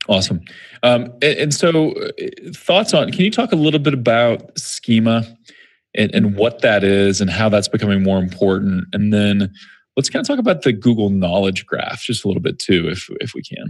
Awesome. 0.08 0.42
Um, 0.82 1.04
and, 1.22 1.38
and, 1.38 1.54
so, 1.54 1.92
uh, 1.92 2.10
thoughts 2.54 2.92
on? 2.92 3.10
Can 3.10 3.22
you 3.22 3.30
talk 3.30 3.52
a 3.52 3.56
little 3.56 3.80
bit 3.80 3.94
about 3.94 4.58
schema? 4.58 5.24
And, 5.94 6.14
and 6.14 6.36
what 6.36 6.62
that 6.62 6.84
is 6.84 7.20
and 7.20 7.30
how 7.30 7.48
that's 7.48 7.68
becoming 7.68 8.02
more 8.02 8.18
important. 8.18 8.86
And 8.92 9.12
then 9.12 9.52
let's 9.96 10.10
kind 10.10 10.20
of 10.20 10.26
talk 10.26 10.38
about 10.38 10.62
the 10.62 10.72
Google 10.72 11.10
Knowledge 11.10 11.66
Graph 11.66 12.02
just 12.02 12.24
a 12.24 12.28
little 12.28 12.42
bit 12.42 12.58
too, 12.58 12.88
if 12.88 13.08
if 13.20 13.34
we 13.34 13.42
can. 13.42 13.68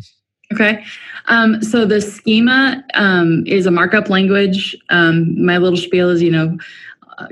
Okay. 0.52 0.84
Um, 1.26 1.62
so 1.62 1.86
the 1.86 2.00
schema 2.00 2.84
um, 2.94 3.44
is 3.46 3.66
a 3.66 3.70
markup 3.70 4.08
language. 4.08 4.76
Um, 4.90 5.42
my 5.44 5.56
little 5.56 5.78
spiel 5.78 6.10
is, 6.10 6.22
you 6.22 6.30
know, 6.30 6.58
uh, 7.18 7.28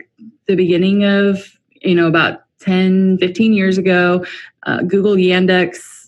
the 0.47 0.57
beginning 0.57 1.05
of, 1.05 1.57
you 1.83 1.95
know, 1.95 2.07
about 2.07 2.45
10, 2.61 3.19
15 3.19 3.53
years 3.53 3.77
ago, 3.77 4.25
uh, 4.65 4.83
Google 4.83 5.17
Yandex 5.17 6.02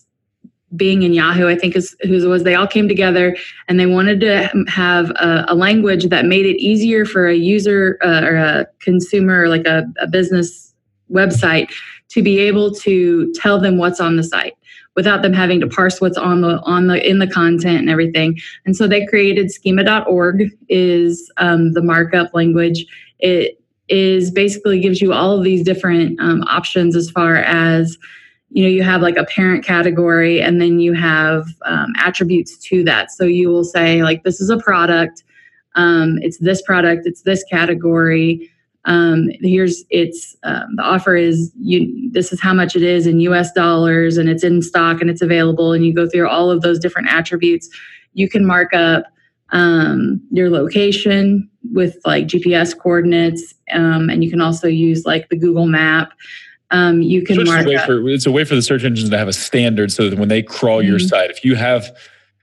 Bing 0.75 1.03
and 1.03 1.13
Yahoo, 1.13 1.47
I 1.47 1.55
think 1.57 1.75
is 1.75 1.95
who 2.03 2.27
was. 2.27 2.43
They 2.43 2.55
all 2.55 2.67
came 2.67 2.87
together 2.87 3.35
and 3.67 3.79
they 3.79 3.85
wanted 3.85 4.19
to 4.21 4.49
have 4.67 5.09
a, 5.11 5.45
a 5.47 5.55
language 5.55 6.09
that 6.09 6.25
made 6.25 6.45
it 6.45 6.61
easier 6.61 7.05
for 7.05 7.27
a 7.27 7.35
user 7.35 7.97
uh, 8.01 8.21
or 8.23 8.35
a 8.35 8.67
consumer, 8.79 9.47
like 9.47 9.65
a, 9.65 9.85
a 9.99 10.07
business 10.07 10.73
website, 11.11 11.71
to 12.09 12.23
be 12.23 12.39
able 12.39 12.73
to 12.73 13.31
tell 13.33 13.59
them 13.59 13.77
what's 13.77 13.99
on 13.99 14.15
the 14.17 14.23
site 14.23 14.55
without 14.95 15.21
them 15.21 15.33
having 15.33 15.59
to 15.59 15.67
parse 15.67 15.99
what's 15.99 16.17
on 16.17 16.41
the 16.41 16.59
on 16.61 16.87
the 16.87 17.07
in 17.07 17.19
the 17.19 17.27
content 17.27 17.79
and 17.79 17.89
everything. 17.89 18.37
And 18.65 18.75
so 18.75 18.87
they 18.87 19.05
created 19.05 19.51
schema.org 19.51 20.49
is 20.69 21.31
um, 21.37 21.73
the 21.73 21.81
markup 21.81 22.33
language. 22.33 22.85
It 23.19 23.59
is 23.87 24.31
basically 24.31 24.79
gives 24.79 25.01
you 25.01 25.13
all 25.13 25.37
of 25.37 25.43
these 25.43 25.63
different 25.63 26.19
um, 26.19 26.43
options 26.43 26.95
as 26.95 27.09
far 27.09 27.35
as 27.35 27.97
you 28.49 28.63
know 28.63 28.69
you 28.69 28.83
have 28.83 29.01
like 29.01 29.17
a 29.17 29.25
parent 29.25 29.63
category 29.63 30.41
and 30.41 30.61
then 30.61 30.79
you 30.79 30.93
have 30.93 31.45
um, 31.65 31.93
attributes 31.97 32.57
to 32.57 32.83
that 32.83 33.11
so 33.11 33.25
you 33.25 33.49
will 33.49 33.63
say 33.63 34.03
like 34.03 34.23
this 34.23 34.39
is 34.39 34.49
a 34.49 34.57
product 34.57 35.23
um, 35.75 36.17
it's 36.21 36.37
this 36.39 36.61
product 36.61 37.05
it's 37.05 37.21
this 37.23 37.43
category 37.51 38.49
um, 38.85 39.29
here's 39.41 39.83
it's 39.89 40.35
um, 40.43 40.75
the 40.75 40.83
offer 40.83 41.15
is 41.15 41.51
you 41.59 42.11
this 42.11 42.31
is 42.31 42.41
how 42.41 42.53
much 42.53 42.75
it 42.75 42.83
is 42.83 43.07
in 43.07 43.19
us 43.19 43.51
dollars 43.51 44.17
and 44.17 44.29
it's 44.29 44.43
in 44.43 44.61
stock 44.61 45.01
and 45.01 45.09
it's 45.09 45.21
available 45.21 45.73
and 45.73 45.85
you 45.85 45.93
go 45.93 46.07
through 46.07 46.29
all 46.29 46.51
of 46.51 46.61
those 46.61 46.79
different 46.79 47.07
attributes 47.09 47.69
you 48.13 48.29
can 48.29 48.45
mark 48.45 48.73
up 48.73 49.05
um, 49.51 50.21
your 50.31 50.49
location 50.49 51.49
with 51.71 51.97
like 52.05 52.27
GPS 52.27 52.77
coordinates, 52.77 53.53
um, 53.71 54.09
and 54.09 54.23
you 54.23 54.29
can 54.29 54.41
also 54.41 54.67
use 54.67 55.05
like 55.05 55.29
the 55.29 55.37
Google 55.37 55.67
Map. 55.67 56.11
Um, 56.71 57.01
you 57.01 57.21
can 57.23 57.35
So 57.35 57.43
mark 57.43 57.65
it's, 57.67 57.67
a 57.67 57.69
way 57.69 57.85
for, 57.85 58.09
it's 58.09 58.25
a 58.25 58.31
way 58.31 58.43
for 58.43 58.55
the 58.55 58.61
search 58.61 58.83
engines 58.83 59.09
to 59.09 59.17
have 59.17 59.27
a 59.27 59.33
standard 59.33 59.91
so 59.91 60.09
that 60.09 60.17
when 60.19 60.29
they 60.29 60.41
crawl 60.41 60.81
your 60.81 60.99
Mhm. 60.99 61.07
site, 61.09 61.29
if 61.29 61.43
you 61.45 61.55
have 61.55 61.95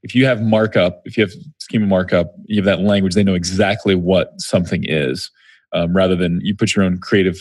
if 0.05 0.17
you 0.17 0.27
have 0.27 0.43
markup, 0.43 1.01
if 1.05 1.17
you 1.17 1.23
have 1.23 1.33
schema 1.59 1.87
markup, 1.87 2.35
you 2.47 2.57
have 2.57 2.65
that 2.65 2.81
language, 2.81 3.15
they 3.15 3.23
know 3.23 3.35
exactly 3.37 3.95
what 3.95 4.33
something 4.41 4.83
is, 4.85 5.31
um, 5.73 5.95
rather 5.95 6.17
than 6.17 6.41
you 6.43 6.57
put 6.57 6.75
your 6.75 6.85
own 6.85 6.99
creative 6.99 7.41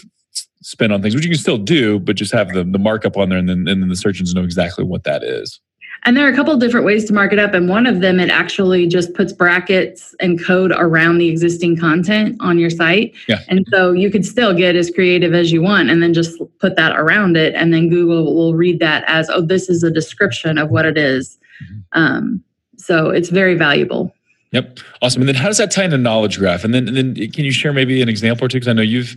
spin 0.61 0.91
on 0.91 1.01
things, 1.01 1.15
which 1.15 1.23
you 1.23 1.31
can 1.31 1.39
still 1.39 1.57
do, 1.57 1.99
but 1.99 2.15
just 2.15 2.31
have 2.31 2.53
the, 2.53 2.63
the 2.63 2.77
markup 2.77 3.17
on 3.17 3.29
there, 3.29 3.39
and 3.39 3.49
then 3.49 3.67
and 3.67 3.81
then 3.81 3.89
the 3.89 3.95
search 3.95 4.17
engines 4.17 4.35
know 4.35 4.43
exactly 4.43 4.83
what 4.83 5.03
that 5.05 5.23
is. 5.23 5.59
And 6.03 6.17
there 6.17 6.25
are 6.27 6.31
a 6.31 6.35
couple 6.35 6.55
different 6.57 6.85
ways 6.85 7.05
to 7.05 7.13
mark 7.13 7.31
it 7.31 7.37
up. 7.37 7.53
And 7.53 7.69
one 7.69 7.85
of 7.85 8.01
them, 8.01 8.19
it 8.19 8.29
actually 8.29 8.87
just 8.87 9.13
puts 9.13 9.31
brackets 9.31 10.15
and 10.19 10.43
code 10.43 10.71
around 10.71 11.19
the 11.19 11.29
existing 11.29 11.77
content 11.77 12.37
on 12.39 12.57
your 12.57 12.71
site. 12.71 13.13
Yeah. 13.27 13.39
And 13.49 13.67
so 13.71 13.91
you 13.91 14.09
could 14.09 14.25
still 14.25 14.53
get 14.53 14.75
as 14.75 14.89
creative 14.89 15.33
as 15.33 15.51
you 15.51 15.61
want 15.61 15.91
and 15.91 16.01
then 16.01 16.13
just 16.13 16.41
put 16.59 16.75
that 16.75 16.97
around 16.97 17.37
it. 17.37 17.53
And 17.53 17.71
then 17.71 17.87
Google 17.87 18.33
will 18.33 18.55
read 18.55 18.79
that 18.79 19.03
as, 19.07 19.29
oh, 19.29 19.41
this 19.41 19.69
is 19.69 19.83
a 19.83 19.91
description 19.91 20.57
of 20.57 20.71
what 20.71 20.85
it 20.87 20.97
is. 20.97 21.37
Mhm. 21.63 21.83
Um, 21.91 22.43
so 22.77 23.11
it's 23.11 23.29
very 23.29 23.53
valuable. 23.55 24.11
Yep, 24.53 24.79
awesome. 25.01 25.21
And 25.21 25.29
then 25.29 25.35
how 25.35 25.47
does 25.47 25.59
that 25.59 25.71
tie 25.71 25.85
into 25.85 25.97
knowledge 25.97 26.37
graph? 26.37 26.63
And 26.63 26.73
then 26.73 26.87
and 26.87 26.97
then 26.97 27.15
can 27.31 27.45
you 27.45 27.51
share 27.51 27.71
maybe 27.71 28.01
an 28.01 28.09
example 28.09 28.45
or 28.45 28.47
two? 28.49 28.57
Because 28.57 28.67
I 28.67 28.73
know 28.73 28.81
you've 28.81 29.15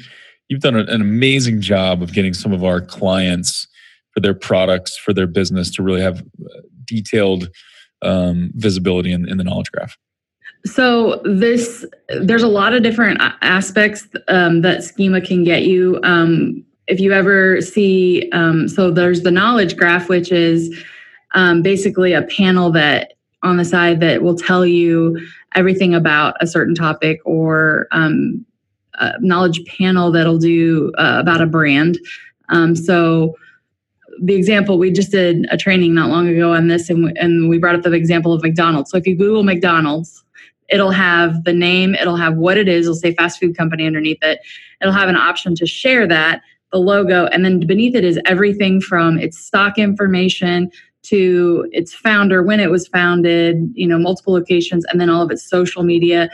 you've 0.48 0.60
done 0.60 0.76
an 0.76 1.00
amazing 1.00 1.60
job 1.60 2.02
of 2.02 2.12
getting 2.12 2.34
some 2.34 2.52
of 2.52 2.62
our 2.62 2.80
clients 2.80 3.66
for 4.12 4.20
their 4.20 4.34
products 4.34 4.96
for 4.96 5.12
their 5.12 5.26
business 5.26 5.70
to 5.72 5.82
really 5.82 6.00
have 6.00 6.20
uh, 6.20 6.60
detailed 6.86 7.48
um, 8.02 8.50
visibility 8.54 9.12
in, 9.12 9.28
in 9.28 9.38
the 9.38 9.44
knowledge 9.44 9.70
graph. 9.72 9.96
So 10.66 11.20
this, 11.24 11.84
there's 12.08 12.42
a 12.42 12.48
lot 12.48 12.72
of 12.72 12.82
different 12.82 13.20
aspects 13.42 14.06
um, 14.28 14.62
that 14.62 14.82
schema 14.82 15.20
can 15.20 15.44
get 15.44 15.64
you. 15.64 16.00
Um, 16.02 16.64
if 16.86 17.00
you 17.00 17.12
ever 17.12 17.60
see, 17.60 18.30
um, 18.32 18.68
so 18.68 18.90
there's 18.90 19.22
the 19.22 19.30
knowledge 19.30 19.76
graph, 19.76 20.08
which 20.08 20.32
is 20.32 20.74
um, 21.34 21.62
basically 21.62 22.12
a 22.12 22.22
panel 22.22 22.70
that 22.72 23.12
on 23.42 23.58
the 23.58 23.64
side 23.64 24.00
that 24.00 24.22
will 24.22 24.36
tell 24.36 24.64
you 24.64 25.20
everything 25.54 25.94
about 25.94 26.34
a 26.40 26.46
certain 26.46 26.74
topic 26.74 27.20
or 27.24 27.86
um, 27.92 28.44
a 28.94 29.12
knowledge 29.20 29.64
panel 29.66 30.10
that'll 30.10 30.38
do 30.38 30.92
uh, 30.96 31.18
about 31.20 31.42
a 31.42 31.46
brand. 31.46 31.98
Um, 32.48 32.74
so 32.74 33.36
the 34.22 34.34
example 34.34 34.78
we 34.78 34.90
just 34.90 35.10
did 35.10 35.46
a 35.50 35.56
training 35.56 35.94
not 35.94 36.10
long 36.10 36.28
ago 36.28 36.52
on 36.52 36.68
this, 36.68 36.90
and 36.90 37.04
we, 37.04 37.12
and 37.16 37.48
we 37.48 37.58
brought 37.58 37.74
up 37.74 37.82
the 37.82 37.92
example 37.92 38.32
of 38.32 38.42
McDonald's. 38.42 38.90
So 38.90 38.96
if 38.96 39.06
you 39.06 39.16
Google 39.16 39.42
McDonald's, 39.42 40.24
it'll 40.68 40.90
have 40.90 41.44
the 41.44 41.52
name, 41.52 41.94
it'll 41.94 42.16
have 42.16 42.36
what 42.36 42.56
it 42.56 42.68
is, 42.68 42.86
it'll 42.86 42.94
say 42.94 43.14
fast 43.14 43.38
food 43.38 43.56
company 43.56 43.86
underneath 43.86 44.22
it. 44.22 44.40
It'll 44.80 44.94
have 44.94 45.08
an 45.08 45.16
option 45.16 45.54
to 45.56 45.66
share 45.66 46.06
that, 46.08 46.42
the 46.72 46.78
logo, 46.78 47.26
and 47.26 47.44
then 47.44 47.60
beneath 47.60 47.94
it 47.94 48.04
is 48.04 48.18
everything 48.24 48.80
from 48.80 49.18
its 49.18 49.38
stock 49.38 49.78
information 49.78 50.70
to 51.02 51.68
its 51.72 51.92
founder, 51.92 52.42
when 52.42 52.60
it 52.60 52.70
was 52.70 52.88
founded, 52.88 53.70
you 53.74 53.86
know, 53.86 53.98
multiple 53.98 54.32
locations, 54.32 54.84
and 54.86 55.00
then 55.00 55.10
all 55.10 55.22
of 55.22 55.30
its 55.30 55.48
social 55.48 55.82
media. 55.82 56.30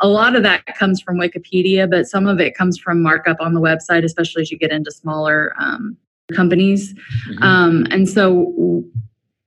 A 0.00 0.08
lot 0.08 0.34
of 0.34 0.42
that 0.42 0.64
comes 0.76 1.00
from 1.00 1.18
Wikipedia, 1.18 1.88
but 1.88 2.06
some 2.06 2.26
of 2.26 2.40
it 2.40 2.56
comes 2.56 2.78
from 2.78 3.02
markup 3.02 3.36
on 3.40 3.54
the 3.54 3.60
website, 3.60 4.02
especially 4.02 4.42
as 4.42 4.50
you 4.50 4.58
get 4.58 4.72
into 4.72 4.90
smaller 4.90 5.52
um, 5.58 5.96
companies. 6.32 6.94
Mhm. 7.30 7.42
Um, 7.42 7.86
and 7.90 8.08
so 8.08 8.84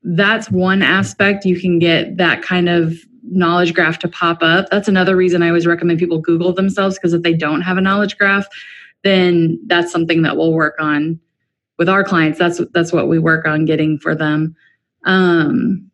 that's 0.03 0.51
one 0.51 0.81
aspect 0.81 1.45
you 1.45 1.59
can 1.59 1.79
get 1.79 2.17
that 2.17 2.41
kind 2.41 2.69
of 2.69 2.97
knowledge 3.23 3.73
graph 3.73 3.99
to 3.99 4.07
pop 4.07 4.39
up. 4.41 4.67
That's 4.69 4.87
another 4.87 5.15
reason 5.15 5.43
I 5.43 5.47
always 5.47 5.67
recommend 5.67 5.99
people 5.99 6.19
Google 6.19 6.53
themselves 6.53 6.95
because 6.95 7.13
if 7.13 7.23
they 7.23 7.33
don't 7.33 7.61
have 7.61 7.77
a 7.77 7.81
knowledge 7.81 8.17
graph, 8.17 8.47
then 9.03 9.59
that's 9.67 9.91
something 9.91 10.21
that 10.21 10.37
we'll 10.37 10.53
work 10.53 10.75
on 10.79 11.19
with 11.77 11.89
our 11.89 12.03
clients. 12.03 12.39
That's 12.39 12.61
that's 12.73 12.93
what 12.93 13.07
we 13.07 13.19
work 13.19 13.45
on 13.45 13.65
getting 13.65 13.97
for 13.97 14.15
them. 14.15 14.55
Um, 15.03 15.89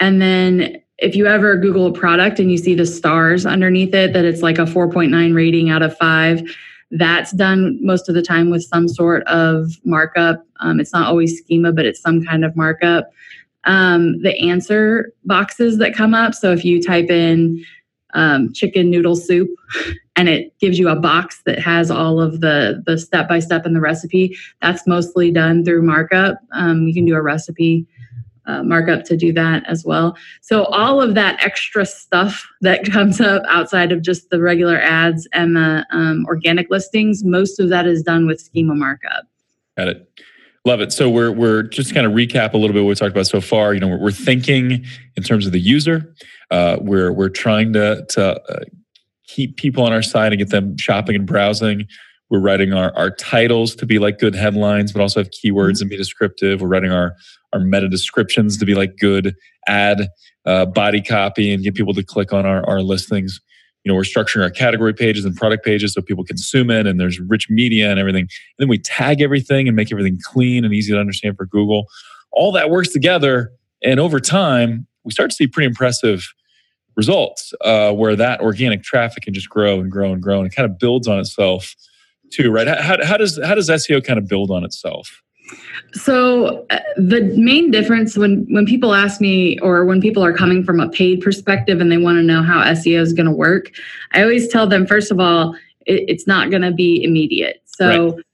and 0.00 0.20
then 0.20 0.82
if 0.98 1.14
you 1.14 1.26
ever 1.26 1.56
Google 1.56 1.86
a 1.86 1.92
product 1.92 2.38
and 2.38 2.50
you 2.50 2.58
see 2.58 2.74
the 2.74 2.86
stars 2.86 3.44
underneath 3.46 3.94
it, 3.94 4.12
that 4.12 4.24
it's 4.24 4.42
like 4.42 4.58
a 4.58 4.64
4.9 4.64 5.34
rating 5.34 5.70
out 5.70 5.82
of 5.82 5.96
five, 5.96 6.42
that's 6.90 7.32
done 7.32 7.78
most 7.84 8.08
of 8.08 8.14
the 8.14 8.22
time 8.22 8.50
with 8.50 8.62
some 8.62 8.88
sort 8.88 9.26
of 9.26 9.72
markup. 9.84 10.46
Um, 10.60 10.80
it's 10.80 10.92
not 10.92 11.08
always 11.08 11.38
schema, 11.38 11.72
but 11.72 11.84
it's 11.84 12.00
some 12.00 12.24
kind 12.24 12.44
of 12.44 12.56
markup. 12.56 13.10
Um, 13.64 14.22
the 14.22 14.38
answer 14.38 15.12
boxes 15.24 15.78
that 15.78 15.94
come 15.94 16.14
up. 16.14 16.34
So 16.34 16.52
if 16.52 16.64
you 16.64 16.80
type 16.80 17.10
in 17.10 17.64
um, 18.14 18.52
chicken 18.52 18.88
noodle 18.90 19.16
soup 19.16 19.50
and 20.16 20.28
it 20.28 20.56
gives 20.60 20.78
you 20.78 20.88
a 20.88 20.96
box 20.96 21.42
that 21.44 21.58
has 21.58 21.90
all 21.90 22.20
of 22.20 22.40
the 22.40 22.82
the 22.86 22.96
step 22.96 23.28
by 23.28 23.40
step 23.40 23.66
in 23.66 23.74
the 23.74 23.80
recipe, 23.80 24.36
that's 24.62 24.86
mostly 24.86 25.32
done 25.32 25.64
through 25.64 25.82
markup. 25.82 26.38
Um, 26.52 26.86
you 26.86 26.94
can 26.94 27.04
do 27.04 27.16
a 27.16 27.22
recipe 27.22 27.86
uh, 28.46 28.62
markup 28.62 29.04
to 29.04 29.16
do 29.16 29.32
that 29.32 29.64
as 29.66 29.84
well. 29.84 30.16
So 30.40 30.64
all 30.66 31.00
of 31.00 31.14
that 31.14 31.42
extra 31.44 31.84
stuff 31.86 32.46
that 32.60 32.84
comes 32.92 33.20
up 33.20 33.42
outside 33.48 33.92
of 33.92 34.02
just 34.02 34.30
the 34.30 34.40
regular 34.40 34.78
ads 34.78 35.28
and 35.32 35.56
the 35.56 35.86
um, 35.90 36.24
organic 36.26 36.70
listings, 36.70 37.24
most 37.24 37.60
of 37.60 37.68
that 37.70 37.86
is 37.86 38.02
done 38.02 38.26
with 38.26 38.40
schema 38.40 38.74
markup. 38.74 39.26
Got 39.76 39.88
it. 39.88 40.20
Love 40.64 40.80
it. 40.80 40.92
So 40.92 41.08
we're 41.08 41.30
we're 41.30 41.62
just 41.62 41.94
kind 41.94 42.06
of 42.06 42.12
recap 42.12 42.52
a 42.52 42.56
little 42.56 42.74
bit 42.74 42.82
what 42.82 42.88
we 42.88 42.94
talked 42.96 43.12
about 43.12 43.28
so 43.28 43.40
far. 43.40 43.72
You 43.72 43.78
know, 43.78 43.86
we're, 43.86 44.00
we're 44.00 44.10
thinking 44.10 44.84
in 45.16 45.22
terms 45.22 45.46
of 45.46 45.52
the 45.52 45.60
user. 45.60 46.12
Uh, 46.50 46.78
we're 46.80 47.12
we're 47.12 47.28
trying 47.28 47.72
to 47.74 48.04
to 48.10 48.40
uh, 48.50 48.64
keep 49.28 49.56
people 49.56 49.84
on 49.84 49.92
our 49.92 50.02
side 50.02 50.32
and 50.32 50.40
get 50.40 50.50
them 50.50 50.76
shopping 50.76 51.14
and 51.14 51.24
browsing. 51.24 51.86
We're 52.30 52.40
writing 52.40 52.72
our, 52.72 52.92
our 52.96 53.10
titles 53.10 53.76
to 53.76 53.86
be 53.86 54.00
like 54.00 54.18
good 54.18 54.34
headlines, 54.34 54.92
but 54.92 55.00
also 55.00 55.20
have 55.20 55.30
keywords 55.30 55.80
and 55.80 55.88
be 55.88 55.96
descriptive. 55.96 56.60
We're 56.60 56.68
writing 56.68 56.90
our 56.90 57.14
our 57.56 57.64
meta 57.64 57.88
descriptions 57.88 58.56
to 58.58 58.66
be 58.66 58.74
like 58.74 58.96
good 58.98 59.34
ad 59.66 60.08
uh, 60.44 60.66
body 60.66 61.02
copy 61.02 61.52
and 61.52 61.62
get 61.62 61.74
people 61.74 61.94
to 61.94 62.04
click 62.04 62.32
on 62.32 62.46
our, 62.46 62.64
our 62.68 62.82
listings. 62.82 63.40
You 63.84 63.92
know, 63.92 63.96
we're 63.96 64.02
structuring 64.02 64.42
our 64.42 64.50
category 64.50 64.94
pages 64.94 65.24
and 65.24 65.34
product 65.36 65.64
pages 65.64 65.94
so 65.94 66.02
people 66.02 66.24
consume 66.24 66.70
it 66.70 66.86
and 66.86 66.98
there's 66.98 67.20
rich 67.20 67.48
media 67.48 67.90
and 67.90 67.98
everything. 68.00 68.22
And 68.22 68.30
then 68.58 68.68
we 68.68 68.78
tag 68.78 69.20
everything 69.20 69.68
and 69.68 69.76
make 69.76 69.92
everything 69.92 70.18
clean 70.22 70.64
and 70.64 70.74
easy 70.74 70.92
to 70.92 70.98
understand 70.98 71.36
for 71.36 71.46
Google. 71.46 71.86
All 72.32 72.52
that 72.52 72.70
works 72.70 72.92
together. 72.92 73.52
And 73.82 74.00
over 74.00 74.18
time, 74.18 74.86
we 75.04 75.12
start 75.12 75.30
to 75.30 75.36
see 75.36 75.46
pretty 75.46 75.66
impressive 75.66 76.26
results 76.96 77.52
uh, 77.60 77.92
where 77.92 78.16
that 78.16 78.40
organic 78.40 78.82
traffic 78.82 79.22
can 79.24 79.34
just 79.34 79.48
grow 79.48 79.80
and 79.80 79.90
grow 79.90 80.12
and 80.12 80.22
grow 80.22 80.38
and 80.38 80.50
it 80.50 80.56
kind 80.56 80.68
of 80.68 80.78
builds 80.78 81.06
on 81.06 81.18
itself 81.18 81.74
too, 82.32 82.50
right? 82.50 82.66
How, 82.66 83.04
how 83.04 83.16
does 83.16 83.38
how 83.44 83.54
does 83.54 83.68
SEO 83.68 84.04
kind 84.04 84.18
of 84.18 84.26
build 84.26 84.50
on 84.50 84.64
itself? 84.64 85.22
So 85.92 86.66
uh, 86.70 86.80
the 86.96 87.22
main 87.36 87.70
difference 87.70 88.16
when 88.16 88.46
when 88.50 88.66
people 88.66 88.94
ask 88.94 89.20
me 89.20 89.58
or 89.60 89.84
when 89.84 90.00
people 90.00 90.24
are 90.24 90.32
coming 90.32 90.64
from 90.64 90.80
a 90.80 90.88
paid 90.88 91.20
perspective 91.20 91.80
and 91.80 91.90
they 91.90 91.98
want 91.98 92.18
to 92.18 92.22
know 92.22 92.42
how 92.42 92.62
SEO 92.64 93.00
is 93.00 93.12
going 93.12 93.26
to 93.26 93.32
work, 93.32 93.70
I 94.12 94.22
always 94.22 94.48
tell 94.48 94.66
them 94.66 94.86
first 94.86 95.10
of 95.10 95.20
all 95.20 95.54
it, 95.86 96.04
it's 96.08 96.26
not 96.26 96.50
going 96.50 96.62
to 96.62 96.72
be 96.72 97.02
immediate. 97.02 97.62
So 97.64 97.88
Right. 97.88 98.24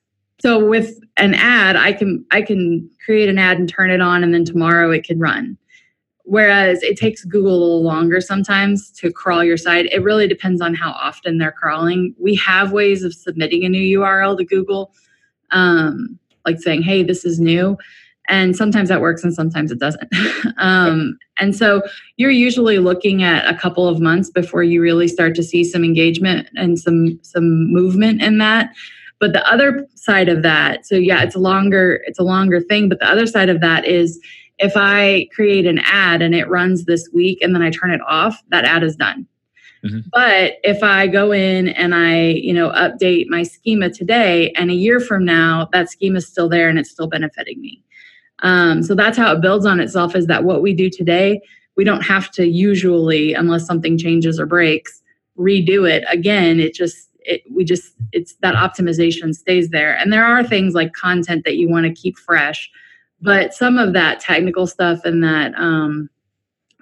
so 0.40 0.64
with 0.64 0.98
an 1.16 1.34
ad, 1.34 1.76
I 1.76 1.92
can 1.92 2.24
I 2.30 2.42
can 2.42 2.90
create 3.04 3.28
an 3.28 3.38
ad 3.38 3.58
and 3.58 3.68
turn 3.68 3.90
it 3.90 4.00
on, 4.00 4.24
and 4.24 4.34
then 4.34 4.44
tomorrow 4.44 4.90
it 4.90 5.04
can 5.04 5.18
run. 5.18 5.56
Whereas 6.24 6.82
it 6.82 6.96
takes 6.96 7.24
Google 7.24 7.52
a 7.52 7.58
little 7.58 7.82
longer 7.82 8.20
sometimes 8.20 8.90
to 8.92 9.12
crawl 9.12 9.42
your 9.42 9.56
site. 9.56 9.86
It 9.86 10.02
really 10.02 10.28
depends 10.28 10.60
on 10.60 10.72
how 10.72 10.92
often 10.92 11.38
they're 11.38 11.52
crawling. 11.52 12.14
We 12.18 12.36
have 12.36 12.72
ways 12.72 13.02
of 13.02 13.12
submitting 13.12 13.64
a 13.64 13.68
new 13.68 14.00
URL 14.00 14.38
to 14.38 14.44
Google. 14.44 14.94
Um, 15.50 16.18
like 16.44 16.60
saying, 16.60 16.82
hey, 16.82 17.02
this 17.02 17.24
is 17.24 17.40
new. 17.40 17.76
And 18.28 18.54
sometimes 18.54 18.88
that 18.88 19.00
works 19.00 19.24
and 19.24 19.34
sometimes 19.34 19.72
it 19.72 19.78
doesn't. 19.78 20.08
um, 20.58 21.18
and 21.38 21.56
so 21.56 21.82
you're 22.16 22.30
usually 22.30 22.78
looking 22.78 23.22
at 23.22 23.52
a 23.52 23.58
couple 23.58 23.88
of 23.88 24.00
months 24.00 24.30
before 24.30 24.62
you 24.62 24.80
really 24.80 25.08
start 25.08 25.34
to 25.34 25.42
see 25.42 25.64
some 25.64 25.84
engagement 25.84 26.48
and 26.54 26.78
some 26.78 27.18
some 27.22 27.72
movement 27.72 28.22
in 28.22 28.38
that. 28.38 28.72
But 29.18 29.32
the 29.32 29.46
other 29.48 29.86
side 29.94 30.28
of 30.28 30.42
that, 30.42 30.86
so 30.86 30.96
yeah, 30.96 31.22
it's 31.22 31.36
a 31.36 31.40
longer, 31.40 32.02
it's 32.06 32.18
a 32.18 32.24
longer 32.24 32.60
thing. 32.60 32.88
But 32.88 32.98
the 32.98 33.08
other 33.08 33.26
side 33.26 33.48
of 33.48 33.60
that 33.60 33.86
is 33.86 34.20
if 34.58 34.72
I 34.76 35.28
create 35.34 35.66
an 35.66 35.80
ad 35.84 36.22
and 36.22 36.34
it 36.34 36.48
runs 36.48 36.84
this 36.84 37.08
week 37.12 37.40
and 37.40 37.54
then 37.54 37.62
I 37.62 37.70
turn 37.70 37.92
it 37.92 38.00
off, 38.06 38.40
that 38.48 38.64
ad 38.64 38.82
is 38.82 38.96
done. 38.96 39.26
Mhm. 39.84 40.04
But 40.12 40.54
if 40.62 40.82
I 40.82 41.06
go 41.08 41.32
in 41.32 41.68
and 41.68 41.94
I, 41.94 42.28
you 42.30 42.52
know, 42.54 42.70
update 42.70 43.26
my 43.28 43.42
schema 43.42 43.90
today 43.90 44.52
and 44.52 44.70
a 44.70 44.74
year 44.74 45.00
from 45.00 45.24
now, 45.24 45.68
that 45.72 45.90
schema 45.90 46.18
is 46.18 46.26
still 46.26 46.48
there 46.48 46.68
and 46.68 46.78
it's 46.78 46.90
still 46.90 47.08
benefiting 47.08 47.60
me. 47.60 47.82
Um, 48.42 48.82
so 48.82 48.94
that's 48.94 49.16
how 49.18 49.32
it 49.34 49.40
builds 49.40 49.66
on 49.66 49.80
itself 49.80 50.14
is 50.16 50.26
that 50.26 50.44
what 50.44 50.62
we 50.62 50.72
do 50.74 50.90
today, 50.90 51.40
we 51.76 51.84
don't 51.84 52.02
have 52.02 52.30
to 52.32 52.46
usually, 52.46 53.34
unless 53.34 53.66
something 53.66 53.96
changes 53.98 54.38
or 54.38 54.46
breaks, 54.46 55.02
redo 55.38 55.88
it 55.88 56.04
again. 56.08 56.60
It 56.60 56.74
just, 56.74 57.08
it, 57.20 57.42
we 57.50 57.64
just, 57.64 57.94
it's 58.12 58.34
that 58.42 58.54
optimization 58.54 59.34
stays 59.34 59.70
there. 59.70 59.96
And 59.96 60.12
there 60.12 60.24
are 60.24 60.44
things 60.44 60.74
like 60.74 60.92
content 60.92 61.44
that 61.44 61.56
you 61.56 61.68
want 61.68 61.86
to 61.86 61.92
keep 61.92 62.18
fresh, 62.18 62.70
but 63.20 63.54
some 63.54 63.78
of 63.78 63.92
that 63.94 64.20
technical 64.20 64.66
stuff 64.66 65.04
and 65.04 65.22
that, 65.24 65.54
um, 65.56 66.08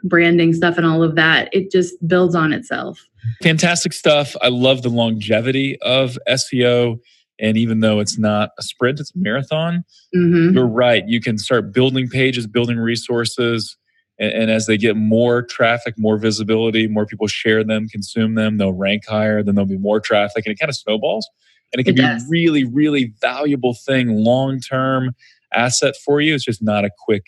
branding 0.05 0.53
stuff 0.53 0.77
and 0.77 0.87
all 0.87 1.03
of 1.03 1.15
that, 1.17 1.49
it 1.53 1.71
just 1.71 1.95
builds 2.07 2.35
on 2.35 2.53
itself. 2.53 3.07
Fantastic 3.43 3.93
stuff. 3.93 4.35
I 4.43 4.49
love 4.49 4.83
the 4.83 4.89
longevity 4.89 5.81
of 5.83 6.19
SEO. 6.29 6.99
And 7.39 7.57
even 7.57 7.81
though 7.81 8.01
it's 8.01 8.19
not 8.19 8.51
a 8.59 8.63
sprint, 8.63 9.01
it's 9.01 9.15
a 9.15 9.19
marathon. 9.19 9.85
Mm-hmm. 10.15 10.55
You're 10.55 10.67
right. 10.67 11.07
You 11.07 11.21
can 11.21 11.39
start 11.39 11.73
building 11.73 12.09
pages, 12.09 12.47
building 12.47 12.79
resources. 12.79 13.77
And, 14.19 14.33
and, 14.33 14.51
as 14.51 14.67
they 14.67 14.77
get 14.77 14.97
more 14.97 15.43
traffic, 15.43 15.95
more 15.97 16.19
visibility, 16.19 16.87
more 16.87 17.07
people 17.07 17.27
share 17.27 17.65
them, 17.65 17.89
consume 17.89 18.35
them, 18.35 18.59
they'll 18.59 18.75
rank 18.75 19.05
higher, 19.09 19.43
then 19.43 19.55
there'll 19.55 19.67
be 19.67 19.79
more 19.79 19.99
traffic, 19.99 20.45
and 20.45 20.53
it 20.53 20.59
kind 20.59 20.69
of 20.69 20.77
snowballs. 20.77 21.27
And 21.73 21.81
it 21.81 21.85
can 21.85 21.95
it 21.95 21.97
be 21.97 22.03
does. 22.03 22.25
a 22.25 22.29
really, 22.29 22.65
really 22.65 23.15
valuable 23.23 23.73
thing, 23.73 24.09
long 24.11 24.61
term 24.61 25.15
asset 25.55 25.95
for 26.05 26.21
you. 26.21 26.35
It's 26.35 26.45
just 26.45 26.63
not 26.63 26.85
a 26.85 26.91
quick, 27.05 27.25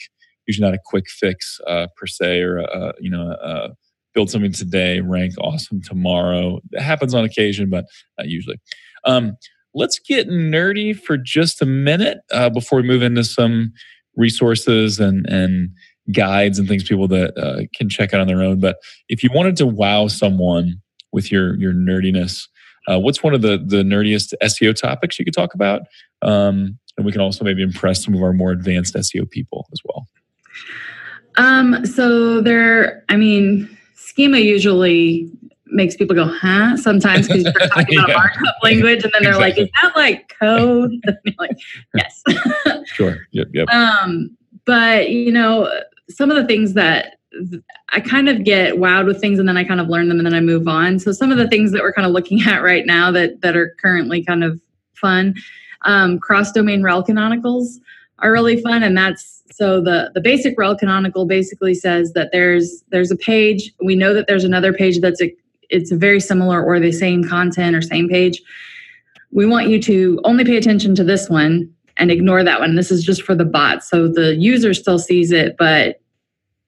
usually 0.46 0.66
not 0.66 0.74
a 0.74 0.80
quick 0.84 1.08
fix 1.08 1.60
uh, 1.66 1.86
per 1.96 2.06
se, 2.06 2.40
or 2.40 2.58
a, 2.58 2.92
you 3.00 3.10
know, 3.10 3.32
uh, 3.32 3.68
build 4.14 4.30
something 4.30 4.52
today, 4.52 5.00
rank 5.00 5.34
awesome 5.38 5.80
tomorrow. 5.82 6.60
It 6.72 6.82
happens 6.82 7.14
on 7.14 7.24
occasion, 7.24 7.70
but 7.70 7.84
not 8.18 8.28
usually. 8.28 8.60
Um, 9.04 9.36
let's 9.74 9.98
get 9.98 10.28
nerdy 10.28 10.96
for 10.98 11.16
just 11.16 11.62
a 11.62 11.66
minute 11.66 12.18
uh, 12.32 12.50
before 12.50 12.80
we 12.80 12.86
move 12.86 13.02
into 13.02 13.24
some 13.24 13.72
resources 14.16 15.00
and 15.00 15.26
and 15.26 15.70
guides 16.10 16.58
and 16.58 16.66
things 16.66 16.82
people 16.82 17.06
that 17.08 17.36
uh, 17.38 17.62
can 17.76 17.88
check 17.88 18.12
out 18.12 18.20
on 18.20 18.26
their 18.26 18.42
own. 18.42 18.58
But 18.60 18.76
if 19.08 19.22
you 19.22 19.30
wanted 19.32 19.56
to 19.58 19.66
wow 19.66 20.08
someone 20.08 20.80
with 21.12 21.30
your 21.30 21.56
your 21.58 21.72
nerdiness, 21.72 22.48
uh, 22.88 22.98
what's 22.98 23.22
one 23.22 23.34
of 23.34 23.42
the 23.42 23.62
the 23.64 23.82
nerdiest 23.82 24.34
SEO 24.42 24.74
topics 24.74 25.18
you 25.18 25.24
could 25.24 25.34
talk 25.34 25.54
about? 25.54 25.82
Um, 26.22 26.78
and 26.96 27.06
we 27.06 27.12
can 27.12 27.20
also 27.20 27.44
maybe 27.44 27.62
impress 27.62 28.04
some 28.04 28.14
of 28.14 28.22
our 28.22 28.32
more 28.32 28.50
advanced 28.50 28.94
SEO 28.94 29.28
people 29.30 29.66
as 29.72 29.80
well. 29.84 30.06
Um, 31.36 31.84
so 31.86 32.40
there, 32.40 33.04
I 33.08 33.16
mean, 33.16 33.76
schema 33.94 34.38
usually 34.38 35.30
makes 35.66 35.96
people 35.96 36.14
go, 36.14 36.26
huh? 36.26 36.76
Sometimes 36.76 37.26
because 37.26 37.44
you're 37.44 37.68
talking 37.68 37.98
about 37.98 38.08
yeah. 38.08 38.14
markup 38.16 38.56
language, 38.62 39.04
and 39.04 39.12
then 39.12 39.22
they're 39.22 39.32
exactly. 39.32 39.62
like, 39.62 39.70
is 39.70 39.70
that 39.82 39.96
like 39.96 40.36
code? 40.38 40.92
like, 41.38 41.58
yes. 41.94 42.22
sure. 42.86 43.26
Yep. 43.32 43.48
Yep. 43.52 43.68
Um, 43.68 44.36
but 44.64 45.10
you 45.10 45.32
know, 45.32 45.72
some 46.08 46.30
of 46.30 46.36
the 46.36 46.46
things 46.46 46.74
that 46.74 47.16
I 47.90 48.00
kind 48.00 48.28
of 48.28 48.44
get 48.44 48.74
wowed 48.74 49.06
with 49.06 49.20
things 49.20 49.38
and 49.38 49.48
then 49.48 49.56
I 49.56 49.64
kind 49.64 49.80
of 49.80 49.88
learn 49.88 50.08
them 50.08 50.18
and 50.18 50.26
then 50.26 50.34
I 50.34 50.40
move 50.40 50.68
on. 50.68 50.98
So 50.98 51.12
some 51.12 51.32
of 51.32 51.38
the 51.38 51.48
things 51.48 51.72
that 51.72 51.80
we're 51.80 51.92
kind 51.92 52.06
of 52.06 52.12
looking 52.12 52.42
at 52.42 52.62
right 52.62 52.84
now 52.84 53.10
that 53.10 53.40
that 53.40 53.56
are 53.56 53.74
currently 53.80 54.22
kind 54.22 54.44
of 54.44 54.60
fun, 54.94 55.34
um, 55.82 56.18
cross 56.18 56.52
domain 56.52 56.82
rel 56.82 57.02
canonicals 57.02 57.78
are 58.18 58.30
really 58.30 58.60
fun, 58.60 58.82
and 58.82 58.96
that's 58.96 59.41
so 59.52 59.80
the 59.80 60.10
the 60.14 60.20
basic 60.20 60.54
rel 60.58 60.76
canonical 60.76 61.26
basically 61.26 61.74
says 61.74 62.12
that 62.14 62.30
there's 62.32 62.82
there's 62.88 63.10
a 63.10 63.16
page. 63.16 63.72
We 63.84 63.94
know 63.94 64.14
that 64.14 64.26
there's 64.26 64.44
another 64.44 64.72
page 64.72 65.00
that's 65.00 65.20
a, 65.20 65.34
it's 65.68 65.92
very 65.92 66.20
similar 66.20 66.64
or 66.64 66.80
the 66.80 66.92
same 66.92 67.22
content 67.22 67.76
or 67.76 67.82
same 67.82 68.08
page. 68.08 68.40
We 69.30 69.46
want 69.46 69.68
you 69.68 69.80
to 69.82 70.20
only 70.24 70.44
pay 70.44 70.56
attention 70.56 70.94
to 70.96 71.04
this 71.04 71.28
one 71.28 71.70
and 71.96 72.10
ignore 72.10 72.42
that 72.44 72.60
one. 72.60 72.76
This 72.76 72.90
is 72.90 73.04
just 73.04 73.22
for 73.22 73.34
the 73.34 73.44
bot, 73.44 73.84
so 73.84 74.08
the 74.08 74.34
user 74.36 74.72
still 74.74 74.98
sees 74.98 75.32
it, 75.32 75.56
but 75.58 76.00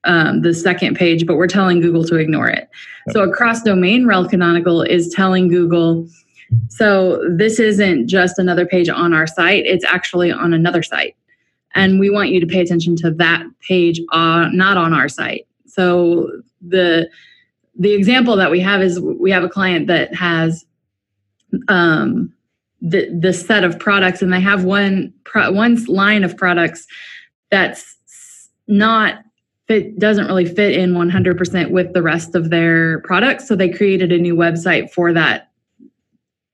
um, 0.05 0.43
the 0.43 0.53
second 0.53 0.97
page. 0.97 1.26
But 1.26 1.37
we're 1.37 1.47
telling 1.47 1.80
Google 1.80 2.05
to 2.05 2.16
ignore 2.16 2.49
it. 2.49 2.68
So 3.11 3.22
a 3.22 3.32
cross 3.32 3.62
domain 3.62 4.07
rel 4.07 4.28
canonical 4.28 4.82
is 4.82 5.12
telling 5.14 5.49
Google. 5.49 6.07
So 6.68 7.26
this 7.30 7.59
isn't 7.59 8.09
just 8.09 8.39
another 8.39 8.66
page 8.66 8.89
on 8.91 9.14
our 9.14 9.26
site; 9.26 9.64
it's 9.64 9.85
actually 9.85 10.30
on 10.30 10.53
another 10.53 10.82
site 10.82 11.16
and 11.75 11.99
we 11.99 12.11
want 12.11 12.31
you 12.31 12.41
to 12.41 12.47
pay 12.47 12.61
attention 12.61 12.97
to 12.97 13.11
that 13.11 13.45
page 13.66 14.01
uh, 14.12 14.49
not 14.53 14.77
on 14.77 14.93
our 14.93 15.09
site. 15.09 15.47
So 15.66 16.31
the 16.61 17.09
the 17.77 17.93
example 17.93 18.37
that 18.37 18.51
we 18.51 18.61
have 18.61 18.83
is 18.83 19.01
we 19.01 19.31
have 19.31 19.43
a 19.43 19.49
client 19.49 19.89
that 19.89 20.14
has 20.14 20.64
um, 21.68 22.33
the 22.81 23.09
the 23.18 23.33
set 23.33 23.64
of 23.64 23.79
products 23.79 24.22
and 24.22 24.33
they 24.33 24.41
have 24.41 24.64
one 24.64 25.12
pro, 25.25 25.51
one 25.51 25.83
line 25.87 26.22
of 26.22 26.37
products 26.37 26.87
that's 27.51 27.97
not 28.68 29.25
fit 29.66 29.99
doesn't 29.99 30.27
really 30.27 30.45
fit 30.45 30.77
in 30.77 30.93
100% 30.93 31.70
with 31.70 31.93
the 31.95 32.03
rest 32.03 32.35
of 32.35 32.51
their 32.51 33.01
products 33.01 33.49
so 33.49 33.57
they 33.57 33.68
created 33.68 34.12
a 34.12 34.18
new 34.18 34.37
website 34.37 34.91
for 34.91 35.12
that 35.12 35.51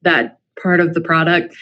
that 0.03 0.39
part 0.61 0.81
of 0.81 0.95
the 0.95 1.01
product 1.01 1.55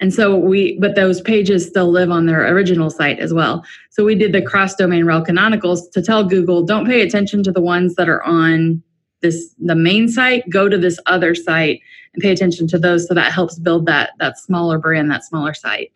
and 0.00 0.12
so 0.12 0.36
we, 0.36 0.78
but 0.78 0.94
those 0.94 1.20
pages 1.20 1.66
still 1.66 1.90
live 1.90 2.10
on 2.10 2.26
their 2.26 2.46
original 2.52 2.90
site 2.90 3.18
as 3.18 3.32
well. 3.32 3.64
So 3.90 4.04
we 4.04 4.14
did 4.14 4.32
the 4.32 4.42
cross 4.42 4.74
domain 4.74 5.06
rel 5.06 5.24
canonicals 5.24 5.90
to 5.92 6.02
tell 6.02 6.24
Google, 6.24 6.64
don't 6.64 6.86
pay 6.86 7.00
attention 7.00 7.42
to 7.44 7.52
the 7.52 7.62
ones 7.62 7.94
that 7.94 8.08
are 8.08 8.22
on 8.22 8.82
this, 9.22 9.54
the 9.58 9.74
main 9.74 10.08
site, 10.08 10.48
go 10.50 10.68
to 10.68 10.76
this 10.76 10.98
other 11.06 11.34
site 11.34 11.80
and 12.12 12.22
pay 12.22 12.30
attention 12.30 12.66
to 12.68 12.78
those. 12.78 13.08
So 13.08 13.14
that 13.14 13.32
helps 13.32 13.58
build 13.58 13.86
that, 13.86 14.10
that 14.18 14.38
smaller 14.38 14.78
brand, 14.78 15.10
that 15.10 15.24
smaller 15.24 15.54
site. 15.54 15.92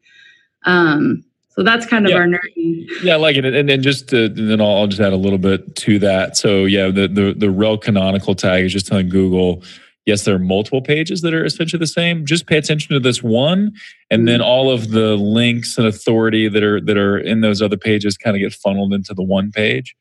Um, 0.65 1.25
so 1.51 1.63
that's 1.63 1.85
kind 1.85 2.07
of 2.07 2.13
yeah. 2.13 2.19
our 2.19 2.27
nerdy. 2.27 2.87
Yeah, 3.03 3.15
I 3.15 3.17
like 3.17 3.37
it. 3.37 3.45
And 3.45 3.69
then 3.69 3.83
just 3.83 4.09
to, 4.11 4.27
and 4.27 4.51
then 4.51 4.61
I'll, 4.61 4.77
I'll 4.79 4.87
just 4.87 5.01
add 5.01 5.13
a 5.13 5.17
little 5.17 5.39
bit 5.39 5.77
to 5.77 5.99
that. 5.99 6.37
So 6.37 6.65
yeah, 6.65 6.87
the, 6.87 7.09
the, 7.09 7.35
the 7.37 7.51
rel 7.51 7.77
canonical 7.77 8.35
tag 8.35 8.65
is 8.65 8.73
just 8.73 8.87
telling 8.87 9.09
Google, 9.11 9.63
yes, 10.11 10.25
there 10.25 10.35
are 10.35 10.41
multiple 10.41 10.83
pages 10.83 11.23
that 11.23 11.33
are 11.33 11.45
essentially 11.45 11.79
the 11.79 11.87
same. 11.87 12.27
Just 12.27 12.47
pay 12.47 12.57
attention 12.57 12.93
to 12.93 13.01
this 13.01 13.23
one, 13.23 13.73
and 14.11 14.27
then 14.27 14.41
all 14.41 14.71
of 14.71 14.91
the 14.91 15.15
links 15.15 15.79
and 15.79 15.87
authority 15.87 16.49
that 16.49 16.65
are 16.65 16.81
that 16.81 16.97
are 16.97 17.17
in 17.17 17.41
those 17.41 17.63
other 17.63 17.77
pages 17.77 18.17
kind 18.17 18.37
of 18.37 18.41
get 18.41 18.53
funneled 18.53 18.93
into 18.93 19.15
the 19.15 19.23
one 19.23 19.53
page. 19.53 19.95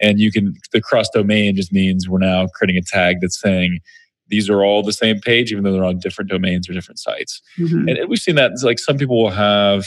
And 0.00 0.18
you 0.18 0.32
can 0.32 0.54
the 0.72 0.80
cross 0.80 1.08
domain 1.10 1.54
just 1.54 1.72
means 1.72 2.08
we're 2.08 2.18
now 2.18 2.48
creating 2.48 2.76
a 2.76 2.82
tag 2.82 3.18
that's 3.20 3.40
saying 3.40 3.78
these 4.26 4.50
are 4.50 4.64
all 4.64 4.82
the 4.82 4.92
same 4.92 5.20
page, 5.20 5.52
even 5.52 5.62
though 5.62 5.72
they're 5.72 5.84
on 5.84 6.00
different 6.00 6.28
domains 6.28 6.68
or 6.68 6.72
different 6.72 6.98
sites. 6.98 7.40
Mm-hmm. 7.58 7.88
And, 7.88 8.08
we've 8.08 8.18
seen 8.18 8.34
that 8.34 8.52
like 8.62 8.80
some 8.80 8.98
people 8.98 9.22
will 9.22 9.30
have, 9.30 9.86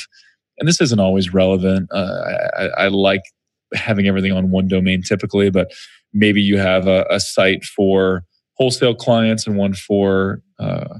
and 0.58 0.70
this 0.70 0.80
isn't 0.80 1.00
always 1.00 1.34
relevant. 1.34 1.90
Uh, 1.92 2.48
I, 2.58 2.86
I 2.86 2.88
like 2.88 3.24
having 3.74 4.08
everything 4.08 4.32
on 4.32 4.52
one 4.52 4.68
domain 4.68 5.02
typically, 5.02 5.50
but 5.50 5.72
maybe 6.14 6.42
you 6.42 6.58
have 6.58 6.88
a, 6.88 7.06
a 7.10 7.20
site 7.20 7.66
for 7.66 8.24
wholesale 8.56 8.96
clients 8.96 9.46
and 9.48 9.58
one 9.58 9.74
for 9.74 10.42
uh, 10.60 11.00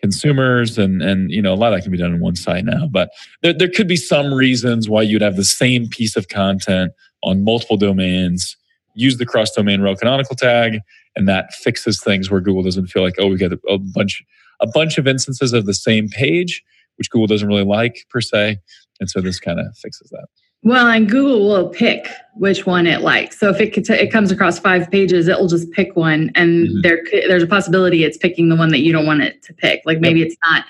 consumers. 0.00 0.78
And 0.78 1.02
and 1.02 1.30
you 1.30 1.42
know 1.42 1.54
a 1.54 1.56
lot 1.56 1.72
of 1.72 1.78
that 1.78 1.82
can 1.82 1.92
be 1.92 1.98
done 1.98 2.14
in 2.14 2.20
one 2.20 2.36
site 2.36 2.64
now 2.64 2.86
but 2.86 3.10
there, 3.42 3.52
there 3.52 3.68
could 3.68 3.88
be 3.88 3.96
some 3.96 4.32
reasons 4.32 4.88
why 4.88 5.02
you'd 5.02 5.22
have 5.22 5.36
the 5.36 5.44
same 5.44 5.88
piece 5.88 6.16
of 6.16 6.28
content 6.28 6.92
on 7.22 7.42
multiple 7.44 7.76
domains 7.76 8.56
use 8.94 9.16
the 9.16 9.26
cross 9.26 9.50
domain 9.50 9.80
rel 9.80 9.96
canonical 9.96 10.36
tag 10.36 10.80
and 11.16 11.28
that 11.28 11.52
fixes 11.54 12.00
things 12.00 12.30
where 12.30 12.40
google 12.40 12.62
doesn't 12.62 12.88
feel 12.88 13.02
like 13.02 13.14
oh 13.18 13.26
we 13.26 13.36
got 13.36 13.52
a, 13.52 13.58
a 13.68 13.78
bunch 13.78 14.22
a 14.60 14.66
bunch 14.66 14.98
of 14.98 15.06
instances 15.06 15.52
of 15.52 15.66
the 15.66 15.74
same 15.74 16.08
page 16.08 16.62
which 16.96 17.10
google 17.10 17.26
doesn't 17.26 17.48
really 17.48 17.64
like 17.64 18.04
per 18.10 18.20
se. 18.20 18.58
And 19.00 19.10
so 19.10 19.20
this 19.20 19.38
kind 19.38 19.60
of 19.60 19.66
fixes 19.76 20.10
that 20.10 20.26
well, 20.66 20.88
and 20.88 21.08
Google 21.08 21.46
will 21.46 21.68
pick 21.68 22.08
which 22.34 22.66
one 22.66 22.88
it 22.88 23.02
likes. 23.02 23.38
So 23.38 23.50
if 23.50 23.60
it 23.60 23.72
t- 23.84 23.92
it 23.92 24.10
comes 24.10 24.32
across 24.32 24.58
five 24.58 24.90
pages, 24.90 25.28
it 25.28 25.38
will 25.38 25.46
just 25.46 25.70
pick 25.70 25.94
one, 25.94 26.32
and 26.34 26.66
mm-hmm. 26.66 26.80
there 26.80 27.04
there's 27.28 27.44
a 27.44 27.46
possibility 27.46 28.02
it's 28.02 28.16
picking 28.16 28.48
the 28.48 28.56
one 28.56 28.70
that 28.70 28.80
you 28.80 28.92
don't 28.92 29.06
want 29.06 29.22
it 29.22 29.44
to 29.44 29.54
pick. 29.54 29.82
Like 29.86 30.00
maybe 30.00 30.18
yep. 30.18 30.26
it's 30.26 30.36
not 30.44 30.64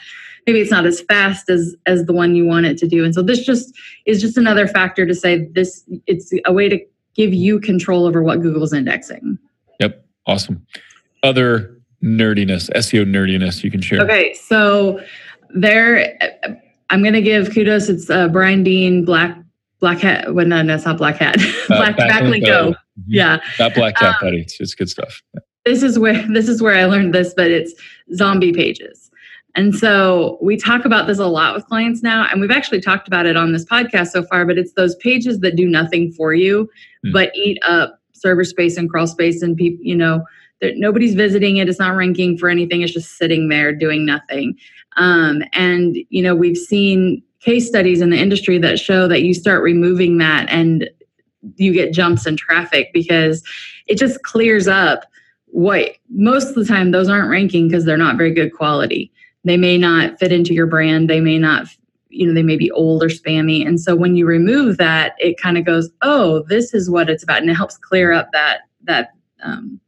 maybe 0.47 0.61
it's 0.61 0.71
not 0.71 0.85
as 0.85 1.01
fast 1.01 1.49
as 1.49 1.75
as 1.87 2.05
the 2.05 2.13
one 2.13 2.37
you 2.37 2.45
want 2.45 2.67
it 2.67 2.77
to 2.77 2.87
do. 2.87 3.07
And 3.07 3.15
so 3.15 3.23
this 3.23 3.43
just 3.43 3.75
is 4.05 4.21
just 4.21 4.37
another 4.37 4.69
factor 4.69 5.07
to 5.07 5.15
say 5.15 5.47
this. 5.53 5.83
It's 6.07 6.31
a 6.45 6.53
way 6.53 6.69
to 6.69 6.79
give 7.15 7.33
you 7.33 7.59
control 7.59 8.05
over 8.05 8.23
what 8.23 8.43
Google's 8.43 8.75
indexing. 8.75 9.39
Yep, 9.81 10.05
awesome. 10.27 10.67
Other 11.23 11.75
nerdiness, 12.05 12.69
SEO 12.73 13.07
nerdiness 13.07 13.65
you 13.65 13.71
can 13.71 13.81
share. 13.81 14.03
Okay, 14.03 14.35
so 14.35 15.01
there. 15.55 16.19
I'm 16.89 17.03
going 17.03 17.15
to 17.15 17.23
give 17.23 17.53
kudos. 17.53 17.89
It's 17.89 18.09
uh, 18.11 18.29
Brian 18.29 18.63
Dean, 18.63 19.05
Black 19.05 19.37
Black 19.87 20.01
Hat. 20.01 20.35
Well, 20.35 20.47
no, 20.47 20.63
no, 20.63 20.75
it's 20.75 20.85
not 20.85 20.99
Black 20.99 21.19
Hat. 21.19 21.37
Uh, 21.67 21.79
Black 21.79 21.97
Backlinko. 21.97 22.71
Mm-hmm. 22.71 23.03
Yeah, 23.07 23.39
not 23.59 23.75
Black 23.75 23.99
Hat, 23.99 24.11
um, 24.11 24.17
buddy. 24.21 24.41
It's, 24.41 24.61
it's 24.61 24.75
good 24.75 24.89
stuff. 24.89 25.21
Yeah. 25.35 25.41
This 25.65 25.83
is 25.83 25.99
where 25.99 26.27
this 26.29 26.49
is 26.49 26.63
where 26.63 26.77
I 26.77 26.85
learned 26.85 27.13
this, 27.13 27.35
but 27.35 27.51
it's 27.51 27.73
zombie 28.15 28.53
pages. 28.53 29.11
And 29.57 29.75
so 29.75 30.39
we 30.41 30.57
talk 30.57 30.85
about 30.85 31.07
this 31.07 31.19
a 31.19 31.27
lot 31.27 31.55
with 31.55 31.67
clients 31.67 32.03
now, 32.03 32.27
and 32.31 32.41
we've 32.41 32.51
actually 32.53 32.81
talked 32.81 33.09
about 33.09 33.27
it 33.27 33.37
on 33.37 33.53
this 33.53 33.65
podcast 33.65 34.09
so 34.09 34.23
far. 34.25 34.45
But 34.45 34.59
it's 34.59 34.73
those 34.73 34.97
pages 34.97 35.41
that 35.41 35.57
do 35.57 35.67
nothing 35.67 36.13
for 36.13 36.35
you, 36.35 36.69
mm. 37.05 37.13
but 37.13 37.35
eat 37.35 37.59
up 37.67 38.01
server 38.13 38.45
space 38.45 38.77
and 38.77 38.89
crawl 38.89 39.07
space, 39.07 39.43
and 39.43 39.57
people, 39.57 39.85
you 39.85 39.97
know, 39.97 40.25
nobody's 40.63 41.15
visiting 41.15 41.57
it. 41.59 41.69
It's 41.69 41.81
not 41.81 41.97
ranking 41.97 42.39
for 42.39 42.49
anything. 42.49 42.83
It's 42.83 42.93
just 42.93 43.19
sitting 43.19 43.49
there 43.49 43.73
doing 43.73 44.07
nothing. 44.07 44.57
Um, 44.97 45.43
and 45.53 45.97
you 46.11 46.23
know, 46.23 46.35
we've 46.35 46.57
seen 46.57 47.23
case 47.47 47.69
studies 47.69 48.01
in 48.01 48.11
the 48.11 48.19
industry 48.19 48.59
that 48.59 48.79
show 48.79 49.07
that 49.07 49.23
you 49.23 49.33
start 49.33 49.63
removing 49.63 50.19
that 50.19 50.49
and 50.51 50.91
you 51.55 51.73
get 51.73 51.93
jumps 51.93 52.27
in 52.27 52.37
traffic 52.37 52.91
because 52.93 53.41
it 53.87 53.97
just 53.97 54.21
clears 54.25 54.67
up 54.67 55.05
what 55.47 55.93
most 56.11 56.49
of 56.49 56.55
the 56.57 56.65
time 56.65 56.91
those 56.91 57.09
aren't 57.09 57.31
ranking 57.31 57.69
because 57.69 57.85
they're 57.85 57.97
not 57.97 58.17
very 58.17 58.35
good 58.35 58.53
quality. 58.53 59.13
They 59.45 59.57
may 59.57 59.79
not 59.79 60.19
fit 60.19 60.33
into 60.33 60.55
your 60.55 60.67
brand. 60.67 61.09
They 61.09 61.21
may 61.21 61.39
not, 61.39 61.69
you 62.09 62.27
know, 62.27 62.35
they 62.35 62.43
may 62.43 62.57
be 62.57 62.73
old 62.73 63.05
or 63.05 63.09
spammy. 63.09 63.65
And 63.65 63.81
so 63.81 63.95
when 63.95 64.17
you 64.17 64.27
remove 64.27 64.77
that, 64.79 65.15
it 65.19 65.41
kind 65.41 65.57
of 65.57 65.65
goes, 65.65 65.89
oh, 66.03 66.43
this 66.49 66.75
is 66.75 66.91
what 66.91 67.09
it's 67.09 67.23
about. 67.23 67.43
And 67.43 67.51
it 67.51 67.55
helps 67.55 67.79
clear 67.79 68.13
up 68.13 68.29
that 68.33 68.63
that 68.83 69.11
um, 69.45 69.79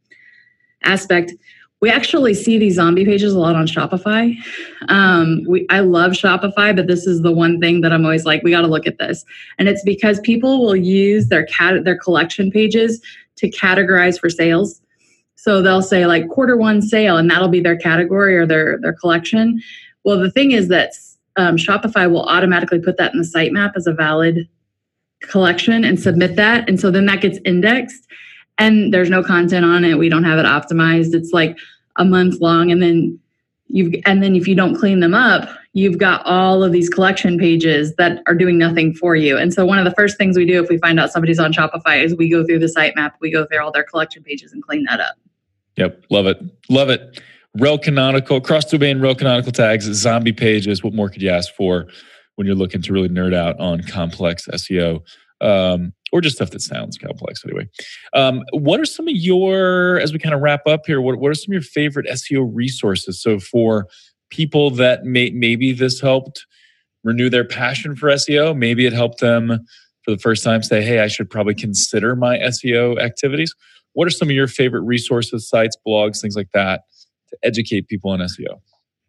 aspect 0.83 1.33
we 1.81 1.89
actually 1.89 2.33
see 2.33 2.57
these 2.57 2.75
zombie 2.75 3.05
pages 3.05 3.33
a 3.33 3.39
lot 3.39 3.55
on 3.55 3.65
Shopify. 3.65 4.35
Um, 4.89 5.43
we, 5.47 5.65
I 5.69 5.79
love 5.79 6.11
Shopify, 6.11 6.75
but 6.75 6.87
this 6.87 7.07
is 7.07 7.21
the 7.21 7.31
one 7.31 7.59
thing 7.59 7.81
that 7.81 7.93
I'm 7.93 8.03
always 8.03 8.25
like, 8.25 8.43
we 8.43 8.51
got 8.51 8.61
to 8.61 8.67
look 8.67 8.85
at 8.85 8.97
this, 8.97 9.23
and 9.57 9.69
it's 9.69 9.83
because 9.83 10.19
people 10.19 10.63
will 10.63 10.75
use 10.75 11.27
their 11.27 11.45
cat 11.45 11.83
their 11.83 11.97
collection 11.97 12.51
pages 12.51 13.01
to 13.37 13.49
categorize 13.49 14.19
for 14.19 14.29
sales. 14.29 14.81
So 15.35 15.61
they'll 15.61 15.81
say 15.81 16.05
like 16.05 16.27
quarter 16.27 16.57
one 16.57 16.81
sale, 16.81 17.15
and 17.17 17.31
that'll 17.31 17.47
be 17.47 17.61
their 17.61 17.77
category 17.77 18.35
or 18.35 18.45
their 18.45 18.77
their 18.81 18.93
collection. 18.93 19.61
Well, 20.03 20.19
the 20.19 20.31
thing 20.31 20.51
is 20.51 20.67
that 20.67 20.93
um, 21.37 21.55
Shopify 21.55 22.11
will 22.11 22.23
automatically 22.23 22.79
put 22.79 22.97
that 22.97 23.13
in 23.13 23.19
the 23.19 23.25
sitemap 23.25 23.73
as 23.75 23.87
a 23.87 23.93
valid 23.93 24.49
collection 25.21 25.85
and 25.85 25.99
submit 25.99 26.35
that, 26.35 26.67
and 26.67 26.77
so 26.77 26.91
then 26.91 27.05
that 27.05 27.21
gets 27.21 27.39
indexed 27.45 28.05
and 28.59 28.93
there's 28.93 29.09
no 29.09 29.23
content 29.23 29.65
on 29.65 29.83
it. 29.83 29.97
We 29.97 30.09
don't 30.09 30.25
have 30.25 30.37
it 30.37 30.45
optimized. 30.45 31.15
It's 31.15 31.31
like 31.31 31.57
a 31.95 32.05
month 32.05 32.39
long 32.39 32.71
and 32.71 32.81
then 32.81 33.19
you've 33.67 33.95
and 34.05 34.21
then 34.21 34.35
if 34.35 34.47
you 34.47 34.55
don't 34.55 34.75
clean 34.75 34.99
them 34.99 35.13
up, 35.13 35.49
you've 35.73 35.97
got 35.97 36.25
all 36.25 36.63
of 36.63 36.71
these 36.71 36.89
collection 36.89 37.37
pages 37.37 37.95
that 37.95 38.21
are 38.27 38.35
doing 38.35 38.57
nothing 38.57 38.93
for 38.93 39.15
you. 39.15 39.37
And 39.37 39.53
so 39.53 39.65
one 39.65 39.79
of 39.79 39.85
the 39.85 39.91
first 39.91 40.17
things 40.17 40.37
we 40.37 40.45
do 40.45 40.61
if 40.61 40.69
we 40.69 40.77
find 40.77 40.99
out 40.99 41.11
somebody's 41.11 41.39
on 41.39 41.53
Shopify 41.53 42.03
is 42.03 42.15
we 42.15 42.29
go 42.29 42.45
through 42.45 42.59
the 42.59 42.67
sitemap, 42.67 43.13
we 43.21 43.31
go 43.31 43.45
through 43.45 43.63
all 43.63 43.71
their 43.71 43.83
collection 43.83 44.23
pages 44.23 44.51
and 44.51 44.63
clean 44.63 44.83
that 44.85 44.99
up. 44.99 45.15
Yep, 45.77 46.03
love 46.09 46.27
it. 46.27 46.39
Love 46.69 46.89
it. 46.89 47.21
Rel 47.57 47.77
canonical, 47.79 48.41
cross 48.41 48.65
domain 48.65 48.99
rel 48.99 49.15
canonical 49.15 49.51
tags, 49.51 49.85
zombie 49.85 50.33
pages. 50.33 50.83
What 50.83 50.93
more 50.93 51.09
could 51.09 51.21
you 51.21 51.29
ask 51.29 51.53
for 51.53 51.87
when 52.35 52.45
you're 52.45 52.55
looking 52.55 52.81
to 52.83 52.93
really 52.93 53.09
nerd 53.09 53.33
out 53.33 53.59
on 53.59 53.81
complex 53.83 54.47
SEO? 54.47 55.01
Um, 55.41 55.93
or 56.11 56.21
just 56.21 56.37
stuff 56.37 56.49
that 56.51 56.61
sounds 56.61 56.97
complex 56.97 57.43
anyway. 57.45 57.67
Um, 58.13 58.43
what 58.51 58.79
are 58.79 58.85
some 58.85 59.07
of 59.07 59.15
your, 59.15 59.99
as 59.99 60.11
we 60.11 60.19
kind 60.19 60.33
of 60.33 60.41
wrap 60.41 60.65
up 60.67 60.85
here, 60.85 61.01
what, 61.01 61.19
what 61.19 61.29
are 61.29 61.35
some 61.35 61.51
of 61.51 61.53
your 61.53 61.61
favorite 61.61 62.07
SEO 62.07 62.49
resources? 62.51 63.21
So 63.21 63.39
for 63.39 63.87
people 64.29 64.71
that 64.71 65.03
may, 65.03 65.29
maybe 65.29 65.71
this 65.71 65.99
helped 65.99 66.45
renew 67.03 67.29
their 67.29 67.45
passion 67.45 67.95
for 67.95 68.09
SEO, 68.09 68.57
maybe 68.57 68.85
it 68.85 68.93
helped 68.93 69.19
them 69.19 69.65
for 70.03 70.11
the 70.11 70.17
first 70.17 70.43
time 70.43 70.63
say, 70.63 70.81
hey, 70.81 70.99
I 70.99 71.07
should 71.07 71.29
probably 71.29 71.55
consider 71.55 72.15
my 72.15 72.37
SEO 72.39 72.99
activities. 72.99 73.53
What 73.93 74.07
are 74.07 74.11
some 74.11 74.29
of 74.29 74.35
your 74.35 74.47
favorite 74.47 74.81
resources, 74.81 75.47
sites, 75.47 75.77
blogs, 75.85 76.21
things 76.21 76.35
like 76.35 76.49
that 76.53 76.81
to 77.29 77.37
educate 77.43 77.87
people 77.87 78.11
on 78.11 78.19
SEO? 78.19 78.59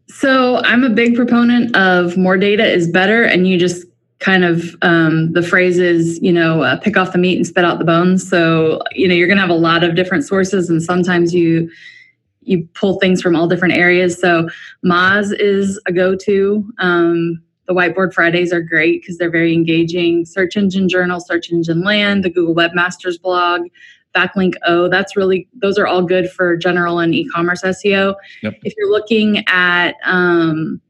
So 0.08 0.56
I'm 0.58 0.82
a 0.82 0.90
big 0.90 1.14
proponent 1.14 1.76
of 1.76 2.16
more 2.16 2.36
data 2.36 2.64
is 2.64 2.88
better, 2.90 3.22
and 3.22 3.46
you 3.46 3.58
just 3.58 3.86
kind 4.20 4.44
of 4.44 4.76
um, 4.82 5.32
the 5.32 5.42
phrase 5.42 5.78
is 5.78 6.20
you 6.22 6.32
know 6.32 6.62
uh, 6.62 6.76
pick 6.76 6.96
off 6.96 7.12
the 7.12 7.18
meat 7.18 7.36
and 7.36 7.46
spit 7.46 7.64
out 7.64 7.78
the 7.78 7.84
bones. 7.84 8.28
So 8.28 8.80
you 8.92 9.08
know 9.08 9.14
you're 9.14 9.26
going 9.26 9.38
to 9.38 9.42
have 9.42 9.50
a 9.50 9.54
lot 9.54 9.82
of 9.82 9.96
different 9.96 10.24
sources 10.24 10.70
and 10.70 10.82
sometimes 10.82 11.34
you 11.34 11.70
you 12.42 12.66
pull 12.74 12.98
things 13.00 13.20
from 13.20 13.36
all 13.36 13.48
different 13.48 13.74
areas. 13.74 14.18
So 14.18 14.48
moz 14.84 15.32
is 15.38 15.80
a 15.86 15.92
go-to. 15.92 16.64
Um, 16.78 17.42
the 17.66 17.74
whiteboard 17.74 18.14
fridays 18.14 18.52
are 18.52 18.62
great 18.62 19.02
because 19.02 19.18
they're 19.18 19.30
very 19.30 19.52
engaging. 19.52 20.24
Search 20.24 20.56
engine 20.56 20.88
journal 20.88 21.20
search 21.20 21.50
engine 21.50 21.82
land 21.82 22.24
the 22.24 22.30
google 22.30 22.54
webmasters 22.54 23.20
blog 23.20 23.62
backlink 24.14 24.54
o 24.66 24.88
that's 24.88 25.16
really 25.16 25.48
those 25.54 25.78
are 25.78 25.86
all 25.86 26.02
good 26.02 26.28
for 26.28 26.56
general 26.56 26.98
and 26.98 27.14
e-commerce 27.14 27.62
seo 27.62 28.16
yep. 28.42 28.54
if 28.64 28.74
you're 28.76 28.90
looking 28.90 29.44
at 29.46 29.94
um, 30.04 30.80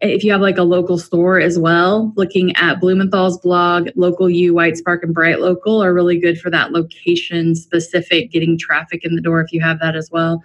if 0.00 0.22
you 0.22 0.30
have 0.30 0.40
like 0.40 0.58
a 0.58 0.62
local 0.62 0.96
store 0.96 1.40
as 1.40 1.58
well, 1.58 2.12
looking 2.16 2.54
at 2.56 2.80
Blumenthal's 2.80 3.38
blog, 3.38 3.88
Local 3.96 4.30
U, 4.30 4.54
Whitespark, 4.54 5.02
and 5.02 5.14
BrightLocal 5.14 5.84
are 5.84 5.92
really 5.92 6.18
good 6.18 6.38
for 6.38 6.50
that 6.50 6.72
location 6.72 7.56
specific, 7.56 8.30
getting 8.30 8.56
traffic 8.56 9.04
in 9.04 9.16
the 9.16 9.20
door 9.20 9.40
if 9.40 9.52
you 9.52 9.60
have 9.60 9.80
that 9.80 9.96
as 9.96 10.08
well. 10.12 10.42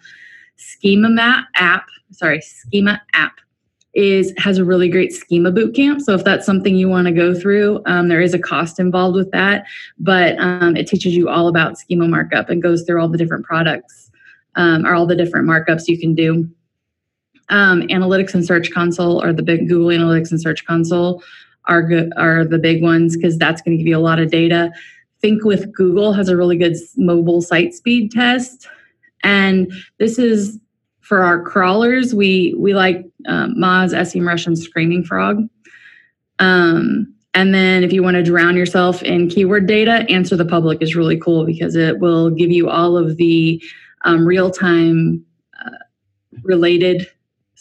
Schema 0.55 1.09
Map 1.09 1.45
app, 1.55 1.85
sorry, 2.11 2.41
Schema 2.41 3.01
app 3.13 3.33
is 3.93 4.33
has 4.39 4.57
a 4.57 4.65
really 4.65 4.89
great 4.89 5.13
schema 5.13 5.51
boot 5.51 5.75
camp. 5.75 6.01
So 6.01 6.15
if 6.15 6.23
that's 6.23 6.47
something 6.47 6.75
you 6.75 6.89
want 6.89 7.05
to 7.05 7.13
go 7.13 7.35
through, 7.35 7.83
um, 7.85 8.07
there 8.07 8.21
is 8.21 8.33
a 8.33 8.39
cost 8.39 8.79
involved 8.79 9.15
with 9.15 9.29
that, 9.31 9.65
but 9.99 10.35
um, 10.39 10.75
it 10.75 10.87
teaches 10.87 11.15
you 11.15 11.29
all 11.29 11.47
about 11.47 11.77
schema 11.77 12.07
markup 12.07 12.49
and 12.49 12.63
goes 12.63 12.83
through 12.83 12.99
all 12.99 13.07
the 13.07 13.19
different 13.19 13.45
products 13.45 14.09
um, 14.55 14.83
or 14.87 14.95
all 14.95 15.05
the 15.05 15.15
different 15.15 15.47
markups 15.47 15.87
you 15.87 15.99
can 15.99 16.15
do 16.15 16.49
um, 17.49 17.81
analytics 17.83 18.33
and 18.33 18.45
search 18.45 18.71
console 18.71 19.23
or 19.23 19.33
the 19.33 19.43
big 19.43 19.67
google 19.67 19.87
analytics 19.87 20.31
and 20.31 20.41
search 20.41 20.65
console 20.65 21.23
are 21.65 21.81
good 21.81 22.11
are 22.17 22.45
the 22.45 22.57
big 22.57 22.81
ones 22.81 23.15
because 23.15 23.37
that's 23.37 23.61
going 23.61 23.77
to 23.77 23.81
give 23.81 23.87
you 23.87 23.97
a 23.97 23.99
lot 23.99 24.19
of 24.19 24.31
data. 24.31 24.71
Think 25.21 25.43
with 25.43 25.73
google 25.73 26.13
has 26.13 26.29
a 26.29 26.37
really 26.37 26.57
good 26.57 26.75
mobile 26.97 27.41
site 27.41 27.73
speed 27.73 28.11
test. 28.11 28.67
And 29.23 29.71
this 29.97 30.19
is 30.19 30.59
for 31.01 31.23
our 31.23 31.41
crawlers 31.41 32.13
we 32.13 32.55
we 32.57 32.73
like 32.73 33.05
um, 33.27 33.55
moz 33.55 33.93
semrush 33.93 34.47
and 34.47 34.57
screaming 34.57 35.03
frog. 35.03 35.47
Um, 36.39 37.13
and 37.35 37.53
then 37.53 37.83
if 37.83 37.91
you 37.91 38.03
want 38.03 38.15
to 38.15 38.23
drown 38.23 38.55
yourself 38.55 39.01
in 39.01 39.29
keyword 39.29 39.65
data 39.65 40.05
answer 40.09 40.35
the 40.35 40.45
public 40.45 40.81
is 40.81 40.95
really 40.95 41.17
cool 41.17 41.45
because 41.45 41.75
it 41.75 41.99
will 41.99 42.29
give 42.29 42.51
you 42.51 42.69
all 42.69 42.97
of 42.97 43.17
the 43.17 43.61
um, 44.05 44.25
real-time 44.25 45.25
uh, 45.65 45.69
related 46.43 47.07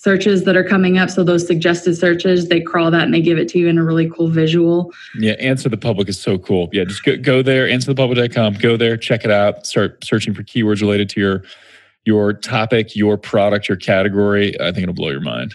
searches 0.03 0.43
that 0.43 0.57
are 0.57 0.65
coming 0.65 0.99
up. 0.99 1.09
So 1.09 1.23
those 1.23 1.47
suggested 1.47 1.97
searches, 1.97 2.49
they 2.49 2.61
crawl 2.61 2.91
that 2.91 3.05
and 3.05 3.15
they 3.15 3.21
give 3.21 3.39
it 3.39 3.49
to 3.51 3.59
you 3.59 3.69
in 3.69 3.79
a 3.79 3.85
really 3.85 4.11
cool 4.11 4.27
visual. 4.27 4.93
Yeah, 5.17 5.35
Answer 5.35 5.69
the 5.69 5.77
Public 5.77 6.09
is 6.09 6.21
so 6.21 6.39
cool. 6.39 6.69
Yeah, 6.73 6.83
just 6.83 7.05
go, 7.05 7.17
go 7.17 7.41
there, 7.41 7.69
answerthepublic.com, 7.69 8.55
go 8.55 8.77
there, 8.77 8.97
check 8.97 9.25
it 9.25 9.31
out, 9.31 9.65
start 9.65 10.03
searching 10.03 10.35
for 10.35 10.43
keywords 10.43 10.81
related 10.81 11.09
to 11.11 11.21
your 11.21 11.45
your 12.05 12.33
topic, 12.33 12.97
your 12.97 13.17
product, 13.17 13.69
your 13.69 13.77
category. 13.77 14.61
I 14.61 14.73
think 14.73 14.83
it'll 14.83 14.95
blow 14.95 15.11
your 15.11 15.21
mind. 15.21 15.55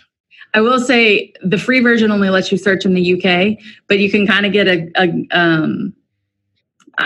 I 0.54 0.62
will 0.62 0.80
say 0.80 1.34
the 1.42 1.58
free 1.58 1.82
version 1.82 2.10
only 2.10 2.30
lets 2.30 2.50
you 2.50 2.58
search 2.58 2.86
in 2.86 2.94
the 2.94 3.16
UK, 3.16 3.62
but 3.90 4.00
you 4.00 4.10
can 4.10 4.26
kind 4.26 4.46
of 4.46 4.54
get 4.54 4.70
a, 4.70 4.90
a 4.96 5.28
um, 5.38 5.94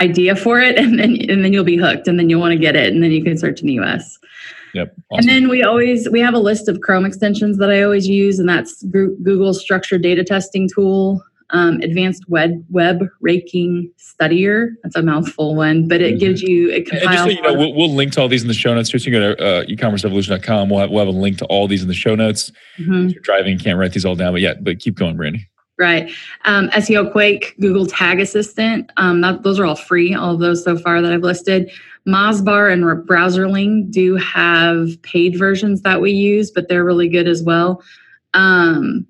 idea 0.00 0.36
for 0.36 0.60
it, 0.60 0.78
and 0.78 0.96
then 0.96 1.16
and 1.28 1.44
then 1.44 1.52
you'll 1.52 1.64
be 1.64 1.76
hooked, 1.76 2.06
and 2.06 2.20
then 2.20 2.30
you'll 2.30 2.40
want 2.40 2.52
to 2.52 2.58
get 2.58 2.76
it, 2.76 2.92
and 2.92 3.02
then 3.02 3.10
you 3.10 3.24
can 3.24 3.36
search 3.36 3.60
in 3.60 3.66
the 3.66 3.80
US. 3.80 4.16
Yep. 4.74 4.94
Awesome. 5.10 5.18
And 5.18 5.28
then 5.28 5.48
we 5.48 5.62
always 5.62 6.08
we 6.08 6.20
have 6.20 6.34
a 6.34 6.38
list 6.38 6.68
of 6.68 6.80
Chrome 6.80 7.04
extensions 7.04 7.58
that 7.58 7.70
I 7.70 7.82
always 7.82 8.08
use, 8.08 8.38
and 8.38 8.48
that's 8.48 8.82
Google's 8.84 9.60
structured 9.60 10.02
data 10.02 10.24
testing 10.24 10.68
tool, 10.74 11.22
um, 11.50 11.80
advanced 11.82 12.28
web 12.28 12.64
web 12.70 13.06
raking 13.20 13.90
studier. 13.98 14.70
That's 14.82 14.96
a 14.96 15.02
mouthful 15.02 15.54
one, 15.54 15.88
but 15.88 16.00
it 16.00 16.12
mm-hmm. 16.12 16.18
gives 16.18 16.42
you 16.42 16.70
it 16.70 16.86
compiles. 16.86 17.02
And 17.02 17.12
just 17.12 17.24
so 17.24 17.30
you 17.30 17.42
know, 17.42 17.58
we'll, 17.58 17.74
we'll, 17.74 17.94
link 17.94 18.12
to 18.12 18.22
all 18.22 18.28
these 18.28 18.42
in 18.42 18.48
the 18.48 18.54
show 18.54 18.74
notes. 18.74 18.88
Just 18.88 19.04
you 19.04 19.12
go 19.12 19.34
to 19.34 19.42
uh, 19.42 19.64
ecommerceevolution.com. 19.64 20.70
We'll 20.70 20.80
have, 20.80 20.90
we'll 20.90 21.04
have 21.04 21.14
a 21.14 21.18
link 21.18 21.38
to 21.38 21.44
all 21.46 21.68
these 21.68 21.82
in 21.82 21.88
the 21.88 21.94
show 21.94 22.14
notes. 22.14 22.50
Mm-hmm. 22.78 23.08
If 23.08 23.14
you're 23.14 23.22
driving, 23.22 23.58
can't 23.58 23.78
write 23.78 23.92
these 23.92 24.04
all 24.04 24.16
down, 24.16 24.32
but 24.32 24.40
yeah, 24.40 24.54
but 24.60 24.78
keep 24.78 24.94
going, 24.94 25.16
Brandi. 25.16 25.46
Right. 25.82 26.12
Um, 26.44 26.68
SEOquake, 26.70 27.58
Google 27.58 27.86
Tag 27.86 28.20
Assistant. 28.20 28.92
Um, 28.98 29.20
that, 29.22 29.42
those 29.42 29.58
are 29.58 29.64
all 29.64 29.74
free, 29.74 30.14
all 30.14 30.34
of 30.34 30.38
those 30.38 30.62
so 30.62 30.78
far 30.78 31.02
that 31.02 31.12
I've 31.12 31.22
listed. 31.22 31.72
MozBar 32.06 32.72
and 32.72 32.84
Browserling 33.08 33.90
do 33.90 34.14
have 34.14 34.90
paid 35.02 35.36
versions 35.36 35.82
that 35.82 36.00
we 36.00 36.12
use, 36.12 36.52
but 36.52 36.68
they're 36.68 36.84
really 36.84 37.08
good 37.08 37.26
as 37.26 37.42
well. 37.42 37.82
Um, 38.32 39.08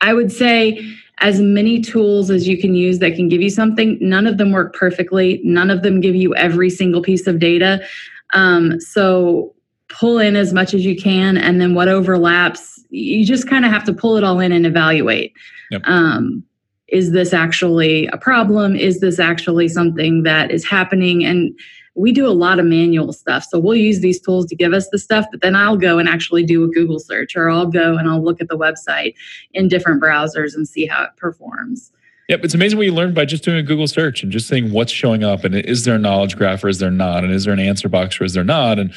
I 0.00 0.14
would 0.14 0.32
say 0.32 0.80
as 1.18 1.38
many 1.38 1.82
tools 1.82 2.30
as 2.30 2.48
you 2.48 2.56
can 2.56 2.74
use 2.74 2.98
that 3.00 3.14
can 3.14 3.28
give 3.28 3.42
you 3.42 3.50
something. 3.50 3.98
None 4.00 4.26
of 4.26 4.38
them 4.38 4.52
work 4.52 4.74
perfectly. 4.74 5.42
None 5.44 5.68
of 5.68 5.82
them 5.82 6.00
give 6.00 6.14
you 6.14 6.34
every 6.34 6.70
single 6.70 7.02
piece 7.02 7.26
of 7.26 7.38
data. 7.38 7.86
Um, 8.32 8.80
so 8.80 9.54
pull 9.88 10.18
in 10.18 10.36
as 10.36 10.52
much 10.52 10.74
as 10.74 10.84
you 10.84 10.96
can, 10.96 11.36
and 11.36 11.60
then 11.60 11.74
what 11.74 11.88
overlaps, 11.88 12.82
you 12.90 13.24
just 13.24 13.48
kind 13.48 13.64
of 13.64 13.70
have 13.70 13.84
to 13.84 13.92
pull 13.92 14.16
it 14.16 14.24
all 14.24 14.40
in 14.40 14.52
and 14.52 14.66
evaluate. 14.66 15.32
Yep. 15.70 15.82
Um, 15.84 16.44
is 16.88 17.10
this 17.12 17.32
actually 17.32 18.06
a 18.08 18.16
problem? 18.16 18.76
Is 18.76 19.00
this 19.00 19.18
actually 19.18 19.68
something 19.68 20.22
that 20.22 20.50
is 20.50 20.64
happening? 20.64 21.24
And 21.24 21.58
we 21.96 22.12
do 22.12 22.26
a 22.26 22.30
lot 22.30 22.58
of 22.58 22.66
manual 22.66 23.12
stuff. 23.12 23.44
So 23.44 23.58
we'll 23.58 23.76
use 23.76 24.00
these 24.00 24.20
tools 24.20 24.46
to 24.46 24.54
give 24.54 24.72
us 24.72 24.88
the 24.90 24.98
stuff, 24.98 25.26
but 25.30 25.40
then 25.40 25.56
I'll 25.56 25.78
go 25.78 25.98
and 25.98 26.08
actually 26.08 26.44
do 26.44 26.62
a 26.62 26.68
Google 26.68 27.00
search 27.00 27.34
or 27.34 27.50
I'll 27.50 27.66
go 27.66 27.96
and 27.96 28.08
I'll 28.08 28.22
look 28.22 28.40
at 28.40 28.48
the 28.48 28.56
website 28.56 29.14
in 29.54 29.68
different 29.68 30.02
browsers 30.02 30.54
and 30.54 30.68
see 30.68 30.86
how 30.86 31.04
it 31.04 31.10
performs. 31.16 31.90
Yep, 32.28 32.40
it's 32.44 32.54
amazing 32.54 32.76
what 32.76 32.86
you 32.86 32.92
learn 32.92 33.14
by 33.14 33.24
just 33.24 33.44
doing 33.44 33.56
a 33.56 33.62
Google 33.62 33.86
search 33.86 34.22
and 34.22 34.30
just 34.30 34.48
seeing 34.48 34.72
what's 34.72 34.92
showing 34.92 35.24
up 35.24 35.44
and 35.44 35.54
is 35.54 35.84
there 35.84 35.94
a 35.94 35.98
knowledge 35.98 36.36
graph 36.36 36.62
or 36.64 36.68
is 36.68 36.80
there 36.80 36.90
not 36.90 37.24
and 37.24 37.32
is 37.32 37.44
there 37.44 37.54
an 37.54 37.60
answer 37.60 37.88
box 37.88 38.20
or 38.20 38.24
is 38.24 38.34
there 38.34 38.44
not 38.44 38.78
and 38.78 38.92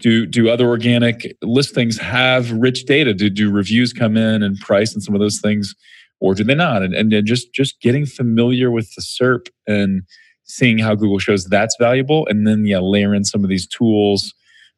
do 0.00 0.26
do 0.26 0.48
other 0.48 0.66
organic 0.66 1.36
listings 1.42 1.98
have 1.98 2.50
rich 2.52 2.84
data? 2.84 3.14
Do 3.14 3.30
do 3.30 3.50
reviews 3.50 3.92
come 3.92 4.16
in 4.16 4.42
and 4.42 4.58
price 4.58 4.92
and 4.92 5.02
some 5.02 5.14
of 5.14 5.20
those 5.20 5.40
things 5.40 5.74
or 6.20 6.34
do 6.34 6.44
they 6.44 6.54
not? 6.54 6.82
And, 6.82 6.94
and 6.94 7.26
just 7.26 7.52
just 7.52 7.80
getting 7.80 8.06
familiar 8.06 8.70
with 8.70 8.94
the 8.94 9.02
SERP 9.02 9.48
and 9.66 10.02
seeing 10.44 10.78
how 10.78 10.94
Google 10.94 11.18
shows 11.18 11.46
that's 11.46 11.76
valuable, 11.78 12.26
and 12.26 12.46
then 12.46 12.66
yeah, 12.66 12.78
layer 12.78 13.14
in 13.14 13.24
some 13.24 13.42
of 13.42 13.50
these 13.50 13.66
tools 13.66 14.34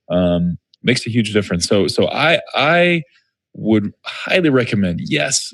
um, 0.08 0.58
makes 0.82 1.06
a 1.06 1.10
huge 1.10 1.32
difference. 1.32 1.66
So 1.66 1.88
so 1.88 2.08
I 2.08 2.40
I 2.54 3.02
would 3.54 3.92
highly 4.04 4.48
recommend 4.48 5.00
yes 5.04 5.52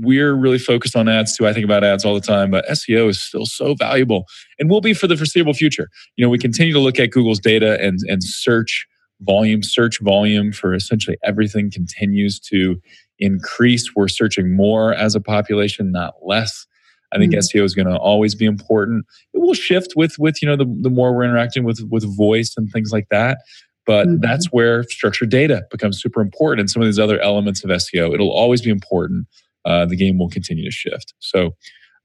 we're 0.00 0.34
really 0.34 0.58
focused 0.58 0.96
on 0.96 1.08
ads 1.08 1.36
too. 1.36 1.46
I 1.46 1.52
think 1.52 1.64
about 1.64 1.84
ads 1.84 2.04
all 2.04 2.14
the 2.14 2.20
time, 2.20 2.50
but 2.50 2.66
SEO 2.66 3.10
is 3.10 3.22
still 3.22 3.44
so 3.44 3.74
valuable 3.74 4.24
and 4.58 4.70
will 4.70 4.80
be 4.80 4.94
for 4.94 5.06
the 5.06 5.18
foreseeable 5.18 5.52
future. 5.52 5.90
You 6.16 6.24
know, 6.24 6.30
we 6.30 6.38
continue 6.38 6.72
to 6.72 6.80
look 6.80 6.98
at 6.98 7.10
Google's 7.10 7.38
data 7.38 7.78
and 7.80 7.98
and 8.08 8.24
search 8.24 8.86
volume, 9.20 9.62
search 9.62 10.00
volume 10.00 10.52
for 10.52 10.74
essentially 10.74 11.16
everything 11.24 11.70
continues 11.70 12.38
to 12.40 12.80
increase. 13.18 13.94
We're 13.94 14.08
searching 14.08 14.54
more 14.54 14.94
as 14.94 15.14
a 15.14 15.20
population, 15.20 15.92
not 15.92 16.14
less. 16.22 16.66
I 17.12 17.18
think 17.18 17.32
mm-hmm. 17.32 17.58
SEO 17.58 17.64
is 17.64 17.74
going 17.74 17.86
to 17.86 17.96
always 17.96 18.34
be 18.34 18.44
important. 18.44 19.06
It 19.32 19.38
will 19.38 19.54
shift 19.54 19.94
with 19.96 20.18
with 20.18 20.42
you 20.42 20.48
know 20.48 20.56
the, 20.56 20.66
the 20.82 20.90
more 20.90 21.14
we're 21.14 21.24
interacting 21.24 21.64
with 21.64 21.80
with 21.90 22.04
voice 22.16 22.54
and 22.56 22.70
things 22.70 22.92
like 22.92 23.08
that. 23.10 23.38
But 23.86 24.08
mm-hmm. 24.08 24.20
that's 24.20 24.46
where 24.46 24.82
structured 24.84 25.30
data 25.30 25.64
becomes 25.70 26.00
super 26.00 26.20
important, 26.20 26.60
and 26.60 26.70
some 26.70 26.82
of 26.82 26.88
these 26.88 26.98
other 26.98 27.20
elements 27.20 27.62
of 27.64 27.70
SEO. 27.70 28.12
It'll 28.12 28.32
always 28.32 28.60
be 28.60 28.70
important. 28.70 29.28
Uh, 29.64 29.86
the 29.86 29.96
game 29.96 30.18
will 30.18 30.28
continue 30.28 30.64
to 30.64 30.70
shift. 30.70 31.14
So, 31.18 31.54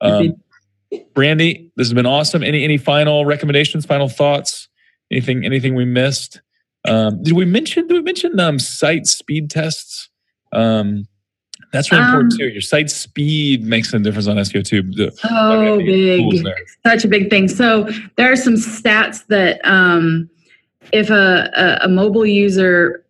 um, 0.01 0.34
Brandi, 1.14 1.70
this 1.76 1.88
has 1.88 1.93
been 1.93 2.05
awesome. 2.05 2.43
Any 2.43 2.64
any 2.64 2.78
final 2.78 3.26
recommendations, 3.26 3.86
final 3.86 4.07
thoughts? 4.07 4.68
Anything 5.12 5.43
anything 5.45 5.76
we 5.76 5.86
missed? 5.86 6.41
Um, 6.86 7.22
did 7.22 7.34
we 7.34 7.46
mention 7.46 7.88
did 7.88 7.94
we 7.94 8.02
mention 8.02 8.40
um, 8.40 8.60
site 8.60 9.08
speed 9.08 9.50
tests? 9.50 10.10
Um, 10.52 11.08
that's 11.72 11.92
really 11.92 12.04
um, 12.04 12.10
important 12.10 12.34
too. 12.38 12.50
Your 12.50 12.62
site 12.62 12.90
speed 12.90 13.64
makes 13.64 13.94
a 13.94 14.00
difference 14.00 14.28
on 14.28 14.38
SEO 14.38 14.66
too. 14.66 14.82
The, 14.82 15.12
so 15.12 15.78
big, 15.78 16.58
such 16.86 17.06
a 17.06 17.08
big 17.08 17.30
thing. 17.30 17.48
So 17.48 17.88
there 18.18 18.32
are 18.32 18.36
some 18.36 18.56
stats 18.56 19.26
that 19.28 19.62
um, 19.64 20.30
if 20.92 21.10
a, 21.10 21.50
a, 21.56 21.86
a 21.86 21.88
mobile 21.88 22.26
user, 22.26 23.06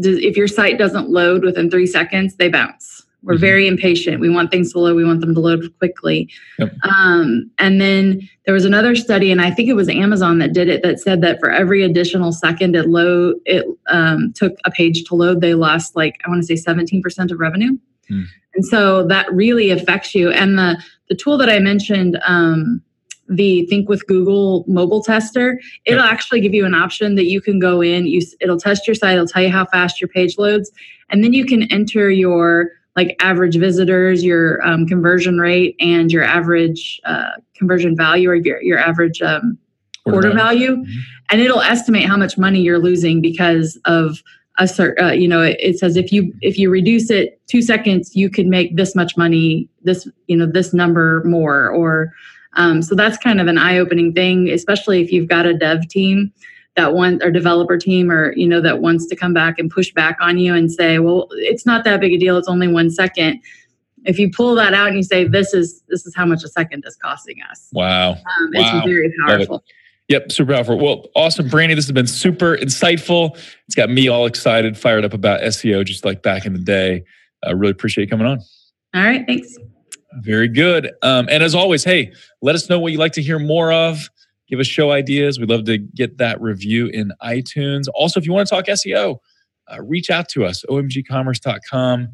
does, 0.00 0.18
if 0.18 0.36
your 0.36 0.48
site 0.48 0.78
doesn't 0.78 1.10
load 1.10 1.44
within 1.44 1.70
three 1.70 1.86
seconds, 1.86 2.36
they 2.36 2.48
bounce. 2.48 3.05
We're 3.26 3.34
mm-hmm. 3.34 3.40
very 3.40 3.66
impatient. 3.66 4.20
We 4.20 4.30
want 4.30 4.52
things 4.52 4.72
to 4.72 4.78
load. 4.78 4.94
We 4.94 5.04
want 5.04 5.20
them 5.20 5.34
to 5.34 5.40
load 5.40 5.76
quickly. 5.78 6.30
Yep. 6.60 6.72
Um, 6.84 7.50
and 7.58 7.80
then 7.80 8.26
there 8.44 8.54
was 8.54 8.64
another 8.64 8.94
study, 8.94 9.32
and 9.32 9.42
I 9.42 9.50
think 9.50 9.68
it 9.68 9.74
was 9.74 9.88
Amazon 9.88 10.38
that 10.38 10.52
did 10.52 10.68
it, 10.68 10.82
that 10.84 11.00
said 11.00 11.22
that 11.22 11.40
for 11.40 11.50
every 11.50 11.82
additional 11.82 12.30
second 12.30 12.76
it 12.76 12.88
load, 12.88 13.36
it 13.44 13.66
um, 13.88 14.32
took 14.34 14.56
a 14.64 14.70
page 14.70 15.04
to 15.04 15.16
load, 15.16 15.40
they 15.40 15.54
lost 15.54 15.96
like 15.96 16.20
I 16.24 16.30
want 16.30 16.40
to 16.40 16.56
say 16.56 16.72
17% 16.72 17.32
of 17.32 17.40
revenue. 17.40 17.72
Mm. 18.08 18.26
And 18.54 18.64
so 18.64 19.04
that 19.08 19.30
really 19.34 19.70
affects 19.70 20.14
you. 20.14 20.30
And 20.30 20.56
the 20.56 20.82
the 21.08 21.14
tool 21.14 21.36
that 21.38 21.48
I 21.48 21.58
mentioned, 21.58 22.18
um, 22.26 22.82
the 23.28 23.66
Think 23.66 23.88
with 23.88 24.06
Google 24.06 24.64
mobile 24.68 25.02
tester, 25.02 25.60
it'll 25.84 26.04
yep. 26.04 26.12
actually 26.12 26.40
give 26.40 26.54
you 26.54 26.64
an 26.64 26.74
option 26.74 27.16
that 27.16 27.26
you 27.26 27.40
can 27.40 27.58
go 27.58 27.80
in. 27.82 28.06
You 28.06 28.22
it'll 28.40 28.58
test 28.58 28.86
your 28.86 28.94
site. 28.94 29.14
It'll 29.14 29.26
tell 29.26 29.42
you 29.42 29.50
how 29.50 29.66
fast 29.66 30.00
your 30.00 30.08
page 30.08 30.38
loads, 30.38 30.70
and 31.10 31.24
then 31.24 31.32
you 31.32 31.44
can 31.44 31.64
enter 31.72 32.08
your 32.08 32.70
like 32.96 33.14
average 33.20 33.56
visitors, 33.56 34.24
your 34.24 34.66
um, 34.66 34.86
conversion 34.86 35.38
rate, 35.38 35.76
and 35.78 36.10
your 36.10 36.24
average 36.24 37.00
uh, 37.04 37.32
conversion 37.54 37.94
value 37.94 38.30
or 38.30 38.34
your, 38.34 38.60
your 38.62 38.78
average 38.78 39.20
um, 39.22 39.58
order, 40.06 40.32
value. 40.32 40.76
Mm-hmm. 40.76 40.98
And 41.30 41.40
it'll 41.40 41.60
estimate 41.60 42.06
how 42.06 42.16
much 42.16 42.38
money 42.38 42.60
you're 42.60 42.78
losing 42.78 43.20
because 43.20 43.78
of 43.84 44.22
a 44.58 44.66
certain, 44.66 45.04
uh, 45.04 45.12
you 45.12 45.28
know, 45.28 45.42
it, 45.42 45.56
it, 45.60 45.78
says 45.78 45.96
if 45.96 46.10
you 46.10 46.32
if 46.40 46.58
you 46.58 46.70
reduce 46.70 47.10
it 47.10 47.40
two 47.46 47.60
seconds, 47.60 48.16
you 48.16 48.30
could 48.30 48.46
make 48.46 48.76
this 48.76 48.94
much 48.94 49.16
money, 49.16 49.68
this 49.82 50.08
you 50.26 50.36
know 50.36 50.46
this 50.46 50.72
number 50.72 51.22
more, 51.24 51.68
or 51.68 52.12
um, 52.54 52.80
so 52.80 52.94
that's 52.94 53.18
kind 53.18 53.40
of 53.40 53.48
an 53.48 53.58
eye 53.58 53.76
opening 53.76 54.14
thing, 54.14 54.48
especially 54.48 55.02
if 55.02 55.12
you've 55.12 55.28
got 55.28 55.44
a 55.44 55.52
dev 55.52 55.86
team 55.88 56.32
that 56.76 56.94
one 56.94 57.20
or 57.22 57.30
developer 57.30 57.76
team 57.76 58.10
or 58.10 58.32
you 58.34 58.46
know 58.46 58.60
that 58.60 58.80
wants 58.80 59.06
to 59.06 59.16
come 59.16 59.32
back 59.32 59.58
and 59.58 59.70
push 59.70 59.92
back 59.92 60.16
on 60.20 60.38
you 60.38 60.54
and 60.54 60.70
say 60.70 60.98
well 60.98 61.28
it's 61.32 61.66
not 61.66 61.84
that 61.84 62.00
big 62.00 62.12
a 62.12 62.18
deal 62.18 62.36
it's 62.36 62.48
only 62.48 62.68
one 62.68 62.90
second 62.90 63.40
if 64.04 64.18
you 64.18 64.30
pull 64.30 64.54
that 64.54 64.72
out 64.74 64.88
and 64.88 64.96
you 64.96 65.02
say 65.02 65.24
this 65.24 65.52
is 65.52 65.82
this 65.88 66.06
is 66.06 66.14
how 66.14 66.24
much 66.24 66.44
a 66.44 66.48
second 66.48 66.84
is 66.86 66.96
costing 66.96 67.36
us 67.50 67.68
wow, 67.72 68.10
um, 68.10 68.18
wow. 68.54 68.78
it's 68.78 68.86
very 68.86 69.12
powerful 69.26 69.64
Yep, 70.08 70.30
super 70.30 70.52
powerful. 70.52 70.78
Well, 70.78 71.06
awesome, 71.16 71.48
Brandi. 71.48 71.74
This 71.74 71.86
has 71.86 71.92
been 71.92 72.06
super 72.06 72.56
insightful. 72.56 73.36
It's 73.66 73.74
got 73.74 73.90
me 73.90 74.06
all 74.06 74.26
excited, 74.26 74.78
fired 74.78 75.04
up 75.04 75.12
about 75.12 75.40
SEO, 75.40 75.84
just 75.84 76.04
like 76.04 76.22
back 76.22 76.46
in 76.46 76.52
the 76.52 76.60
day. 76.60 77.02
I 77.44 77.50
really 77.50 77.72
appreciate 77.72 78.04
you 78.04 78.10
coming 78.10 78.26
on. 78.26 78.38
All 78.94 79.02
right, 79.02 79.26
thanks. 79.26 79.56
Very 80.20 80.46
good. 80.46 80.92
Um, 81.02 81.26
and 81.28 81.42
as 81.42 81.56
always, 81.56 81.82
hey, 81.82 82.12
let 82.40 82.54
us 82.54 82.70
know 82.70 82.78
what 82.78 82.92
you'd 82.92 82.98
like 82.98 83.14
to 83.14 83.22
hear 83.22 83.40
more 83.40 83.72
of 83.72 84.08
give 84.48 84.60
us 84.60 84.66
show 84.66 84.90
ideas. 84.90 85.38
We'd 85.38 85.50
love 85.50 85.64
to 85.64 85.78
get 85.78 86.18
that 86.18 86.40
review 86.40 86.86
in 86.86 87.12
iTunes. 87.22 87.84
Also, 87.94 88.20
if 88.20 88.26
you 88.26 88.32
want 88.32 88.48
to 88.48 88.54
talk 88.54 88.66
SEO, 88.66 89.18
uh, 89.70 89.82
reach 89.82 90.10
out 90.10 90.28
to 90.30 90.44
us, 90.44 90.64
omgcommerce.com. 90.68 92.08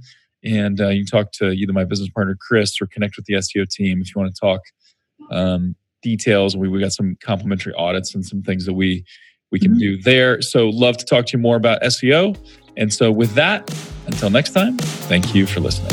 And 0.45 0.81
uh, 0.81 0.89
you 0.89 1.05
can 1.05 1.07
talk 1.07 1.33
to 1.33 1.51
either 1.51 1.73
my 1.73 1.85
business 1.85 2.09
partner, 2.11 2.37
Chris, 2.41 2.81
or 2.81 2.87
connect 2.87 3.17
with 3.17 3.27
the 3.27 3.35
SEO 3.35 3.69
team 3.69 4.01
if 4.01 4.15
you 4.15 4.21
want 4.21 4.35
to 4.35 4.41
talk 4.41 4.61
um, 5.31 5.77
details. 6.03 6.57
We, 6.57 6.69
we 6.69 6.81
got 6.81 6.93
some 6.93 7.17
complimentary 7.23 7.75
audits 7.75 8.15
and 8.15 8.25
some 8.25 8.43
things 8.43 8.67
that 8.67 8.75
we 8.75 9.05
we 9.51 9.61
can 9.61 9.73
mm-hmm. 9.73 9.81
do 9.81 10.03
there. 10.03 10.41
So, 10.41 10.71
love 10.71 10.97
to 10.97 11.05
talk 11.05 11.27
to 11.27 11.37
you 11.37 11.43
more 11.43 11.57
about 11.57 11.83
SEO. 11.83 12.37
And 12.77 12.93
so, 12.93 13.13
with 13.13 13.35
that, 13.35 13.71
until 14.07 14.31
next 14.31 14.53
time, 14.53 14.79
thank 14.79 15.35
you 15.35 15.47
for 15.47 15.61
listening. 15.61 15.93